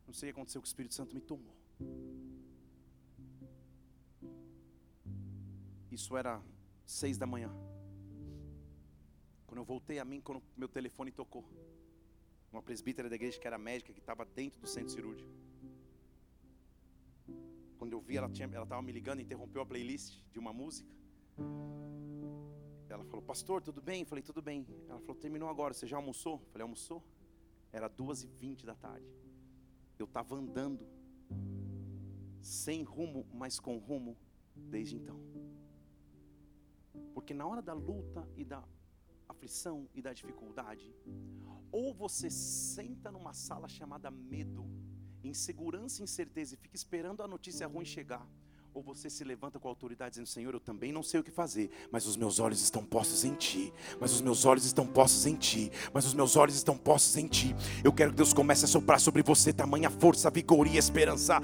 Não 0.05 0.13
sei 0.13 0.29
o 0.29 0.33
que 0.33 0.39
aconteceu, 0.39 0.61
que 0.61 0.67
o 0.67 0.71
Espírito 0.71 0.93
Santo 0.93 1.13
me 1.13 1.21
tomou. 1.21 1.55
Isso 5.91 6.15
era 6.15 6.41
seis 6.85 7.17
da 7.17 7.25
manhã. 7.25 7.51
Quando 9.45 9.57
eu 9.57 9.65
voltei 9.65 9.99
a 9.99 10.05
mim, 10.05 10.21
quando 10.21 10.41
meu 10.55 10.67
telefone 10.67 11.11
tocou. 11.11 11.43
Uma 12.51 12.61
presbítera 12.61 13.09
da 13.09 13.15
igreja 13.15 13.39
que 13.39 13.45
era 13.45 13.57
médica, 13.57 13.93
que 13.93 13.99
estava 13.99 14.25
dentro 14.25 14.59
do 14.59 14.67
centro 14.67 14.89
cirúrgico. 14.89 15.29
Quando 17.77 17.93
eu 17.93 18.01
vi, 18.01 18.17
ela 18.17 18.27
estava 18.27 18.81
me 18.81 18.91
ligando, 18.91 19.21
interrompeu 19.21 19.61
a 19.61 19.65
playlist 19.65 20.19
de 20.31 20.39
uma 20.39 20.51
música. 20.51 20.89
Ela 22.89 23.03
falou, 23.05 23.21
pastor, 23.21 23.61
tudo 23.61 23.81
bem? 23.81 24.01
Eu 24.01 24.07
falei, 24.07 24.23
tudo 24.23 24.41
bem. 24.41 24.65
Ela 24.87 24.99
falou, 24.99 25.15
terminou 25.15 25.47
agora, 25.47 25.73
você 25.73 25.85
já 25.87 25.97
almoçou? 25.97 26.41
Eu 26.41 26.49
falei, 26.51 26.63
almoçou? 26.63 27.03
Era 27.71 27.87
duas 27.87 28.23
e 28.23 28.27
vinte 28.27 28.65
da 28.65 28.75
tarde. 28.75 29.07
Eu 29.97 30.05
estava 30.05 30.35
andando, 30.35 30.87
sem 32.41 32.83
rumo, 32.83 33.27
mas 33.33 33.59
com 33.59 33.77
rumo, 33.77 34.17
desde 34.55 34.95
então. 34.95 35.19
Porque 37.13 37.33
na 37.33 37.45
hora 37.45 37.61
da 37.61 37.73
luta 37.73 38.27
e 38.35 38.43
da 38.43 38.63
aflição 39.27 39.87
e 39.93 40.01
da 40.01 40.13
dificuldade, 40.13 40.95
ou 41.71 41.93
você 41.93 42.29
senta 42.29 43.11
numa 43.11 43.33
sala 43.33 43.67
chamada 43.67 44.09
medo, 44.09 44.65
insegurança 45.23 46.01
e 46.01 46.03
incerteza 46.03 46.55
e 46.55 46.57
fica 46.57 46.75
esperando 46.75 47.21
a 47.21 47.27
notícia 47.27 47.67
ruim 47.67 47.85
chegar, 47.85 48.27
ou 48.73 48.83
você 48.83 49.09
se 49.09 49.23
levanta 49.23 49.59
com 49.59 49.67
autoridade 49.67 50.11
dizendo: 50.11 50.27
Senhor, 50.27 50.53
eu 50.53 50.59
também 50.59 50.91
não 50.91 51.03
sei 51.03 51.19
o 51.19 51.23
que 51.23 51.31
fazer, 51.31 51.69
mas 51.91 52.05
os 52.05 52.15
meus 52.15 52.39
olhos 52.39 52.61
estão 52.61 52.83
postos 52.83 53.23
em 53.23 53.33
Ti. 53.33 53.73
Mas 53.99 54.13
os 54.13 54.21
meus 54.21 54.45
olhos 54.45 54.65
estão 54.65 54.85
postos 54.85 55.25
em 55.25 55.35
Ti. 55.35 55.71
Mas 55.93 56.05
os 56.05 56.13
meus 56.13 56.35
olhos 56.35 56.55
estão 56.55 56.77
postos 56.77 57.17
em 57.17 57.27
Ti. 57.27 57.55
Eu 57.83 57.91
quero 57.91 58.11
que 58.11 58.17
Deus 58.17 58.33
comece 58.33 58.65
a 58.65 58.67
soprar 58.67 58.99
sobre 58.99 59.21
você 59.21 59.51
tamanha 59.51 59.89
força, 59.89 60.29
vigor 60.29 60.67
e 60.67 60.77
esperança. 60.77 61.41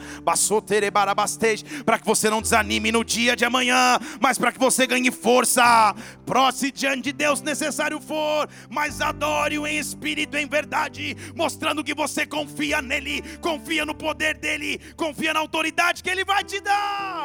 Para 1.86 2.00
que 2.00 2.06
você 2.06 2.30
não 2.30 2.42
desanime 2.42 2.92
no 2.92 3.04
dia 3.04 3.36
de 3.36 3.46
amanhã, 3.46 4.00
mas 4.20 4.38
para 4.38 4.52
que 4.52 4.60
você 4.60 4.88
ganhe 4.88 5.12
força. 5.12 5.96
Próximo 6.26 6.72
diante 6.72 7.04
de 7.04 7.14
Deus, 7.14 7.42
necessário 7.42 8.00
for, 8.00 8.50
mas 8.70 9.02
adore-o 9.02 9.68
em 9.68 9.78
espírito 9.78 10.38
em 10.38 10.48
verdade, 10.48 11.16
mostrando 11.36 11.84
que 11.84 11.94
você 11.94 12.26
confia 12.26 12.82
nele, 12.82 13.22
confia 13.40 13.86
no 13.86 13.94
poder 13.94 14.38
dele, 14.38 14.80
confia 14.96 15.34
na 15.34 15.40
autoridade 15.40 16.04
que 16.04 16.10
ele 16.10 16.26
vai 16.26 16.44
te 16.44 16.60
dar. 16.60 17.25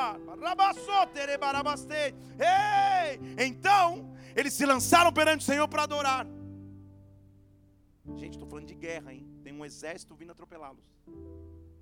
Ei! 2.39 3.21
Então, 3.47 4.15
eles 4.35 4.53
se 4.55 4.65
lançaram 4.65 5.13
perante 5.13 5.43
o 5.43 5.45
Senhor 5.45 5.69
para 5.69 5.83
adorar. 5.83 6.27
Gente, 8.17 8.35
estou 8.35 8.49
falando 8.49 8.67
de 8.67 8.75
guerra, 8.75 9.13
hein? 9.13 9.27
Tem 9.43 9.53
um 9.53 9.65
exército 9.65 10.15
vindo 10.15 10.33
atropelá-los. 10.33 10.85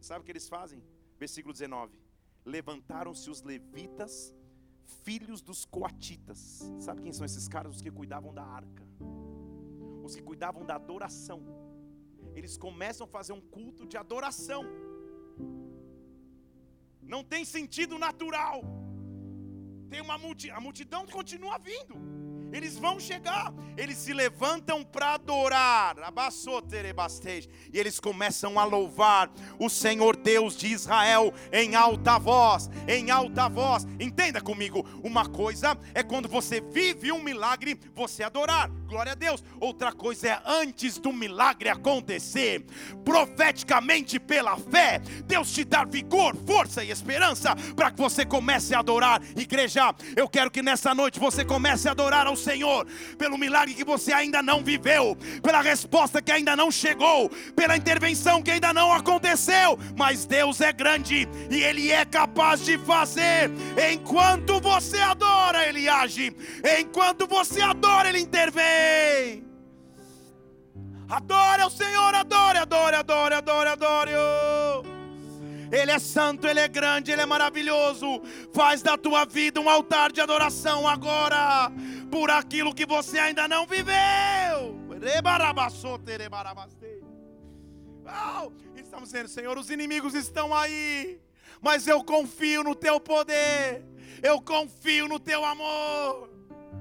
Sabe 0.01 0.21
o 0.21 0.25
que 0.25 0.33
eles 0.33 0.49
fazem? 0.49 0.83
Versículo 1.19 1.53
19: 1.53 1.99
Levantaram-se 2.45 3.29
os 3.31 3.43
levitas, 3.43 4.35
filhos 5.05 5.41
dos 5.43 5.65
coatitas. 5.65 6.71
Sabe 6.79 7.03
quem 7.03 7.13
são 7.13 7.25
esses 7.25 7.49
caras? 7.49 7.77
Os 7.77 7.83
que 7.83 7.91
cuidavam 7.91 8.33
da 8.33 8.45
arca, 8.45 8.87
os 10.03 10.15
que 10.15 10.23
cuidavam 10.23 10.65
da 10.65 10.75
adoração. 10.75 11.43
Eles 12.35 12.57
começam 12.57 13.05
a 13.07 13.09
fazer 13.09 13.33
um 13.33 13.41
culto 13.41 13.87
de 13.87 13.97
adoração. 13.97 14.65
Não 17.09 17.25
tem 17.25 17.45
sentido 17.45 17.99
natural. 17.99 18.63
Tem 19.89 20.01
uma 20.03 20.19
multidão, 20.19 20.57
a 20.57 20.61
multidão 20.61 21.07
continua 21.07 21.59
vindo. 21.59 21.97
Eles 22.53 22.79
vão 22.79 22.99
chegar, 22.99 23.53
eles 23.77 23.99
se 23.99 24.13
levantam 24.13 24.83
para 24.83 25.15
adorar, 25.15 25.97
e 27.73 27.79
eles 27.79 28.01
começam 28.01 28.59
a 28.59 28.65
louvar 28.65 29.31
o 29.59 29.69
Senhor 29.69 30.17
Deus 30.17 30.57
de 30.57 30.69
Israel 30.69 31.33
em 31.53 31.75
alta 31.75 32.19
voz, 32.19 32.71
em 32.87 33.11
alta 33.11 33.49
voz. 33.49 33.87
Entenda 34.01 34.41
comigo, 34.41 34.87
uma 35.05 35.29
coisa 35.29 35.77
é 35.95 36.03
quando 36.03 36.27
você 36.27 36.61
vive 36.61 37.13
um 37.13 37.23
milagre, 37.23 37.79
você 37.95 38.23
adorar, 38.23 38.71
glória 38.89 39.13
a 39.13 39.15
Deus. 39.15 39.45
Outra 39.61 39.93
coisa 39.93 40.29
é 40.29 40.43
antes 40.47 40.99
do 40.99 41.13
milagre 41.13 41.69
acontecer, 41.69 42.65
profeticamente 43.05 44.19
pela 44.19 44.57
fé, 44.57 45.01
Deus 45.27 45.53
te 45.53 45.63
dar 45.63 45.87
vigor, 45.87 46.35
força 46.47 46.83
e 46.83 46.91
esperança 46.91 47.55
para 47.77 47.91
que 47.91 47.99
você 47.99 48.25
comece 48.25 48.75
a 48.75 48.79
adorar. 48.79 49.21
Igreja, 49.37 49.95
eu 50.17 50.29
quero 50.29 50.51
que 50.51 50.63
nessa 50.63 50.95
noite 50.95 51.21
você 51.21 51.45
comece 51.45 51.87
a 51.87 51.91
adorar 51.91 52.27
ao 52.27 52.35
Senhor, 52.35 52.87
pelo 53.19 53.37
milagre 53.37 53.75
que 53.75 53.85
você 53.85 54.13
ainda 54.13 54.43
não 54.43 54.65
viveu, 54.65 55.17
pela 55.43 55.61
resposta 55.61 56.23
que 56.23 56.33
ainda 56.33 56.57
não 56.57 56.71
chegou, 56.71 57.29
pela 57.55 57.77
intervenção 57.77 58.43
que 58.43 58.51
ainda 58.51 58.73
não 58.73 58.93
aconteceu, 58.93 59.79
mas 59.97 60.25
Deus 60.25 60.61
é 60.63 60.73
grande 60.73 61.29
e 61.51 61.63
Ele 61.63 61.93
é 61.93 62.07
capaz 62.07 62.65
de 62.65 62.79
fazer. 62.79 63.51
Enquanto 63.93 64.59
você 64.61 64.99
adora, 64.99 65.69
Ele 65.69 65.89
age, 65.89 66.35
enquanto 66.81 67.27
você 67.27 67.61
adora, 67.61 68.09
Ele 68.09 68.21
intervém. 68.21 68.78
Adore 71.09 71.63
o 71.65 71.71
Senhor, 71.71 72.15
adore, 72.15 72.59
adore, 72.59 72.97
adore, 72.97 73.35
adore, 73.35 73.69
adore. 73.69 74.11
Ele 75.71 75.91
é 75.91 75.99
santo, 75.99 76.47
Ele 76.47 76.61
é 76.61 76.69
grande, 76.69 77.11
Ele 77.11 77.23
é 77.23 77.27
maravilhoso. 77.27 78.23
Faz 78.55 78.83
da 78.83 78.97
tua 78.97 79.25
vida 79.25 79.61
um 79.61 79.69
altar 79.69 80.13
de 80.13 80.21
adoração 80.21 80.87
agora, 80.87 81.71
por 82.11 82.31
aquilo 82.31 82.75
que 82.75 82.87
você 82.87 83.19
ainda 83.19 83.47
não 83.47 83.67
viveu. 83.67 84.79
Estamos 88.77 89.11
dizendo, 89.11 89.29
Senhor, 89.29 89.57
os 89.57 89.71
inimigos 89.71 90.15
estão 90.15 90.55
aí, 90.55 91.21
mas 91.61 91.87
eu 91.87 92.03
confio 92.03 92.63
no 92.63 92.75
Teu 92.75 92.99
poder, 92.99 93.85
eu 94.23 94.41
confio 94.41 95.07
no 95.07 95.19
Teu 95.19 95.45
amor. 95.45 96.31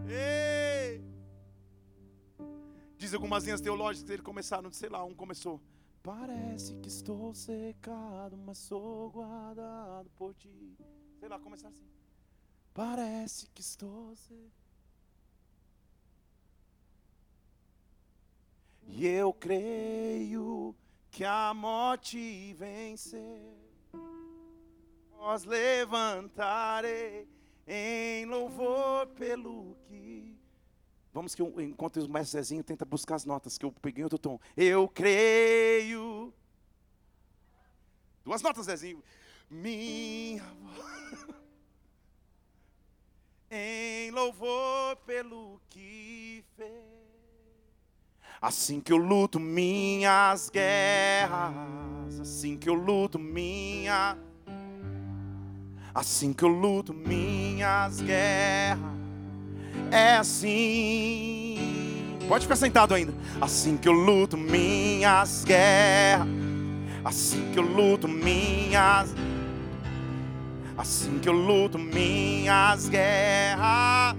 Ei. 0.08 0.57
Diz 2.98 3.14
algumas 3.14 3.44
linhas 3.44 3.62
teológicas 3.62 4.08
que 4.08 4.14
ele 4.14 4.24
começaram, 4.24 4.72
sei 4.72 4.90
lá, 4.90 5.04
um 5.04 5.14
começou. 5.14 5.62
Parece 6.02 6.76
que 6.76 6.88
estou 6.88 7.34
secado, 7.34 8.38
mas 8.38 8.58
sou 8.58 9.12
guardado 9.12 10.10
por 10.16 10.34
ti. 10.34 10.76
Sei 11.20 11.30
lá, 11.30 11.40
começar 11.40 11.68
assim. 11.68 11.86
Parece 12.74 13.48
que 13.54 13.62
estou 13.62 14.16
secado. 14.16 14.52
E 18.88 19.06
eu 19.06 19.34
creio 19.34 20.74
que 21.12 21.24
a 21.26 21.54
morte 21.54 22.54
venceu. 22.54 23.58
Nós 25.18 25.44
levantarei 25.44 27.28
em 27.68 28.26
louvor 28.26 29.08
pelo 29.08 29.76
que 29.88 30.37
Vamos 31.18 31.34
que 31.34 31.42
eu, 31.42 31.52
enquanto 31.60 32.00
o 32.00 32.08
mestre 32.08 32.40
Zezinho 32.40 32.64
tenta 32.64 32.86
buscar 32.86 33.16
as 33.16 33.26
notas, 33.26 33.58
que 33.58 33.66
eu 33.66 33.72
peguei 33.72 34.04
outro 34.04 34.20
tom. 34.20 34.40
Eu 34.56 34.88
creio. 34.88 36.32
Duas 38.24 38.44
notas, 38.44 38.68
Zezinho. 38.68 39.04
Minha 39.50 40.44
em 43.50 44.12
louvor 44.12 44.96
pelo 45.08 45.60
que 45.68 46.46
fez. 46.56 46.70
Assim 48.40 48.80
que 48.80 48.94
eu 48.94 48.98
luto 48.98 49.40
minhas 49.40 50.52
guerras, 50.52 52.20
assim 52.22 52.56
que 52.56 52.70
eu 52.70 52.76
luto 52.76 53.18
minha, 53.18 54.16
assim 55.96 56.32
que 56.32 56.44
eu 56.44 56.48
luto 56.48 56.94
minhas 56.94 58.02
guerras 58.02 59.07
é 59.92 60.16
assim. 60.16 61.58
Pode 62.28 62.46
ficar 62.46 62.56
sentado 62.56 62.94
ainda. 62.94 63.14
Assim 63.40 63.78
que 63.78 63.88
eu 63.88 63.94
luto 63.94 64.38
minhas 64.38 65.44
guerras. 65.46 66.28
Assim 67.04 67.52
que 67.54 67.60
eu 67.60 67.64
luto 67.64 68.08
minhas. 68.08 69.16
Assim 70.78 71.20
que 71.20 71.30
eu 71.30 71.34
luto 71.34 71.80
minhas 71.80 72.90
guerras. 72.90 74.16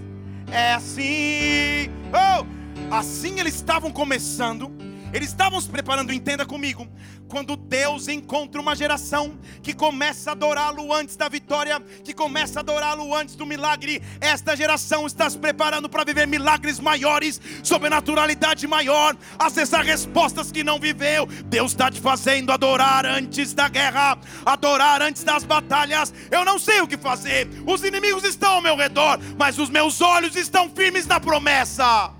É 0.50 0.74
assim. 0.74 1.90
Oh! 2.12 2.46
Assim 2.90 3.38
eles 3.38 3.54
estavam 3.54 3.90
começando 3.90 4.70
eles 5.12 5.28
estavam 5.28 5.60
se 5.60 5.68
preparando, 5.68 6.12
entenda 6.12 6.44
comigo. 6.44 6.86
Quando 7.28 7.56
Deus 7.56 8.08
encontra 8.08 8.60
uma 8.60 8.74
geração 8.74 9.38
que 9.62 9.74
começa 9.74 10.30
a 10.30 10.32
adorá-lo 10.32 10.92
antes 10.92 11.16
da 11.16 11.28
vitória, 11.28 11.80
que 12.02 12.14
começa 12.14 12.58
a 12.58 12.62
adorá-lo 12.62 13.14
antes 13.14 13.36
do 13.36 13.46
milagre, 13.46 14.02
esta 14.20 14.56
geração 14.56 15.06
está 15.06 15.28
se 15.28 15.38
preparando 15.38 15.88
para 15.88 16.04
viver 16.04 16.26
milagres 16.26 16.80
maiores, 16.80 17.40
sobrenaturalidade 17.62 18.66
maior, 18.66 19.16
acessar 19.38 19.84
respostas 19.84 20.50
que 20.50 20.64
não 20.64 20.78
viveu. 20.78 21.26
Deus 21.44 21.72
está 21.72 21.90
te 21.90 22.00
fazendo 22.00 22.50
adorar 22.50 23.04
antes 23.04 23.52
da 23.52 23.68
guerra, 23.68 24.18
adorar 24.44 25.02
antes 25.02 25.22
das 25.22 25.44
batalhas. 25.44 26.12
Eu 26.30 26.44
não 26.44 26.58
sei 26.58 26.80
o 26.80 26.88
que 26.88 26.96
fazer, 26.96 27.48
os 27.66 27.84
inimigos 27.84 28.24
estão 28.24 28.54
ao 28.54 28.62
meu 28.62 28.76
redor, 28.76 29.18
mas 29.38 29.58
os 29.58 29.68
meus 29.68 30.00
olhos 30.00 30.34
estão 30.34 30.70
firmes 30.70 31.06
na 31.06 31.20
promessa. 31.20 32.10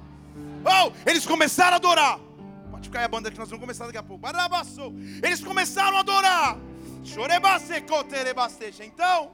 Oh, 0.64 0.93
eles 1.07 1.24
começaram 1.24 1.74
a 1.74 1.76
adorar 1.76 2.28
Pode 2.79 2.89
ficar 2.89 3.01
aí 3.01 3.05
a 3.07 3.09
banda 3.09 3.29
que 3.29 3.37
nós 3.37 3.49
vamos 3.49 3.61
começar 3.61 3.87
daqui 3.87 3.99
a 3.99 4.03
pouco. 4.05 4.24
Eles 5.20 5.43
começaram 5.43 5.97
a 5.97 6.01
adorar. 6.01 6.57
Então, 8.81 9.33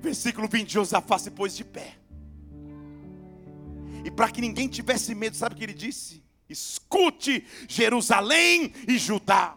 versículo 0.00 0.46
20: 0.46 0.72
Josafá 0.72 1.18
se 1.18 1.32
pôs 1.32 1.56
de 1.56 1.64
pé. 1.64 1.96
E 4.04 4.10
para 4.10 4.30
que 4.30 4.40
ninguém 4.40 4.68
tivesse 4.68 5.12
medo, 5.12 5.36
sabe 5.36 5.56
o 5.56 5.58
que 5.58 5.64
ele 5.64 5.74
disse? 5.74 6.22
Escute, 6.48 7.44
Jerusalém 7.68 8.72
e 8.86 8.96
Judá. 8.96 9.56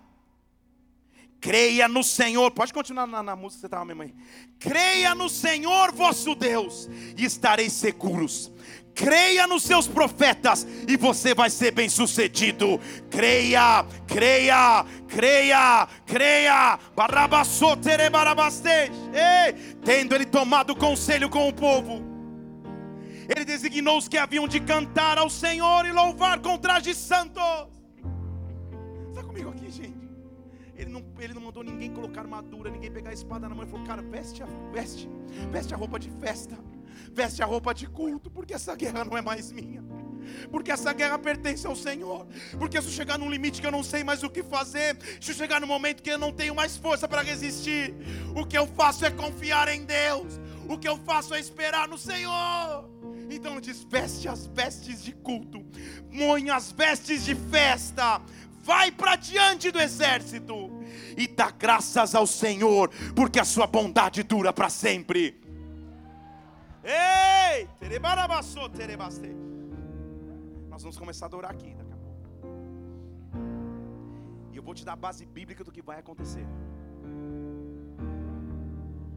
Creia 1.43 1.89
no 1.89 2.05
Senhor. 2.05 2.49
Pode 2.51 2.71
continuar 2.71 3.05
na, 3.05 3.21
na 3.21 3.35
música 3.35 3.57
que 3.57 3.61
você 3.61 3.67
estava, 3.67 3.83
minha 3.83 3.95
mãe. 3.95 4.15
Creia 4.57 5.13
no 5.13 5.27
Senhor 5.27 5.91
vosso 5.91 6.33
Deus, 6.35 6.89
e 7.17 7.25
estareis 7.25 7.73
seguros 7.73 8.49
creia 8.95 9.47
nos 9.47 9.63
seus 9.63 9.87
profetas 9.87 10.67
e 10.87 10.95
você 10.95 11.33
vai 11.33 11.49
ser 11.49 11.71
bem 11.71 11.89
sucedido. 11.89 12.79
Creia, 13.09 13.83
creia, 14.07 14.85
creia, 15.07 15.87
creia. 16.05 16.79
Tendo 19.83 20.13
ele 20.13 20.25
tomado 20.25 20.75
conselho 20.75 21.27
com 21.27 21.49
o 21.49 21.53
povo, 21.53 22.03
ele 23.27 23.43
designou 23.43 23.97
os 23.97 24.07
que 24.07 24.17
haviam 24.17 24.47
de 24.47 24.59
cantar 24.59 25.17
ao 25.17 25.29
Senhor 25.29 25.87
e 25.87 25.91
louvar 25.91 26.39
com 26.39 26.55
trajes 26.55 26.97
santos. 26.97 27.72
Ele 30.75 30.91
não, 30.91 31.03
ele 31.19 31.33
não 31.33 31.41
mandou 31.41 31.63
ninguém 31.63 31.91
colocar 31.91 32.21
armadura, 32.21 32.69
ninguém 32.69 32.91
pegar 32.91 33.11
a 33.11 33.13
espada 33.13 33.47
na 33.47 33.55
mão. 33.55 33.63
Ele 33.63 33.71
falou, 33.71 33.85
cara, 33.85 34.01
veste 34.01 34.41
a, 34.41 34.47
veste, 34.71 35.09
veste 35.51 35.73
a 35.73 35.77
roupa 35.77 35.99
de 35.99 36.09
festa 36.09 36.57
veste 37.11 37.41
a 37.41 37.45
roupa 37.45 37.73
de 37.73 37.87
culto, 37.87 38.29
porque 38.29 38.53
essa 38.53 38.75
guerra 38.75 39.03
não 39.03 39.17
é 39.17 39.21
mais 39.21 39.51
minha. 39.51 39.83
Porque 40.49 40.71
essa 40.71 40.93
guerra 40.93 41.19
pertence 41.19 41.67
ao 41.67 41.75
Senhor. 41.75 42.25
Porque 42.57 42.81
se 42.81 42.87
eu 42.87 42.91
chegar 42.91 43.19
num 43.19 43.29
limite 43.29 43.59
que 43.59 43.67
eu 43.67 43.71
não 43.71 43.83
sei 43.83 44.03
mais 44.03 44.23
o 44.23 44.29
que 44.29 44.41
fazer, 44.41 44.97
se 45.19 45.31
eu 45.31 45.35
chegar 45.35 45.59
num 45.59 45.67
momento 45.67 46.01
que 46.01 46.09
eu 46.09 46.17
não 46.17 46.31
tenho 46.31 46.55
mais 46.55 46.77
força 46.77 47.07
para 47.07 47.21
resistir, 47.21 47.93
o 48.35 48.45
que 48.45 48.57
eu 48.57 48.65
faço 48.67 49.05
é 49.05 49.11
confiar 49.11 49.67
em 49.67 49.83
Deus. 49.83 50.39
O 50.67 50.77
que 50.77 50.87
eu 50.87 50.97
faço 50.97 51.33
é 51.33 51.39
esperar 51.39 51.87
no 51.87 51.97
Senhor. 51.97 52.89
Então 53.29 53.53
ele 53.53 53.61
diz: 53.61 53.83
veste 53.83 54.27
as 54.27 54.45
vestes 54.47 55.03
de 55.03 55.11
culto, 55.11 55.65
põe 56.15 56.49
as 56.49 56.71
vestes 56.71 57.25
de 57.25 57.35
festa, 57.35 58.21
vai 58.63 58.91
para 58.91 59.17
diante 59.17 59.69
do 59.69 59.79
exército 59.79 60.71
e 61.17 61.27
dá 61.27 61.51
graças 61.51 62.15
ao 62.15 62.25
Senhor, 62.25 62.89
porque 63.13 63.39
a 63.39 63.45
sua 63.45 63.67
bondade 63.67 64.23
dura 64.23 64.53
para 64.53 64.69
sempre. 64.69 65.39
Ei! 66.83 67.67
Nós 70.69 70.81
vamos 70.81 70.97
começar 70.97 71.25
a 71.25 71.27
adorar 71.27 71.51
aqui 71.51 71.75
daqui 71.75 71.93
a 71.93 71.97
pouco. 71.97 72.29
E 74.53 74.57
eu 74.57 74.63
vou 74.63 74.73
te 74.73 74.85
dar 74.85 74.93
a 74.93 74.95
base 74.95 75.25
bíblica 75.25 75.63
do 75.63 75.71
que 75.71 75.81
vai 75.81 75.99
acontecer. 75.99 76.45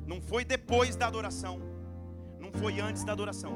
Não 0.05 0.21
foi 0.21 0.45
depois 0.45 0.97
da 0.97 1.07
adoração, 1.07 1.61
não 2.39 2.53
foi 2.53 2.81
antes 2.81 3.05
da 3.05 3.13
adoração. 3.13 3.55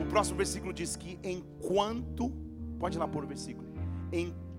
O 0.00 0.06
próximo 0.06 0.36
versículo 0.36 0.72
diz 0.72 0.96
que 0.96 1.18
enquanto, 1.22 2.30
pode 2.78 2.96
ir 2.96 3.00
lá 3.00 3.06
pôr 3.06 3.24
o 3.24 3.26
versículo, 3.26 3.68
enquanto 4.12 4.49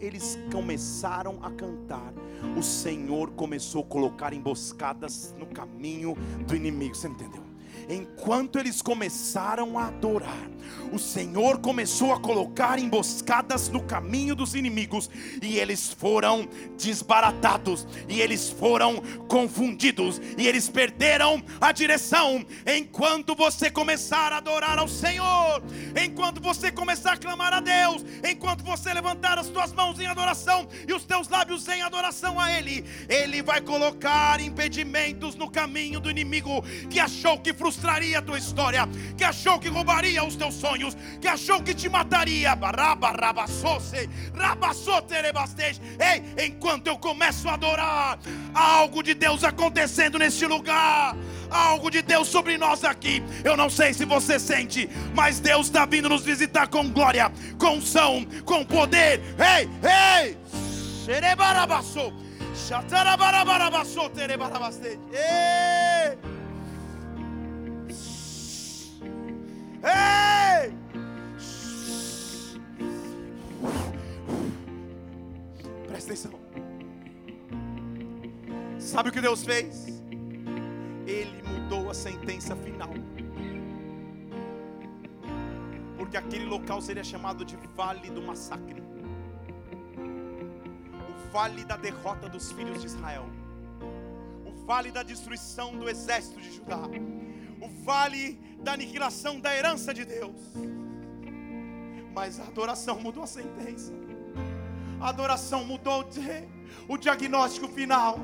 eles 0.00 0.38
começaram 0.52 1.38
a 1.42 1.50
cantar, 1.50 2.14
o 2.56 2.62
Senhor 2.62 3.32
começou 3.32 3.82
a 3.82 3.86
colocar 3.86 4.32
emboscadas 4.32 5.34
no 5.36 5.46
caminho 5.46 6.14
do 6.46 6.54
inimigo. 6.54 6.94
Você 6.94 7.08
entendeu? 7.08 7.41
Enquanto 7.88 8.58
eles 8.58 8.80
começaram 8.80 9.78
a 9.78 9.88
adorar, 9.88 10.48
o 10.92 10.98
Senhor 10.98 11.58
começou 11.58 12.12
a 12.12 12.20
colocar 12.20 12.78
emboscadas 12.78 13.68
no 13.68 13.82
caminho 13.82 14.34
dos 14.34 14.54
inimigos, 14.54 15.08
e 15.42 15.58
eles 15.58 15.92
foram 15.92 16.48
desbaratados, 16.76 17.86
e 18.08 18.20
eles 18.20 18.50
foram 18.50 18.96
confundidos, 19.28 20.20
e 20.36 20.46
eles 20.46 20.68
perderam 20.68 21.42
a 21.60 21.72
direção. 21.72 22.44
Enquanto 22.66 23.34
você 23.34 23.70
começar 23.70 24.32
a 24.32 24.36
adorar 24.36 24.78
ao 24.78 24.88
Senhor, 24.88 25.62
enquanto 26.02 26.40
você 26.40 26.70
começar 26.70 27.12
a 27.12 27.16
clamar 27.16 27.54
a 27.54 27.60
Deus, 27.60 28.04
enquanto 28.28 28.62
você 28.62 28.92
levantar 28.92 29.38
as 29.38 29.46
suas 29.46 29.72
mãos 29.72 29.98
em 29.98 30.06
adoração 30.06 30.68
e 30.86 30.92
os 30.92 31.04
teus 31.04 31.28
lábios 31.28 31.66
em 31.68 31.82
adoração 31.82 32.38
a 32.38 32.52
Ele, 32.52 32.84
Ele 33.08 33.42
vai 33.42 33.60
colocar 33.60 34.40
impedimentos 34.40 35.34
no 35.34 35.50
caminho 35.50 36.00
do 36.00 36.10
inimigo 36.10 36.62
que 36.90 37.00
achou 37.00 37.38
que 37.38 37.52
frustrou 37.52 37.71
frustraria 37.72 38.18
a 38.18 38.22
tua 38.22 38.36
história, 38.36 38.86
que 39.16 39.24
achou 39.24 39.58
que 39.58 39.68
roubaria 39.68 40.22
os 40.22 40.36
teus 40.36 40.54
sonhos, 40.54 40.94
que 41.20 41.26
achou 41.26 41.62
que 41.62 41.74
te 41.74 41.88
mataria. 41.88 42.52
Ei, 45.98 46.46
enquanto 46.46 46.86
eu 46.86 46.98
começo 46.98 47.48
a 47.48 47.54
adorar, 47.54 48.18
há 48.54 48.76
algo 48.76 49.02
de 49.02 49.14
Deus 49.14 49.42
acontecendo 49.42 50.18
neste 50.18 50.46
lugar. 50.46 51.16
Algo 51.50 51.90
de 51.90 52.00
Deus 52.00 52.28
sobre 52.28 52.56
nós 52.56 52.82
aqui. 52.82 53.22
Eu 53.44 53.56
não 53.56 53.68
sei 53.68 53.92
se 53.92 54.04
você 54.04 54.38
sente, 54.38 54.88
mas 55.14 55.38
Deus 55.38 55.66
está 55.66 55.84
vindo 55.84 56.08
nos 56.08 56.22
visitar 56.22 56.66
com 56.68 56.88
glória, 56.90 57.30
com 57.58 57.76
unção, 57.76 58.26
com 58.44 58.64
poder. 58.64 59.20
Ei, 59.38 59.68
ei! 59.82 60.38
Xerebarabassou. 61.04 62.12
Xatarabarabassou, 62.54 64.08
terebarabastei. 64.10 64.98
Ei! 65.12 66.18
Ei! 66.18 66.41
Sabe 78.92 79.08
o 79.08 79.12
que 79.12 79.22
Deus 79.22 79.42
fez? 79.42 79.86
Ele 81.06 81.42
mudou 81.48 81.88
a 81.88 81.94
sentença 81.94 82.54
final. 82.54 82.90
Porque 85.96 86.16
aquele 86.16 86.44
local 86.44 86.82
seria 86.82 87.02
chamado 87.02 87.42
de 87.42 87.56
Vale 87.74 88.10
do 88.10 88.20
Massacre 88.20 88.82
o 91.08 91.32
vale 91.32 91.64
da 91.64 91.78
derrota 91.78 92.28
dos 92.28 92.52
filhos 92.52 92.82
de 92.82 92.86
Israel, 92.86 93.24
o 94.44 94.52
vale 94.66 94.90
da 94.90 95.02
destruição 95.02 95.74
do 95.74 95.88
exército 95.88 96.38
de 96.38 96.52
Judá 96.56 96.82
o 97.62 97.68
vale 97.84 98.40
da 98.58 98.72
aniquilação 98.72 99.38
da 99.38 99.56
herança 99.56 99.94
de 99.94 100.04
Deus. 100.04 100.36
Mas 102.12 102.40
a 102.40 102.42
adoração 102.42 102.98
mudou 103.00 103.22
a 103.22 103.26
sentença. 103.26 103.92
A 105.00 105.08
adoração 105.08 105.64
mudou 105.64 106.04
o 106.88 106.98
diagnóstico 106.98 107.68
final. 107.68 108.18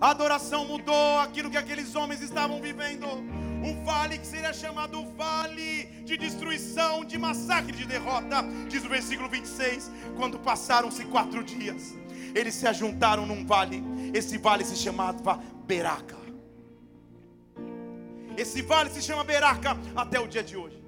A 0.00 0.10
adoração 0.10 0.64
mudou 0.66 1.18
aquilo 1.20 1.50
que 1.50 1.56
aqueles 1.56 1.94
homens 1.94 2.20
estavam 2.22 2.60
vivendo. 2.60 3.06
Um 3.06 3.84
vale 3.84 4.18
que 4.18 4.26
seria 4.26 4.52
chamado 4.52 5.04
vale 5.12 5.86
de 6.04 6.16
destruição, 6.16 7.04
de 7.04 7.18
massacre, 7.18 7.72
de 7.72 7.84
derrota. 7.84 8.44
Diz 8.68 8.84
o 8.84 8.88
versículo 8.88 9.28
26. 9.28 9.90
Quando 10.16 10.38
passaram-se 10.38 11.04
quatro 11.06 11.42
dias, 11.42 11.96
eles 12.34 12.54
se 12.54 12.66
ajuntaram 12.66 13.26
num 13.26 13.44
vale. 13.44 13.82
Esse 14.14 14.38
vale 14.38 14.64
se 14.64 14.76
chamava 14.76 15.36
Beraca. 15.66 16.16
Esse 18.36 18.62
vale 18.62 18.90
se 18.90 19.02
chama 19.02 19.24
Beraca 19.24 19.76
até 19.96 20.20
o 20.20 20.28
dia 20.28 20.44
de 20.44 20.56
hoje. 20.56 20.80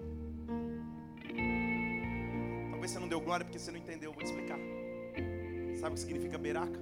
Talvez 2.70 2.92
você 2.92 2.98
não 3.00 3.08
deu 3.08 3.20
glória 3.20 3.44
porque 3.44 3.58
você 3.58 3.72
não 3.72 3.78
entendeu, 3.78 4.12
vou 4.12 4.22
te 4.22 4.26
explicar. 4.26 4.58
Sabe 5.80 5.90
o 5.90 5.94
que 5.94 6.00
significa 6.00 6.38
Beraca 6.38 6.78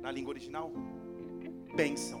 na 0.00 0.10
língua 0.10 0.30
original? 0.30 0.72
Bênção. 1.74 2.20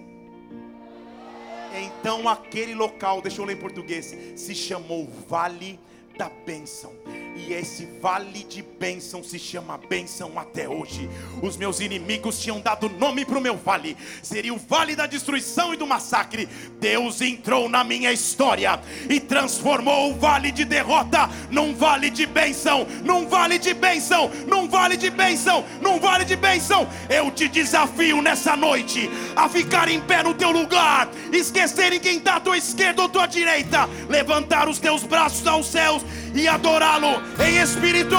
Então 1.74 2.28
aquele 2.28 2.74
local, 2.74 3.20
deixa 3.20 3.40
eu 3.40 3.44
ler 3.44 3.56
em 3.56 3.60
português, 3.60 4.16
se 4.36 4.54
chamou 4.54 5.08
Vale 5.28 5.78
da 6.16 6.28
Bênção. 6.28 6.94
E 7.38 7.52
esse 7.52 7.86
vale 8.02 8.42
de 8.42 8.62
bênção 8.62 9.22
se 9.22 9.38
chama 9.38 9.78
bênção 9.88 10.36
até 10.36 10.68
hoje. 10.68 11.08
Os 11.40 11.56
meus 11.56 11.78
inimigos 11.78 12.40
tinham 12.40 12.60
dado 12.60 12.88
nome 12.88 13.24
para 13.24 13.38
o 13.38 13.40
meu 13.40 13.56
vale, 13.56 13.96
seria 14.22 14.52
o 14.52 14.58
vale 14.58 14.96
da 14.96 15.06
destruição 15.06 15.72
e 15.72 15.76
do 15.76 15.86
massacre. 15.86 16.48
Deus 16.80 17.20
entrou 17.20 17.68
na 17.68 17.84
minha 17.84 18.12
história 18.12 18.80
e 19.08 19.20
transformou 19.20 20.10
o 20.10 20.16
vale 20.16 20.50
de 20.50 20.64
derrota 20.64 21.30
num 21.48 21.74
vale 21.74 22.10
de 22.10 22.26
bênção, 22.26 22.84
num 23.04 23.28
vale 23.28 23.56
de 23.56 23.72
bênção, 23.72 24.28
num 24.46 24.66
vale 24.68 24.96
de 24.96 25.08
bênção, 25.08 25.64
num 25.80 26.00
vale 26.00 26.24
de 26.24 26.34
bênção. 26.34 26.88
Eu 27.08 27.30
te 27.30 27.48
desafio 27.48 28.20
nessa 28.20 28.56
noite 28.56 29.08
a 29.36 29.48
ficar 29.48 29.88
em 29.88 30.00
pé 30.00 30.24
no 30.24 30.34
teu 30.34 30.50
lugar, 30.50 31.08
esquecer 31.32 31.92
em 31.92 32.00
quem 32.00 32.18
está 32.18 32.36
à 32.36 32.40
tua 32.40 32.58
esquerda 32.58 33.02
ou 33.02 33.06
à 33.06 33.10
tua 33.10 33.26
direita, 33.26 33.88
levantar 34.08 34.68
os 34.68 34.80
teus 34.80 35.04
braços 35.04 35.46
aos 35.46 35.66
céus 35.66 36.02
e 36.34 36.48
adorá-lo 36.48 37.22
em 37.40 37.58
espírito 37.58 38.16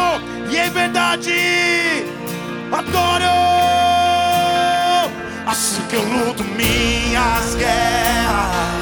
e 0.49 0.57
em 0.57 0.69
verdade. 0.69 1.33
Adoro! 2.71 3.25
Assim 5.45 5.81
que 5.89 5.95
eu 5.95 6.03
luto 6.03 6.43
minhas 6.43 7.55
guerras. 7.55 8.78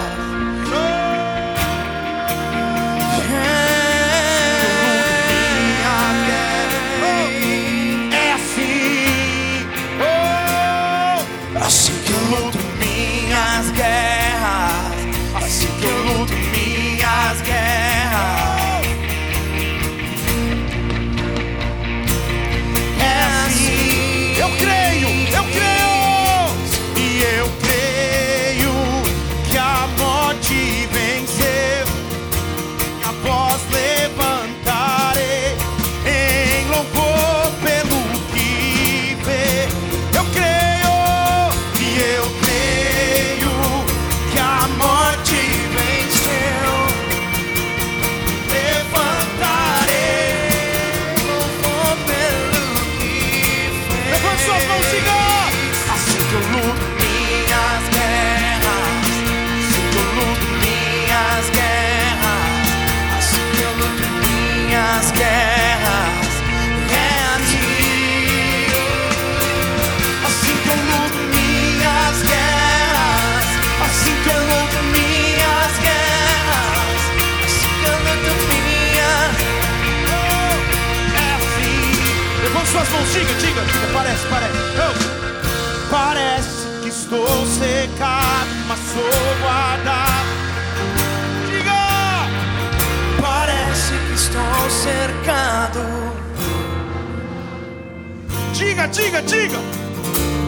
diga, 98.88 99.22
diga. 99.22 99.60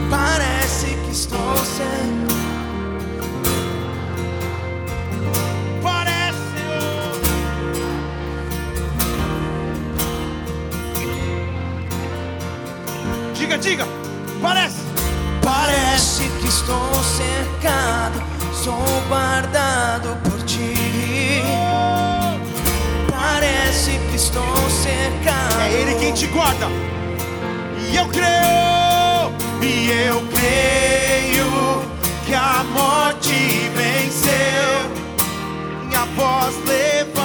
Parece 0.09 0.87
que 0.87 1.11
estou 1.11 1.55
sendo. 1.65 2.33
Parece. 5.83 6.37
Diga, 13.35 13.57
diga. 13.57 13.85
Parece. 14.41 14.79
Parece 15.41 16.23
que 16.39 16.47
estou 16.47 17.03
cercado, 17.03 18.21
sou 18.53 18.83
guardado 19.07 20.15
por 20.23 20.41
ti. 20.43 21.43
Parece 23.09 23.99
que 24.09 24.15
estou 24.15 24.69
cercado. 24.69 25.61
É 25.61 25.73
ele 25.73 25.95
quem 25.95 26.13
te 26.13 26.27
guarda. 26.27 26.67
E 27.91 27.95
eu 27.95 28.07
creio, 28.07 29.33
e 29.61 29.89
eu 30.07 30.21
creio 30.33 31.49
que 32.25 32.33
a 32.33 32.63
morte 32.63 33.69
venceu. 33.75 34.89
Minha 35.87 36.05
voz 36.15 36.55
levantarei 36.65 37.18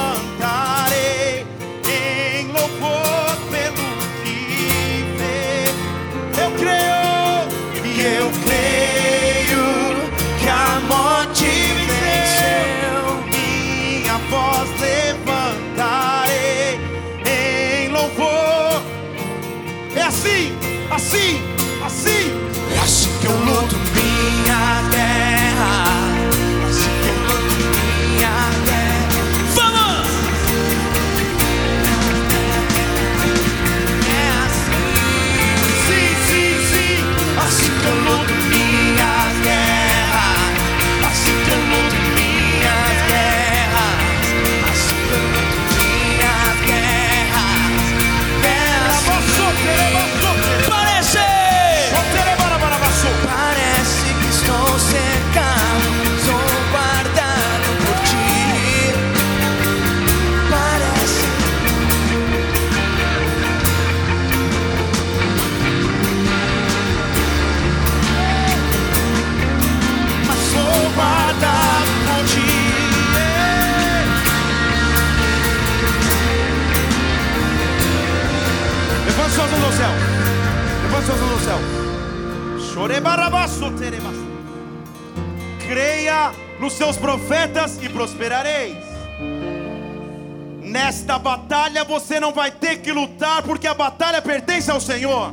você 91.85 92.19
não 92.19 92.33
vai 92.33 92.51
ter 92.51 92.79
que 92.79 92.93
lutar, 92.93 93.43
porque 93.43 93.67
a 93.67 93.75
batalha 93.75 94.21
pertence 94.21 94.71
ao 94.71 94.81
Senhor. 94.81 95.33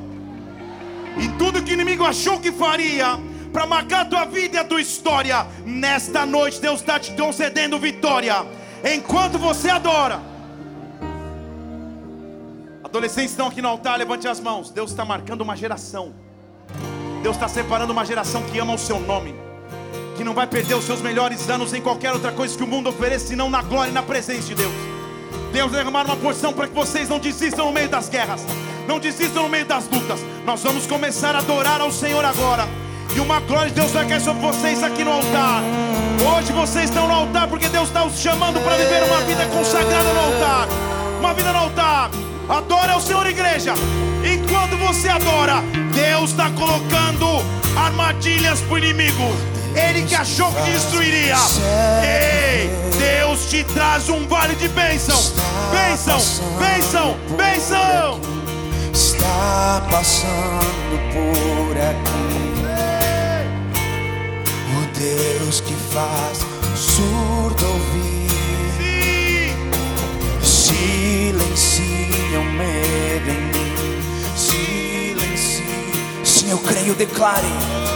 E 1.18 1.28
tudo 1.38 1.62
que 1.64 1.72
o 1.72 1.74
inimigo 1.74 2.04
achou 2.04 2.40
que 2.40 2.52
faria 2.52 3.20
para 3.52 3.66
marcar 3.66 4.02
a 4.02 4.06
tua 4.06 4.26
vida 4.26 4.58
e 4.58 4.60
a 4.60 4.64
tua 4.64 4.82
história, 4.82 5.46
nesta 5.66 6.26
noite 6.26 6.62
Deus 6.62 6.80
está 6.80 7.00
te 7.00 7.12
concedendo 7.14 7.78
vitória. 7.78 8.46
Enquanto 8.84 9.38
você 9.38 9.70
adora. 9.70 10.22
Adolescentes 12.84 13.32
estão 13.32 13.48
aqui 13.48 13.62
no 13.62 13.68
altar, 13.68 13.98
levante 13.98 14.28
as 14.28 14.40
mãos. 14.40 14.70
Deus 14.70 14.92
está 14.92 15.06
marcando 15.06 15.42
uma 15.42 15.56
geração. 15.56 16.14
Deus 17.22 17.36
está 17.36 17.48
separando 17.48 17.94
uma 17.94 18.06
geração 18.06 18.44
que 18.44 18.58
ama 18.60 18.74
o 18.74 18.78
seu 18.78 19.00
nome. 19.00 19.36
Que 20.18 20.24
não 20.24 20.34
vai 20.34 20.48
perder 20.48 20.76
os 20.76 20.84
seus 20.84 21.02
melhores 21.02 21.50
anos 21.50 21.74
em 21.74 21.82
qualquer 21.82 22.14
outra 22.14 22.32
coisa 22.32 22.58
que 22.58 22.64
o 22.64 22.68
mundo 22.68 22.90
ofereça, 22.90 23.28
senão 23.28 23.50
na 23.50 23.62
glória 23.62 23.92
e 23.92 23.94
na 23.94 24.04
presença 24.04 24.48
de 24.48 24.56
Deus. 24.56 24.91
Deus 25.52 25.72
derramar 25.72 26.06
uma 26.06 26.16
porção 26.16 26.54
para 26.54 26.68
que 26.68 26.74
vocês 26.74 27.10
não 27.10 27.20
desistam 27.20 27.66
no 27.66 27.74
meio 27.74 27.90
das 27.90 28.08
guerras, 28.08 28.46
não 28.88 29.00
desistam 29.00 29.44
no 29.44 29.50
meio 29.50 29.66
das 29.66 29.88
lutas. 29.90 30.20
Nós 30.46 30.64
vamos 30.64 30.88
começar 30.88 31.36
a 31.36 31.40
adorar 31.40 31.82
ao 31.82 31.92
Senhor 31.92 32.24
agora. 32.24 32.68
E 33.14 33.20
uma 33.20 33.42
glória 33.42 33.70
de 33.70 33.76
Deus 33.76 33.92
vai 33.92 34.08
cair 34.08 34.22
sobre 34.22 34.42
vocês 34.42 34.82
aqui 34.82 35.04
no 35.04 35.12
altar. 35.12 35.62
Hoje 36.34 36.54
vocês 36.54 36.86
estão 36.86 37.08
no 37.08 37.14
altar 37.14 37.48
porque 37.50 37.68
Deus 37.68 37.90
está 37.90 38.06
os 38.06 38.18
chamando 38.18 38.64
para 38.64 38.78
viver 38.78 39.04
uma 39.04 39.20
vida 39.22 39.46
consagrada 39.48 40.14
no 40.14 40.20
altar. 40.20 40.68
Uma 41.20 41.34
vida 41.34 41.52
no 41.52 41.60
altar. 41.60 42.10
Adora 42.48 42.96
o 42.96 43.02
Senhor, 43.02 43.28
igreja. 43.28 43.74
Enquanto 44.24 44.78
você 44.78 45.10
adora, 45.10 45.62
Deus 45.94 46.30
está 46.30 46.50
colocando 46.52 47.28
armadilhas 47.76 48.62
para 48.62 48.74
o 48.74 48.78
inimigo. 48.78 49.24
Ele 49.76 50.04
que 50.04 50.16
achou 50.16 50.52
que 50.52 50.72
destruiria. 50.72 51.36
Ei, 52.04 52.70
Deus 52.98 53.46
te 53.50 53.64
traz 53.64 54.10
um 54.10 54.28
vale 54.28 54.56
de 54.56 54.68
bênção. 54.70 55.18
Bênção, 55.72 56.20
bênção, 56.60 57.18
bênção. 57.38 58.20
está 58.94 59.88
passando 59.90 60.98
por 61.14 61.78
aqui. 61.78 62.22
O 64.78 65.00
Deus 65.00 65.62
que 65.62 65.74
faz 65.94 66.40
surdo 66.76 67.66
ouvir, 67.66 69.56
silencia 70.42 72.40
o 72.40 72.44
medo 72.44 73.30
em 73.30 73.42
mim, 73.52 74.02
silencia. 74.36 75.66
Sim, 76.24 76.50
eu 76.52 76.58
creio, 76.60 76.94
declare. 76.96 77.91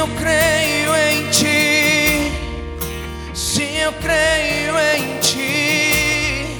Eu 0.00 0.08
creio 0.16 0.96
em 0.96 1.28
ti. 1.28 2.32
Sim, 3.34 3.76
eu 3.76 3.92
creio 3.92 4.78
em 4.96 5.20
ti. 5.20 6.56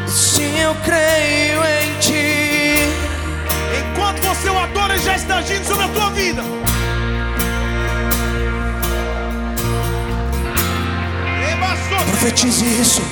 Sim, 0.07 0.61
eu 0.61 0.77
creio 0.85 1.61
em 1.65 1.99
ti. 1.99 2.77
Enquanto 3.81 4.21
você 4.21 4.49
o 4.49 4.57
adora, 4.57 4.95
ele 4.95 5.03
já 5.03 5.17
está 5.17 5.39
agindo 5.39 5.65
sobre 5.65 5.87
a 5.87 5.89
tua 5.89 6.11
vida. 6.11 6.45
Profetize 12.27 12.65
isso. 12.81 13.03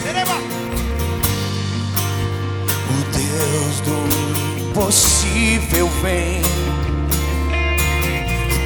Deus 3.74 3.80
do 3.80 4.70
impossível 4.70 5.88
vem 6.02 6.42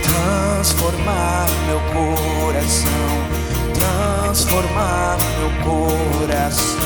transformar 0.02 1.46
meu 1.66 1.80
coração, 1.92 2.90
transformar 3.74 5.16
meu 5.38 5.50
coração. 5.64 6.78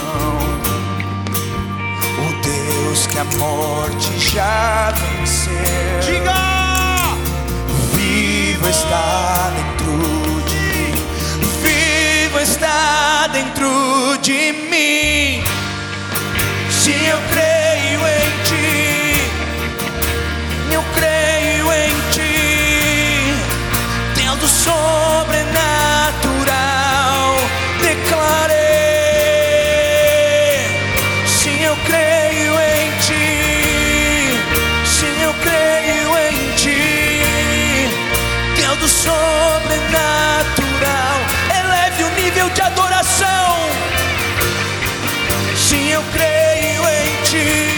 O 2.19 2.43
Deus 2.43 3.07
que 3.07 3.19
a 3.19 3.25
morte 3.39 4.19
já 4.19 4.93
venceu. 4.93 5.53
Diga! 6.01 6.53
Vivo 7.95 8.69
está 8.69 9.51
dentro 9.57 10.43
de 10.49 10.57
mim. 10.57 11.03
Vivo 11.63 12.41
está 12.41 13.27
dentro 13.33 14.19
de 14.21 14.53
mim. 14.71 15.43
Se 16.71 16.91
eu 16.91 17.19
creio 17.31 17.59
em 17.59 17.62
ti, 18.53 19.17
eu 20.71 20.85
creio 20.95 21.73
em 21.73 21.95
ti. 22.11 23.35
Deus 24.15 24.39
do 24.39 24.47
sobrenatural, 24.49 27.37
declarei. 27.81 28.61
Se 31.27 31.63
eu 31.63 31.75
creio 31.87 32.61
em 32.61 32.91
ti, 33.01 34.39
se 34.85 35.07
eu 35.23 35.33
creio 35.47 36.19
em 36.29 36.53
ti. 36.57 37.57
Deus 38.57 38.79
do 38.79 38.89
sobrenatural, 38.89 41.21
eleve 41.59 42.05
o 42.05 42.11
nível 42.11 42.51
de 42.51 42.61
adoração. 42.63 43.71
Sim, 45.57 45.91
eu 45.91 46.03
creio 46.13 46.83
em 46.89 47.23
ti. 47.25 47.72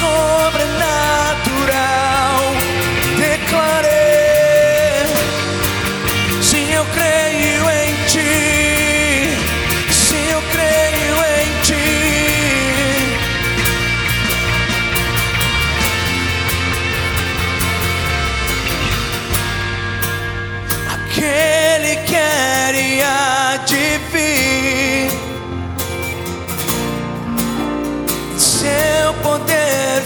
说。 0.00 0.49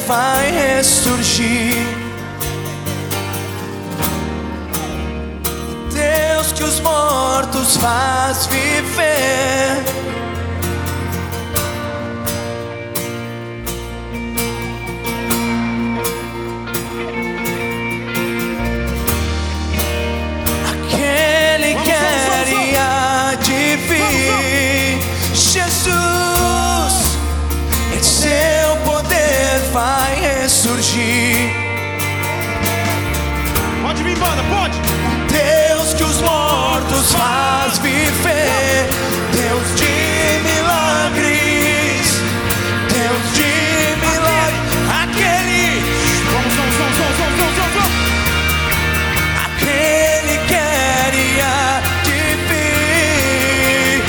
Vai 0.07 0.51
ressurgir. 0.51 1.75
Deus 5.93 6.53
que 6.53 6.63
os 6.63 6.81
mortos 6.81 7.77
faz 7.77 8.47
viver. 8.47 9.84
Deus 39.55 39.75
de 39.77 39.87
milagres, 40.43 42.07
Deus 42.93 43.25
de 43.37 43.53
milagres, 44.01 44.59
aquele, 45.05 45.67
aquele 49.45 50.37
que 50.49 50.55
era 50.55 51.55
de 52.03 52.23
vir, 52.49 54.03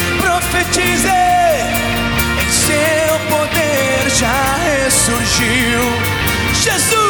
em 2.41 2.49
seu 2.49 3.13
poder 3.29 4.09
já 4.09 4.41
ressurgiu, 4.65 5.83
Jesus. 6.55 7.04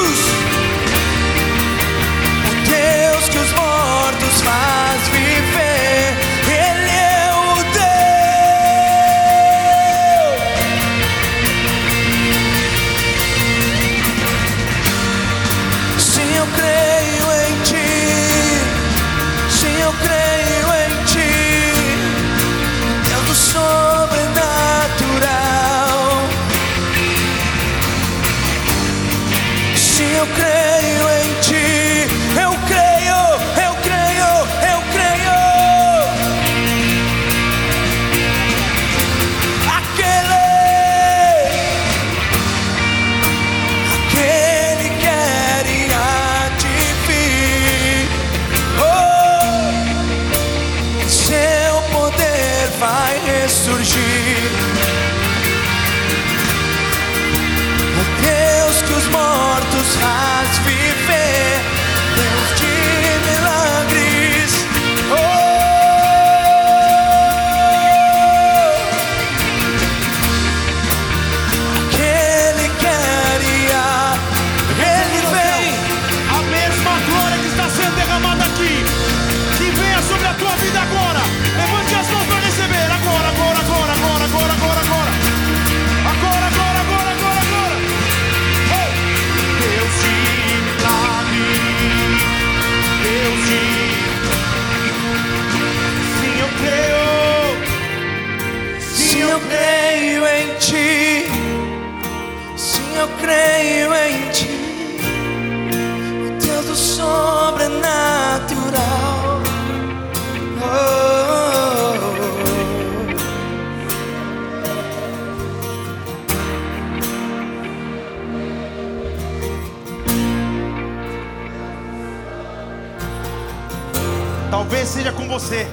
Seja 125.06 125.12
com 125.12 125.28
você. 125.28 125.68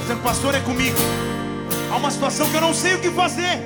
Dizendo, 0.00 0.20
pastor, 0.22 0.54
é 0.54 0.60
comigo. 0.60 0.96
Há 1.92 1.96
uma 1.96 2.10
situação 2.10 2.48
que 2.50 2.56
eu 2.56 2.60
não 2.60 2.74
sei 2.74 2.94
o 2.94 2.98
que 2.98 3.10
fazer. 3.10 3.62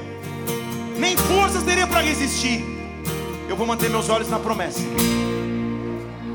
Nem 0.98 1.16
forças 1.16 1.62
teria 1.62 1.86
para 1.86 2.00
resistir. 2.00 2.62
Eu 3.48 3.56
vou 3.56 3.66
manter 3.66 3.88
meus 3.88 4.10
olhos 4.10 4.28
na 4.28 4.38
promessa. 4.38 4.80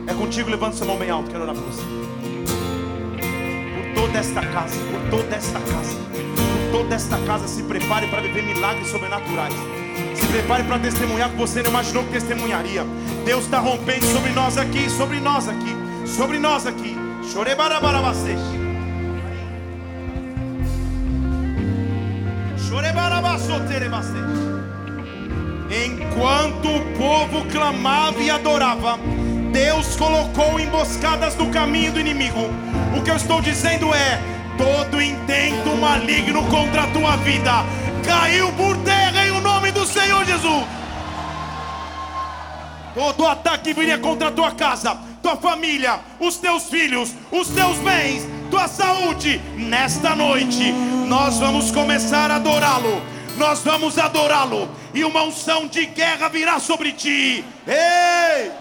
É 0.08 0.14
contigo, 0.16 0.50
levanta 0.50 0.76
sua 0.76 0.88
mão 0.88 0.98
bem 0.98 1.12
alto, 1.12 1.30
quero 1.30 1.44
orar 1.44 1.54
por 1.54 1.66
você. 1.66 1.84
Por 3.76 4.02
toda 4.02 4.18
esta 4.18 4.42
casa, 4.42 4.76
por 4.76 5.20
toda 5.20 5.36
esta 5.36 5.60
casa, 5.60 5.96
por 5.96 6.80
toda 6.80 6.96
esta 6.96 7.18
casa, 7.20 7.48
se 7.48 7.62
prepare 7.62 8.08
para 8.08 8.22
viver 8.22 8.42
milagres 8.42 8.88
sobrenaturais. 8.88 9.54
Se 10.16 10.26
prepare 10.26 10.64
para 10.64 10.80
testemunhar 10.80 11.30
que 11.30 11.38
você 11.38 11.62
não 11.62 11.70
imaginou 11.70 12.04
que 12.06 12.12
testemunharia. 12.14 12.84
Deus 13.24 13.44
está 13.44 13.60
rompendo 13.60 14.06
sobre 14.08 14.32
nós 14.32 14.58
aqui, 14.58 14.90
sobre 14.90 15.20
nós 15.20 15.48
aqui, 15.48 15.76
sobre 16.08 16.40
nós 16.40 16.66
aqui. 16.66 17.05
Enquanto 25.86 26.70
o 26.70 26.98
povo 26.98 27.46
clamava 27.52 28.22
e 28.22 28.30
adorava, 28.30 28.98
Deus 29.52 29.96
colocou 29.96 30.60
emboscadas 30.60 31.36
no 31.36 31.50
caminho 31.52 31.92
do 31.92 32.00
inimigo. 32.00 32.50
O 32.98 33.02
que 33.02 33.12
eu 33.12 33.16
estou 33.16 33.42
dizendo 33.42 33.94
é: 33.94 34.20
todo 34.58 35.02
intento 35.02 35.76
maligno 35.78 36.44
contra 36.46 36.84
a 36.84 36.88
tua 36.88 37.18
vida 37.18 37.52
caiu 38.06 38.52
por 38.54 38.78
terra 38.78 39.26
em 39.28 39.32
o 39.32 39.42
nome 39.42 39.72
do 39.72 39.86
Senhor 39.86 40.26
Jesus. 40.26 40.66
Todo 42.94 43.28
ataque 43.28 43.74
viria 43.74 43.98
contra 43.98 44.30
a 44.30 44.32
tua 44.32 44.52
casa, 44.52 44.98
tua 45.26 45.38
família, 45.38 46.00
os 46.20 46.38
teus 46.38 46.70
filhos, 46.70 47.12
os 47.32 47.48
teus 47.48 47.78
bens, 47.80 48.28
tua 48.52 48.68
saúde. 48.68 49.42
Nesta 49.56 50.16
noite, 50.16 50.72
nós 51.08 51.40
vamos 51.40 51.72
começar 51.72 52.30
a 52.30 52.36
adorá-lo. 52.36 53.02
Nós 53.36 53.62
vamos 53.64 53.98
adorá-lo. 53.98 54.70
E 54.94 55.04
uma 55.04 55.24
unção 55.24 55.66
de 55.66 55.88
guerra 55.88 56.30
virá 56.30 56.60
sobre 56.60 56.92
ti. 56.92 57.44
Ei! 57.66 58.52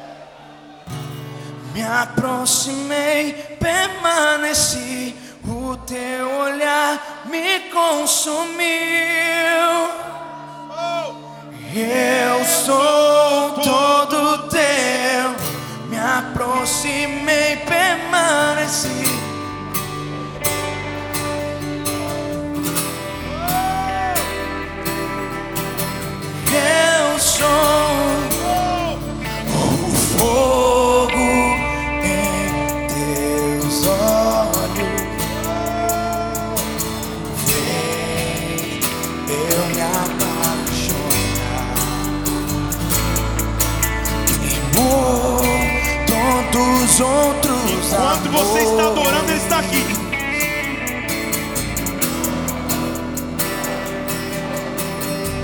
Me 1.74 1.82
aproximei, 1.82 3.34
permaneci, 3.60 5.14
o 5.46 5.76
teu 5.76 6.30
olhar 6.30 7.26
me 7.26 7.60
consumiu. 7.70 8.64
Eu 11.76 12.42
sou 12.44 13.50
todo 13.62 14.13
aproximei, 16.64 17.56
permaneci. 17.66 19.04
Eu 26.48 27.20
sou 27.20 27.83
dos 46.94 47.00
outros 47.00 47.92
Enquanto 47.92 48.30
você 48.30 48.60
está 48.60 48.82
amores. 48.82 48.98
adorando, 48.98 49.30
Ele 49.32 49.40
está 49.40 49.58
aqui. 49.58 49.84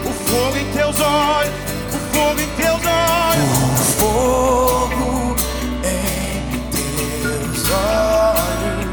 O 0.04 0.12
fogo 0.12 0.56
em 0.56 0.70
teus 0.72 1.00
olhos, 1.00 1.52
o 1.92 1.98
fogo 2.14 2.40
em 2.40 2.48
teus 2.56 2.80
olhos. 2.86 3.50
fogo 3.98 5.36
em 5.82 6.44
teus 7.22 7.70
olhos 7.70 8.90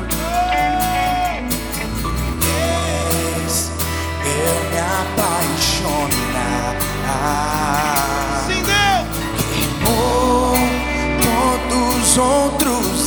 fez 2.42 3.72
eu 4.26 4.56
me 4.72 4.80
apaixonar. 4.80 6.08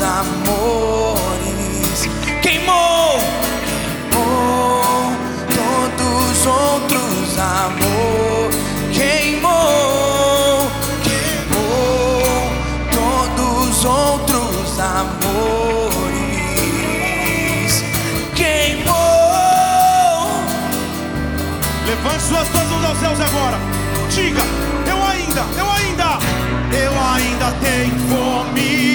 Amores. 0.03 2.09
Queimou, 2.43 3.19
queimou 4.11 5.17
todos 5.55 6.31
os 6.31 6.47
outros 6.47 7.39
amores. 7.39 8.57
Queimou, 8.93 10.69
queimou 11.03 12.23
todos 12.93 13.69
os 13.69 13.85
outros 13.85 14.79
amores. 14.79 15.21
Queimou. 18.35 18.97
Levante 21.87 22.23
suas 22.23 22.49
mãos 22.49 22.85
aos 22.85 22.99
céus 22.99 23.21
agora. 23.21 23.59
Diga, 24.11 24.43
eu 24.89 25.05
ainda, 25.05 25.45
eu 25.57 25.71
ainda, 25.71 26.19
eu 26.77 26.93
ainda 27.01 27.53
tenho 27.61 27.97
fome. 28.09 28.90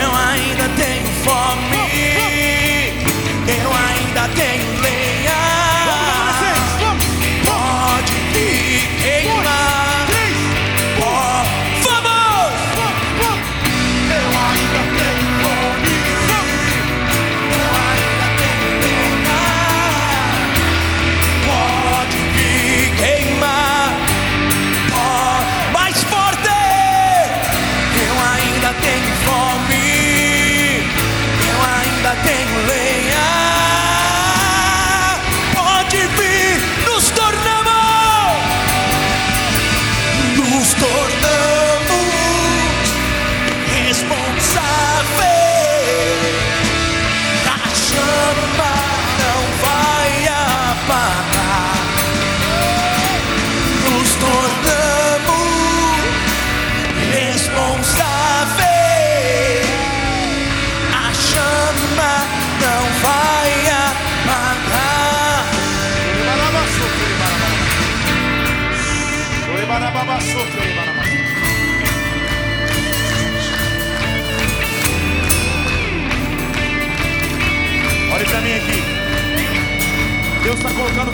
Eu 0.00 0.14
ainda 0.14 0.68
tenho 0.76 1.06
fome. 1.24 2.35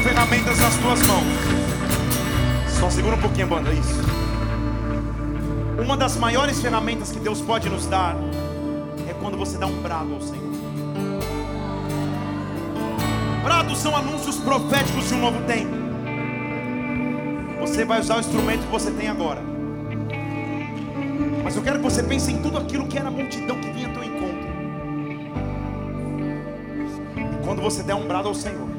Ferramentas 0.02 0.58
nas 0.58 0.76
tuas 0.78 1.00
mãos. 1.02 1.26
Só 2.78 2.90
segura 2.90 3.14
um 3.14 3.20
pouquinho, 3.20 3.46
banda. 3.46 3.70
Isso. 3.72 4.02
Uma 5.80 5.96
das 5.96 6.16
maiores 6.16 6.60
ferramentas 6.60 7.12
que 7.12 7.20
Deus 7.20 7.40
pode 7.40 7.68
nos 7.68 7.86
dar 7.86 8.16
é 9.08 9.14
quando 9.14 9.36
você 9.36 9.56
dá 9.56 9.66
um 9.66 9.80
brado 9.80 10.14
ao 10.14 10.20
Senhor. 10.20 10.42
Brados 13.44 13.78
são 13.78 13.96
anúncios 13.96 14.36
proféticos 14.38 15.08
de 15.08 15.14
um 15.14 15.20
novo 15.20 15.40
tempo. 15.44 15.72
Você 17.60 17.84
vai 17.84 18.00
usar 18.00 18.16
o 18.16 18.20
instrumento 18.20 18.64
que 18.64 18.72
você 18.72 18.90
tem 18.90 19.08
agora. 19.08 19.40
Mas 21.44 21.54
eu 21.54 21.62
quero 21.62 21.78
que 21.78 21.84
você 21.84 22.02
pense 22.02 22.32
em 22.32 22.42
tudo 22.42 22.58
aquilo 22.58 22.88
que 22.88 22.98
era 22.98 23.08
a 23.08 23.10
multidão 23.10 23.60
que 23.60 23.70
vinha 23.70 23.86
ao 23.86 23.94
teu 23.94 24.04
encontro. 24.04 24.48
E 27.16 27.44
quando 27.44 27.62
você 27.62 27.82
der 27.84 27.94
um 27.94 28.06
brado 28.06 28.28
ao 28.28 28.34
Senhor, 28.34 28.71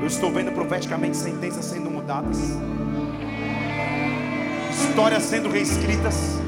eu 0.00 0.06
estou 0.06 0.32
vendo 0.32 0.50
profeticamente 0.52 1.16
sentenças 1.16 1.64
sendo 1.66 1.90
mudadas, 1.90 2.38
histórias 4.70 5.22
sendo 5.24 5.50
reescritas, 5.50 6.40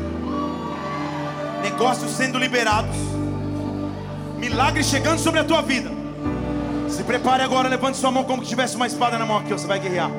negócios 1.62 2.10
sendo 2.12 2.38
liberados, 2.38 2.96
milagres 4.38 4.86
chegando 4.86 5.18
sobre 5.18 5.40
a 5.40 5.44
tua 5.44 5.60
vida. 5.60 5.90
Se 6.88 7.04
prepare 7.04 7.42
agora, 7.42 7.68
levante 7.68 7.98
sua 7.98 8.10
mão 8.10 8.24
como 8.24 8.42
que 8.42 8.48
tivesse 8.48 8.76
uma 8.76 8.86
espada 8.86 9.18
na 9.18 9.26
mão 9.26 9.38
aqui, 9.38 9.52
você 9.52 9.66
vai 9.66 9.78
guerrear. 9.78 10.10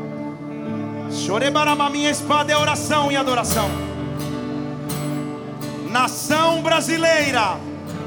Chorebarama, 1.11 1.89
minha 1.89 2.09
espada 2.09 2.51
é 2.51 2.57
oração 2.57 3.11
e 3.11 3.15
adoração. 3.15 3.69
Nação 5.89 6.61
brasileira, 6.61 7.57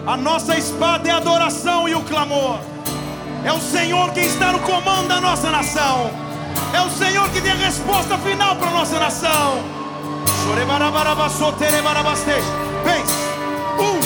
a 0.07 0.17
nossa 0.17 0.57
espada 0.57 1.09
é 1.09 1.13
adoração 1.13 1.89
e 1.89 1.95
o 1.95 2.03
clamor. 2.03 2.59
É 3.47 3.53
o 3.53 3.61
Senhor 3.61 4.13
quem 4.13 4.25
está 4.25 4.51
no 4.51 4.59
comando 4.59 5.07
da 5.07 5.21
nossa 5.21 5.53
nação. 5.53 6.11
É 6.75 6.81
o 6.81 6.91
Senhor 6.91 7.31
que 7.31 7.41
tem 7.41 7.53
a 7.53 7.55
resposta 7.55 8.19
final 8.19 8.57
para 8.57 8.67
a 8.67 8.73
nossa 8.73 8.99
nação. 8.99 9.63
Pense. 12.83 13.15
Um. 13.79 14.01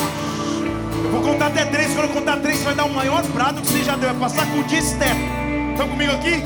Eu 1.07 1.11
vou 1.11 1.23
contar 1.23 1.47
até 1.47 1.65
três. 1.65 1.95
Quando 1.95 2.09
eu 2.09 2.11
contar 2.11 2.37
três, 2.37 2.59
você 2.59 2.65
vai 2.65 2.75
dar 2.75 2.85
o 2.85 2.93
maior 2.93 3.23
brado 3.29 3.63
que 3.63 3.69
você 3.69 3.83
já 3.83 3.97
deu. 3.97 4.11
Vai 4.11 4.19
passar 4.29 4.45
com 4.45 4.59
o 4.59 4.65
dia 4.65 4.83
teto. 4.83 5.17
Estão 5.71 5.89
comigo 5.89 6.13
aqui? 6.13 6.45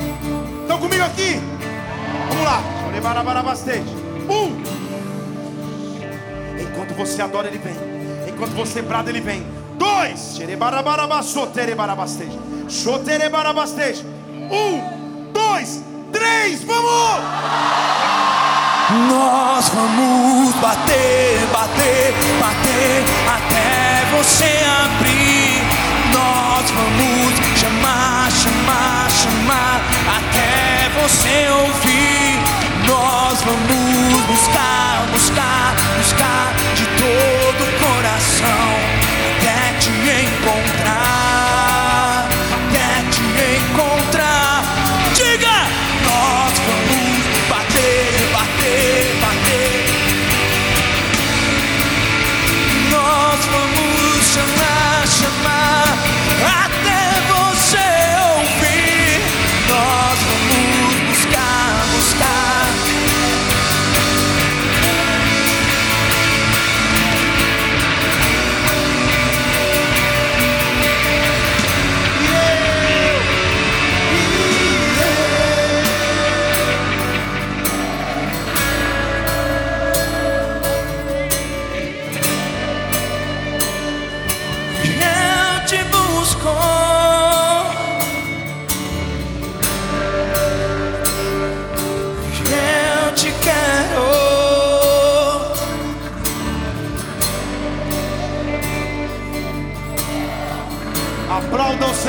Estão 0.61 0.79
comigo 0.79 1.03
aqui? 1.03 1.41
Vamos 2.29 2.45
lá. 2.45 2.63
Um. 4.29 4.63
Enquanto 6.61 6.93
você 6.95 7.21
adora, 7.21 7.49
ele 7.49 7.57
vem. 7.57 7.75
Enquanto 8.25 8.51
você 8.51 8.81
brada, 8.81 9.09
ele 9.09 9.19
vem. 9.19 9.45
Dois. 9.77 10.37
Xerebarabarabaçoterebarabasteja. 10.37 12.54
Um, 14.51 15.31
dois, 15.31 15.83
três. 16.11 16.63
Vamos! 16.63 17.21
Nós 19.09 19.69
vamos 19.69 20.53
bater, 20.55 21.39
bater, 21.51 22.13
bater 22.39 23.03
até 23.27 24.05
você 24.15 24.59
abrir. 24.83 25.63
Nós 26.13 26.69
vamos 26.71 27.59
chamar, 27.59 28.31
chamar, 28.31 29.09
chamar 29.11 29.81
até 30.17 30.89
você 31.01 31.49
ouvir. 31.49 32.39
Nós 32.87 33.41
vamos 33.41 34.21
buscar, 34.27 35.05
buscar, 35.11 35.75
buscar 35.97 36.53
de 36.75 36.85
todo 36.85 37.63
o 37.63 37.71
coração 37.79 39.05
até 39.45 39.77
te 39.79 39.89
encontrar, 39.89 41.04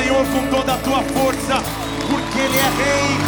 Senhor 0.07 0.25
com 0.27 0.57
toda 0.57 0.75
a 0.75 0.79
tua 0.79 1.03
força, 1.03 1.61
porque 2.09 2.39
Ele 2.39 2.57
é 2.57 2.63
Rei. 2.63 3.19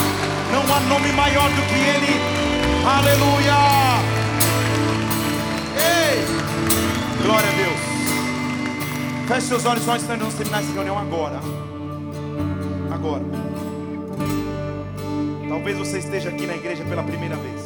Não 0.52 0.62
há 0.72 0.78
nome 0.82 1.10
maior 1.10 1.50
do 1.50 1.62
que 1.62 1.74
Ele. 1.74 2.20
Aleluia! 2.86 3.56
Ei! 5.74 6.24
Glória 7.20 7.48
a 7.48 7.52
Deus. 7.52 7.80
Feche 9.26 9.46
seus 9.48 9.66
olhos, 9.66 9.84
nós 9.86 10.04
vamos 10.04 10.34
terminar 10.34 10.60
essa 10.60 10.72
reunião 10.72 10.96
agora. 10.96 11.40
Agora. 12.92 13.24
Talvez 15.48 15.78
você 15.78 15.98
esteja 15.98 16.28
aqui 16.28 16.46
na 16.46 16.54
igreja 16.54 16.84
pela 16.84 17.02
primeira 17.02 17.34
vez. 17.34 17.60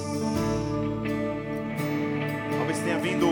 Talvez 2.57 2.79
tenha 2.79 2.97
vindo 2.97 3.27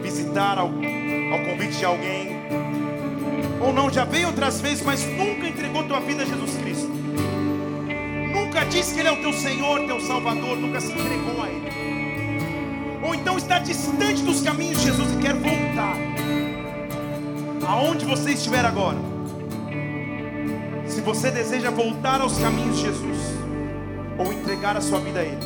visitar 0.00 0.58
ao, 0.58 0.68
ao 0.68 1.44
convite 1.44 1.76
de 1.76 1.84
alguém. 1.84 2.39
Ou 3.60 3.72
não, 3.72 3.90
já 3.90 4.04
veio 4.04 4.28
outras 4.28 4.60
vezes, 4.60 4.82
mas 4.84 5.04
nunca 5.04 5.46
entregou 5.46 5.84
tua 5.84 6.00
vida 6.00 6.22
a 6.22 6.26
Jesus 6.26 6.56
Cristo. 6.56 6.88
Nunca 8.32 8.64
disse 8.64 8.94
que 8.94 9.00
Ele 9.00 9.08
é 9.08 9.12
o 9.12 9.20
teu 9.20 9.32
Senhor, 9.32 9.80
teu 9.86 10.00
Salvador, 10.00 10.56
nunca 10.56 10.80
se 10.80 10.92
entregou 10.92 11.42
a 11.42 11.48
Ele. 11.48 11.70
Ou 13.02 13.14
então 13.14 13.36
está 13.36 13.58
distante 13.58 14.22
dos 14.22 14.40
caminhos 14.40 14.78
de 14.78 14.84
Jesus 14.84 15.12
e 15.12 15.16
quer 15.16 15.34
voltar. 15.34 15.96
Aonde 17.66 18.04
você 18.04 18.32
estiver 18.32 18.64
agora. 18.64 18.98
Se 20.86 21.00
você 21.00 21.30
deseja 21.30 21.70
voltar 21.70 22.20
aos 22.20 22.38
caminhos 22.38 22.76
de 22.76 22.82
Jesus, 22.82 23.18
ou 24.18 24.32
entregar 24.32 24.76
a 24.76 24.80
sua 24.80 24.98
vida 24.98 25.20
a 25.20 25.22
Ele, 25.22 25.38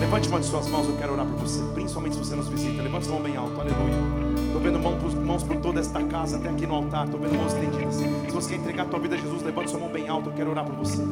levante 0.00 0.28
uma 0.28 0.40
de 0.40 0.46
suas 0.46 0.66
mãos, 0.68 0.86
eu 0.88 0.96
quero 0.96 1.12
orar 1.12 1.26
por 1.26 1.38
você, 1.40 1.62
principalmente 1.74 2.14
se 2.14 2.18
você 2.18 2.34
nos 2.34 2.48
visita. 2.48 2.82
Levante 2.82 3.06
sua 3.06 3.14
mão 3.14 3.22
bem 3.22 3.36
alto, 3.36 3.60
aleluia. 3.60 4.23
Estou 4.54 4.62
vendo 4.70 4.78
mãos 4.78 5.02
por, 5.02 5.12
mãos 5.20 5.42
por 5.42 5.56
toda 5.56 5.80
esta 5.80 6.00
casa, 6.04 6.36
até 6.36 6.48
aqui 6.48 6.64
no 6.64 6.76
altar. 6.76 7.06
Estou 7.06 7.18
vendo 7.18 7.34
mãos 7.34 7.52
estendidas. 7.52 7.96
Se 7.96 8.30
você 8.32 8.50
quer 8.50 8.54
entregar 8.60 8.82
a 8.84 8.86
tua 8.86 9.00
vida 9.00 9.16
a 9.16 9.18
Jesus, 9.18 9.42
levante 9.42 9.68
sua 9.68 9.80
mão 9.80 9.88
bem 9.88 10.08
alto, 10.08 10.30
eu 10.30 10.32
quero 10.32 10.50
orar 10.50 10.64
por 10.64 10.76
você. 10.76 11.02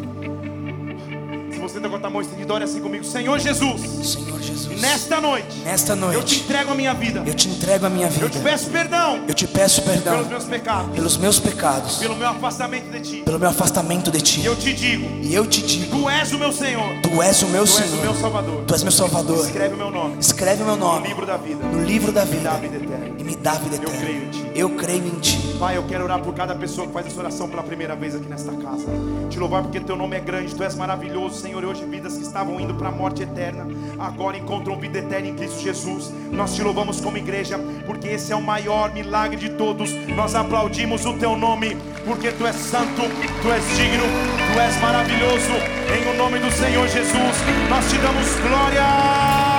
Se 1.52 1.58
você 1.58 1.78
está 1.78 1.88
com 1.88 1.96
a 2.06 2.10
mão 2.10 2.20
estendida, 2.22 2.54
ore 2.54 2.62
assim 2.64 2.80
comigo, 2.80 3.04
Senhor 3.04 3.36
Jesus. 3.40 3.80
Senhor 3.80 4.40
Jesus, 4.40 4.80
Nesta 4.80 5.20
noite, 5.20 5.58
nesta 5.64 5.92
eu 5.92 5.96
te 5.96 6.00
noite, 6.00 6.40
entrego 6.40 6.70
a 6.70 6.74
minha 6.74 6.94
vida. 6.94 7.22
eu 7.26 7.34
te 7.34 7.48
entrego 7.48 7.86
a 7.86 7.90
minha 7.90 8.06
Eu 8.06 8.28
te 8.30 8.38
vida. 8.38 8.50
peço 8.50 8.70
perdão 8.70 9.20
Eu 9.28 9.34
te 9.34 9.46
peço 9.46 9.82
pelos 9.82 10.02
perdão 10.02 10.24
meus 10.28 10.44
pecados, 10.44 10.94
pelos 10.94 11.16
meus 11.16 11.38
pecados, 11.40 11.96
pelo 11.98 12.16
meu 12.16 12.28
afastamento 12.28 12.90
de 12.90 13.00
ti. 13.00 13.22
pelo 13.24 13.38
meu 13.38 13.48
afastamento 13.50 14.10
de 14.10 14.18
E 14.18 14.22
ti. 14.22 14.44
eu 14.44 14.56
te 14.56 14.72
digo, 14.72 15.08
E 15.22 15.32
eu 15.34 15.46
te 15.46 15.62
digo, 15.62 15.98
tu 15.98 16.08
és 16.10 16.32
o 16.32 16.38
meu 16.38 16.52
Senhor, 16.52 17.00
tu 17.02 17.22
és 17.22 17.42
o 17.42 17.46
meu 17.48 17.64
tu 17.64 17.70
és 17.78 17.92
o 17.92 17.96
meu 17.96 18.00
Senhor, 18.02 18.16
Salvador. 18.16 18.64
tu 18.66 18.74
és 18.74 18.82
meu 18.82 18.92
Salvador. 18.92 19.44
Escreve 19.46 19.74
o 19.74 19.78
meu 19.78 19.90
nome 19.90 20.16
Escreve 20.18 20.62
o 20.62 20.66
meu 20.66 20.76
no 20.76 20.84
nome 20.86 21.08
livro 21.08 21.26
da 21.26 21.36
vida. 21.36 21.64
no 21.64 21.84
livro 21.84 22.10
da 22.12 22.24
Me 22.24 22.36
dá 22.38 22.54
vida 22.54 22.78
vida 22.78 22.84
eterna. 22.84 23.01
E 23.22 23.24
me 23.24 23.36
dá 23.36 23.52
vida 23.52 23.76
Eu 23.76 23.90
creio 23.90 24.24
em 24.24 24.30
ti. 24.30 24.38
eterna. 24.40 24.58
Eu 24.58 24.70
creio 24.70 25.06
em 25.06 25.20
ti. 25.20 25.56
Pai, 25.58 25.76
eu 25.76 25.84
quero 25.84 26.04
orar 26.04 26.20
por 26.20 26.34
cada 26.34 26.54
pessoa 26.54 26.86
que 26.86 26.92
faz 26.92 27.06
essa 27.06 27.20
oração 27.20 27.48
pela 27.48 27.62
primeira 27.62 27.94
vez 27.94 28.14
aqui 28.16 28.28
nesta 28.28 28.52
casa. 28.52 28.84
Te 29.30 29.38
louvar 29.38 29.62
porque 29.62 29.80
teu 29.80 29.96
nome 29.96 30.16
é 30.16 30.20
grande, 30.20 30.54
tu 30.54 30.62
és 30.62 30.74
maravilhoso, 30.74 31.40
Senhor. 31.40 31.62
E 31.62 31.66
hoje 31.66 31.84
vidas 31.84 32.16
que 32.16 32.22
estavam 32.22 32.60
indo 32.60 32.74
para 32.74 32.88
a 32.88 32.92
morte 32.92 33.22
eterna, 33.22 33.66
agora 33.98 34.36
encontram 34.36 34.78
vida 34.78 34.98
eterna 34.98 35.28
em 35.28 35.34
Cristo 35.34 35.60
Jesus. 35.60 36.12
Nós 36.32 36.54
te 36.54 36.62
louvamos 36.62 37.00
como 37.00 37.16
igreja, 37.16 37.58
porque 37.86 38.08
esse 38.08 38.32
é 38.32 38.36
o 38.36 38.42
maior 38.42 38.92
milagre 38.92 39.36
de 39.36 39.50
todos. 39.50 39.92
Nós 40.08 40.34
aplaudimos 40.34 41.06
o 41.06 41.14
teu 41.14 41.36
nome, 41.36 41.76
porque 42.04 42.32
tu 42.32 42.44
és 42.44 42.56
santo, 42.56 43.02
tu 43.40 43.52
és 43.52 43.64
digno, 43.76 44.04
tu 44.52 44.60
és 44.60 44.80
maravilhoso. 44.80 45.52
Em 45.96 46.10
o 46.10 46.16
nome 46.16 46.38
do 46.40 46.50
Senhor 46.50 46.88
Jesus, 46.88 47.36
nós 47.68 47.88
te 47.88 47.98
damos 47.98 48.28
glória. 48.40 49.51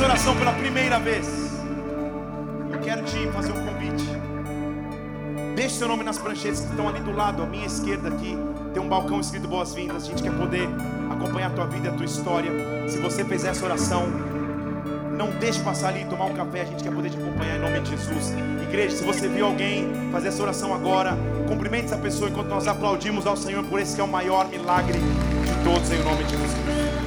Essa 0.00 0.06
oração 0.06 0.36
pela 0.36 0.52
primeira 0.54 0.98
vez, 0.98 1.28
eu 2.72 2.78
quero 2.80 3.04
te 3.04 3.28
fazer 3.32 3.52
um 3.52 3.66
convite. 3.66 4.08
Deixe 5.54 5.74
seu 5.74 5.88
nome 5.88 6.02
nas 6.02 6.16
pranchetas 6.16 6.60
que 6.60 6.70
estão 6.70 6.88
ali 6.88 7.00
do 7.00 7.12
lado, 7.12 7.42
à 7.42 7.46
minha 7.46 7.66
esquerda 7.66 8.08
aqui. 8.08 8.34
Tem 8.72 8.82
um 8.82 8.88
balcão 8.88 9.20
escrito 9.20 9.46
boas-vindas. 9.46 10.04
A 10.04 10.06
gente 10.06 10.22
quer 10.22 10.32
poder 10.32 10.66
acompanhar 11.10 11.48
a 11.48 11.50
tua 11.50 11.66
vida 11.66 11.90
a 11.90 11.92
tua 11.92 12.06
história. 12.06 12.50
Se 12.88 12.98
você 12.98 13.22
fez 13.26 13.44
essa 13.44 13.62
oração, 13.62 14.06
não 15.18 15.32
deixe 15.38 15.60
passar 15.60 15.88
ali 15.88 16.06
tomar 16.06 16.26
um 16.26 16.34
café. 16.34 16.62
A 16.62 16.64
gente 16.64 16.82
quer 16.82 16.94
poder 16.94 17.10
te 17.10 17.18
acompanhar 17.18 17.56
em 17.56 17.60
nome 17.60 17.80
de 17.80 17.90
Jesus. 17.90 18.32
Igreja, 18.62 18.96
se 18.96 19.04
você 19.04 19.28
viu 19.28 19.44
alguém 19.44 19.86
fazer 20.10 20.28
essa 20.28 20.42
oração 20.42 20.72
agora, 20.72 21.14
cumprimente 21.46 21.86
essa 21.86 21.98
pessoa 21.98 22.30
enquanto 22.30 22.48
nós 22.48 22.66
aplaudimos 22.66 23.26
ao 23.26 23.36
Senhor 23.36 23.62
por 23.64 23.78
esse 23.78 23.96
que 23.96 24.00
é 24.00 24.04
o 24.04 24.08
maior 24.08 24.48
milagre 24.48 24.98
de 24.98 25.62
todos 25.62 25.90
em 25.90 26.02
nome 26.02 26.24
de 26.24 26.30
Jesus. 26.30 26.99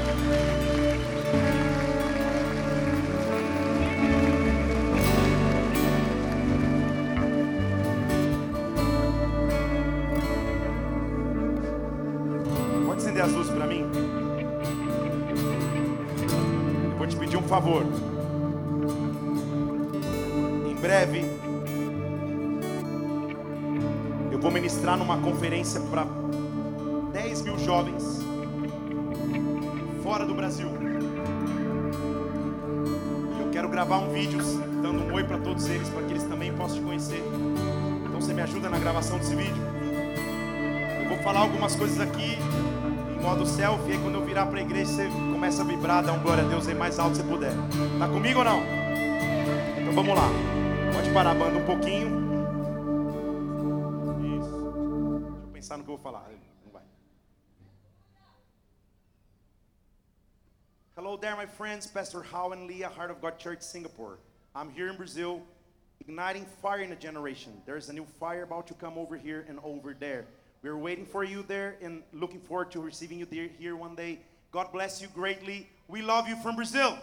Favor. 17.53 17.85
Em 20.67 20.73
breve, 20.73 21.23
eu 24.31 24.39
vou 24.39 24.49
ministrar 24.49 24.97
numa 24.97 25.19
conferência 25.19 25.79
para 25.81 26.03
10 27.11 27.41
mil 27.43 27.59
jovens 27.59 28.21
fora 30.01 30.25
do 30.25 30.33
Brasil. 30.33 30.67
E 33.37 33.41
eu 33.41 33.51
quero 33.51 33.69
gravar 33.69 33.99
um 33.99 34.11
vídeo 34.11 34.39
dando 34.81 35.03
um 35.03 35.13
oi 35.13 35.23
para 35.23 35.37
todos 35.37 35.67
eles, 35.67 35.87
para 35.89 36.01
que 36.07 36.13
eles 36.13 36.23
também 36.23 36.51
possam 36.53 36.79
te 36.79 36.83
conhecer. 36.83 37.23
Então 38.03 38.19
você 38.19 38.33
me 38.33 38.41
ajuda 38.41 38.67
na 38.67 38.79
gravação 38.79 39.19
desse 39.19 39.35
vídeo? 39.35 39.61
Eu 41.03 41.09
vou 41.09 41.19
falar 41.19 41.41
algumas 41.41 41.75
coisas 41.75 41.99
aqui 41.99 42.35
em 43.15 43.21
modo 43.21 43.45
selfie. 43.45 43.91
Aí 43.91 43.99
quando 43.99 44.15
eu 44.15 44.25
virar 44.25 44.47
para 44.47 44.57
a 44.57 44.63
igreja, 44.63 44.91
você 44.91 45.07
começa 45.43 45.61
a 45.61 45.65
vibrar, 45.65 46.01
dá 46.01 46.13
um 46.13 46.23
glória 46.23 46.41
a 46.41 46.47
Deus 46.47 46.69
aí 46.69 46.73
mais 46.73 46.97
alto 46.97 47.17
se 47.17 47.23
puder. 47.23 47.51
Tá 47.99 48.07
comigo 48.07 48.39
ou 48.39 48.45
não? 48.45 48.61
Então 49.77 49.93
vamos 49.93 50.15
lá. 50.15 50.29
Pode 50.93 51.13
parar 51.13 51.31
a 51.31 51.33
banda 51.33 51.57
um 51.57 51.65
pouquinho. 51.65 52.07
Isso. 54.39 54.71
Deixa 55.31 55.45
eu 55.45 55.51
pensar 55.51 55.77
no 55.77 55.83
que 55.83 55.89
eu 55.89 55.97
vou 55.97 56.01
falar. 56.01 56.29
Não 56.63 56.71
vai. 56.71 56.83
Hello 60.95 61.17
there, 61.17 61.35
my 61.35 61.45
friends. 61.45 61.87
Pastor 61.87 62.23
Hao 62.31 62.53
and 62.53 62.65
Leah, 62.65 62.87
Heart 62.87 63.11
of 63.11 63.19
God 63.19 63.37
Church, 63.37 63.65
Singapore. 63.65 64.19
I'm 64.55 64.69
here 64.69 64.89
in 64.89 64.95
Brazil, 64.95 65.41
igniting 65.99 66.45
fire 66.61 66.83
in 66.83 66.93
a 66.93 66.95
generation. 66.95 67.51
There's 67.65 67.89
a 67.89 67.93
new 67.93 68.05
fire 68.17 68.43
about 68.43 68.67
to 68.67 68.73
come 68.75 68.97
over 68.97 69.17
here 69.17 69.45
and 69.49 69.59
over 69.61 69.93
there. 69.93 70.23
We're 70.61 70.77
waiting 70.77 71.05
for 71.05 71.25
you 71.25 71.43
there 71.43 71.75
and 71.81 72.01
looking 72.13 72.39
forward 72.39 72.71
to 72.71 72.79
receiving 72.79 73.19
you 73.19 73.25
there, 73.25 73.49
here 73.59 73.75
one 73.75 73.95
day. 73.95 74.19
God 74.53 74.71
bless 74.71 75.01
you 75.01 75.07
greatly. 75.07 75.67
We 75.87 76.03
love 76.03 76.27
you 76.27 76.35
from 76.35 76.55
Brazil. 76.55 76.95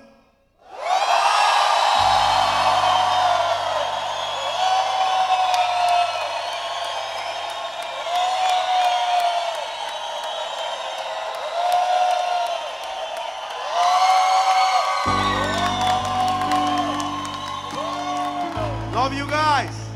Love 18.94 19.12
you 19.12 19.26
guys. 19.26 19.90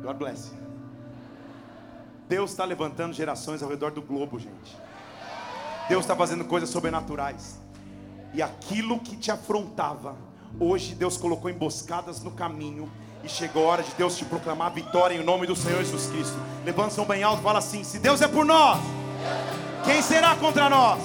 God 0.00 0.16
bless 0.20 0.52
you. 0.52 0.62
Deus 2.28 2.52
está 2.52 2.64
levantando 2.64 3.12
gerações 3.12 3.64
ao 3.64 3.68
redor 3.68 3.90
do 3.90 4.00
globo, 4.00 4.38
gente. 4.38 4.76
Deus 5.88 6.04
está 6.04 6.14
fazendo 6.16 6.44
coisas 6.44 6.70
sobrenaturais. 6.70 7.58
E 8.34 8.40
aquilo 8.40 8.98
que 8.98 9.16
te 9.16 9.30
afrontava, 9.30 10.16
hoje 10.58 10.94
Deus 10.94 11.16
colocou 11.16 11.50
emboscadas 11.50 12.22
no 12.22 12.30
caminho. 12.30 12.90
E 13.24 13.28
chegou 13.28 13.66
a 13.66 13.72
hora 13.72 13.82
de 13.82 13.92
Deus 13.92 14.16
te 14.16 14.24
proclamar 14.24 14.72
vitória 14.72 15.14
em 15.14 15.22
nome 15.22 15.46
do 15.46 15.54
Senhor 15.54 15.78
Jesus 15.78 16.06
Cristo. 16.06 16.36
Levanta 16.64 16.90
seu 16.90 17.04
bem 17.04 17.22
alto 17.22 17.40
e 17.40 17.42
fala 17.44 17.58
assim: 17.58 17.84
Se 17.84 17.98
Deus 17.98 18.20
é 18.20 18.26
por 18.26 18.44
nós, 18.44 18.80
quem 19.84 20.02
será 20.02 20.34
contra 20.34 20.68
nós? 20.68 21.00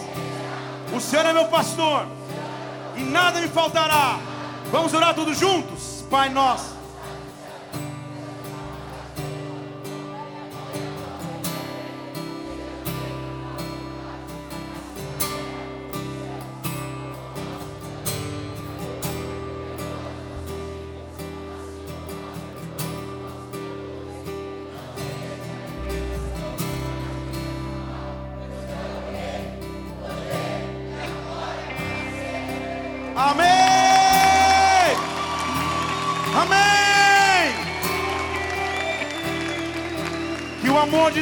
O 0.96 1.00
Senhor 1.00 1.26
é 1.26 1.34
meu 1.34 1.46
pastor, 1.46 2.08
e 2.96 3.04
nada 3.04 3.40
me 3.40 3.48
faltará. 3.48 4.20
Vamos 4.72 4.94
orar 4.94 5.14
todos 5.14 5.38
juntos? 5.38 6.06
Pai 6.10 6.30
nosso. 6.30 6.77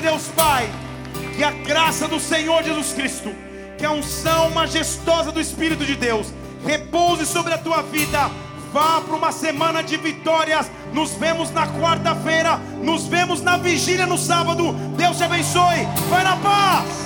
Deus 0.06 0.28
Pai, 0.36 0.70
que 1.36 1.44
a 1.44 1.50
graça 1.50 2.08
do 2.08 2.20
Senhor 2.20 2.62
Jesus 2.62 2.94
Cristo, 2.94 3.34
que 3.76 3.84
a 3.84 3.92
unção 3.92 4.52
majestosa 4.52 5.32
do 5.32 5.42
Espírito 5.42 5.84
de 5.84 5.96
Deus 5.96 6.28
repouse 6.64 7.26
sobre 7.26 7.56
a 7.56 7.58
tua 7.58 7.82
vida. 7.82 8.30
Vá 8.72 9.02
para 9.02 9.16
uma 9.16 9.32
semana 9.32 9.82
de 9.82 9.98
vitórias. 9.98 10.70
Nos 10.94 11.14
vemos 11.14 11.50
na 11.50 11.66
quarta-feira, 11.66 12.58
nos 12.84 13.08
vemos 13.08 13.42
na 13.42 13.58
vigília 13.58 14.06
no 14.06 14.16
sábado. 14.16 14.74
Deus 14.96 15.18
te 15.18 15.24
abençoe. 15.24 15.88
Vai 16.08 16.24
na 16.24 16.38
paz. 16.38 17.05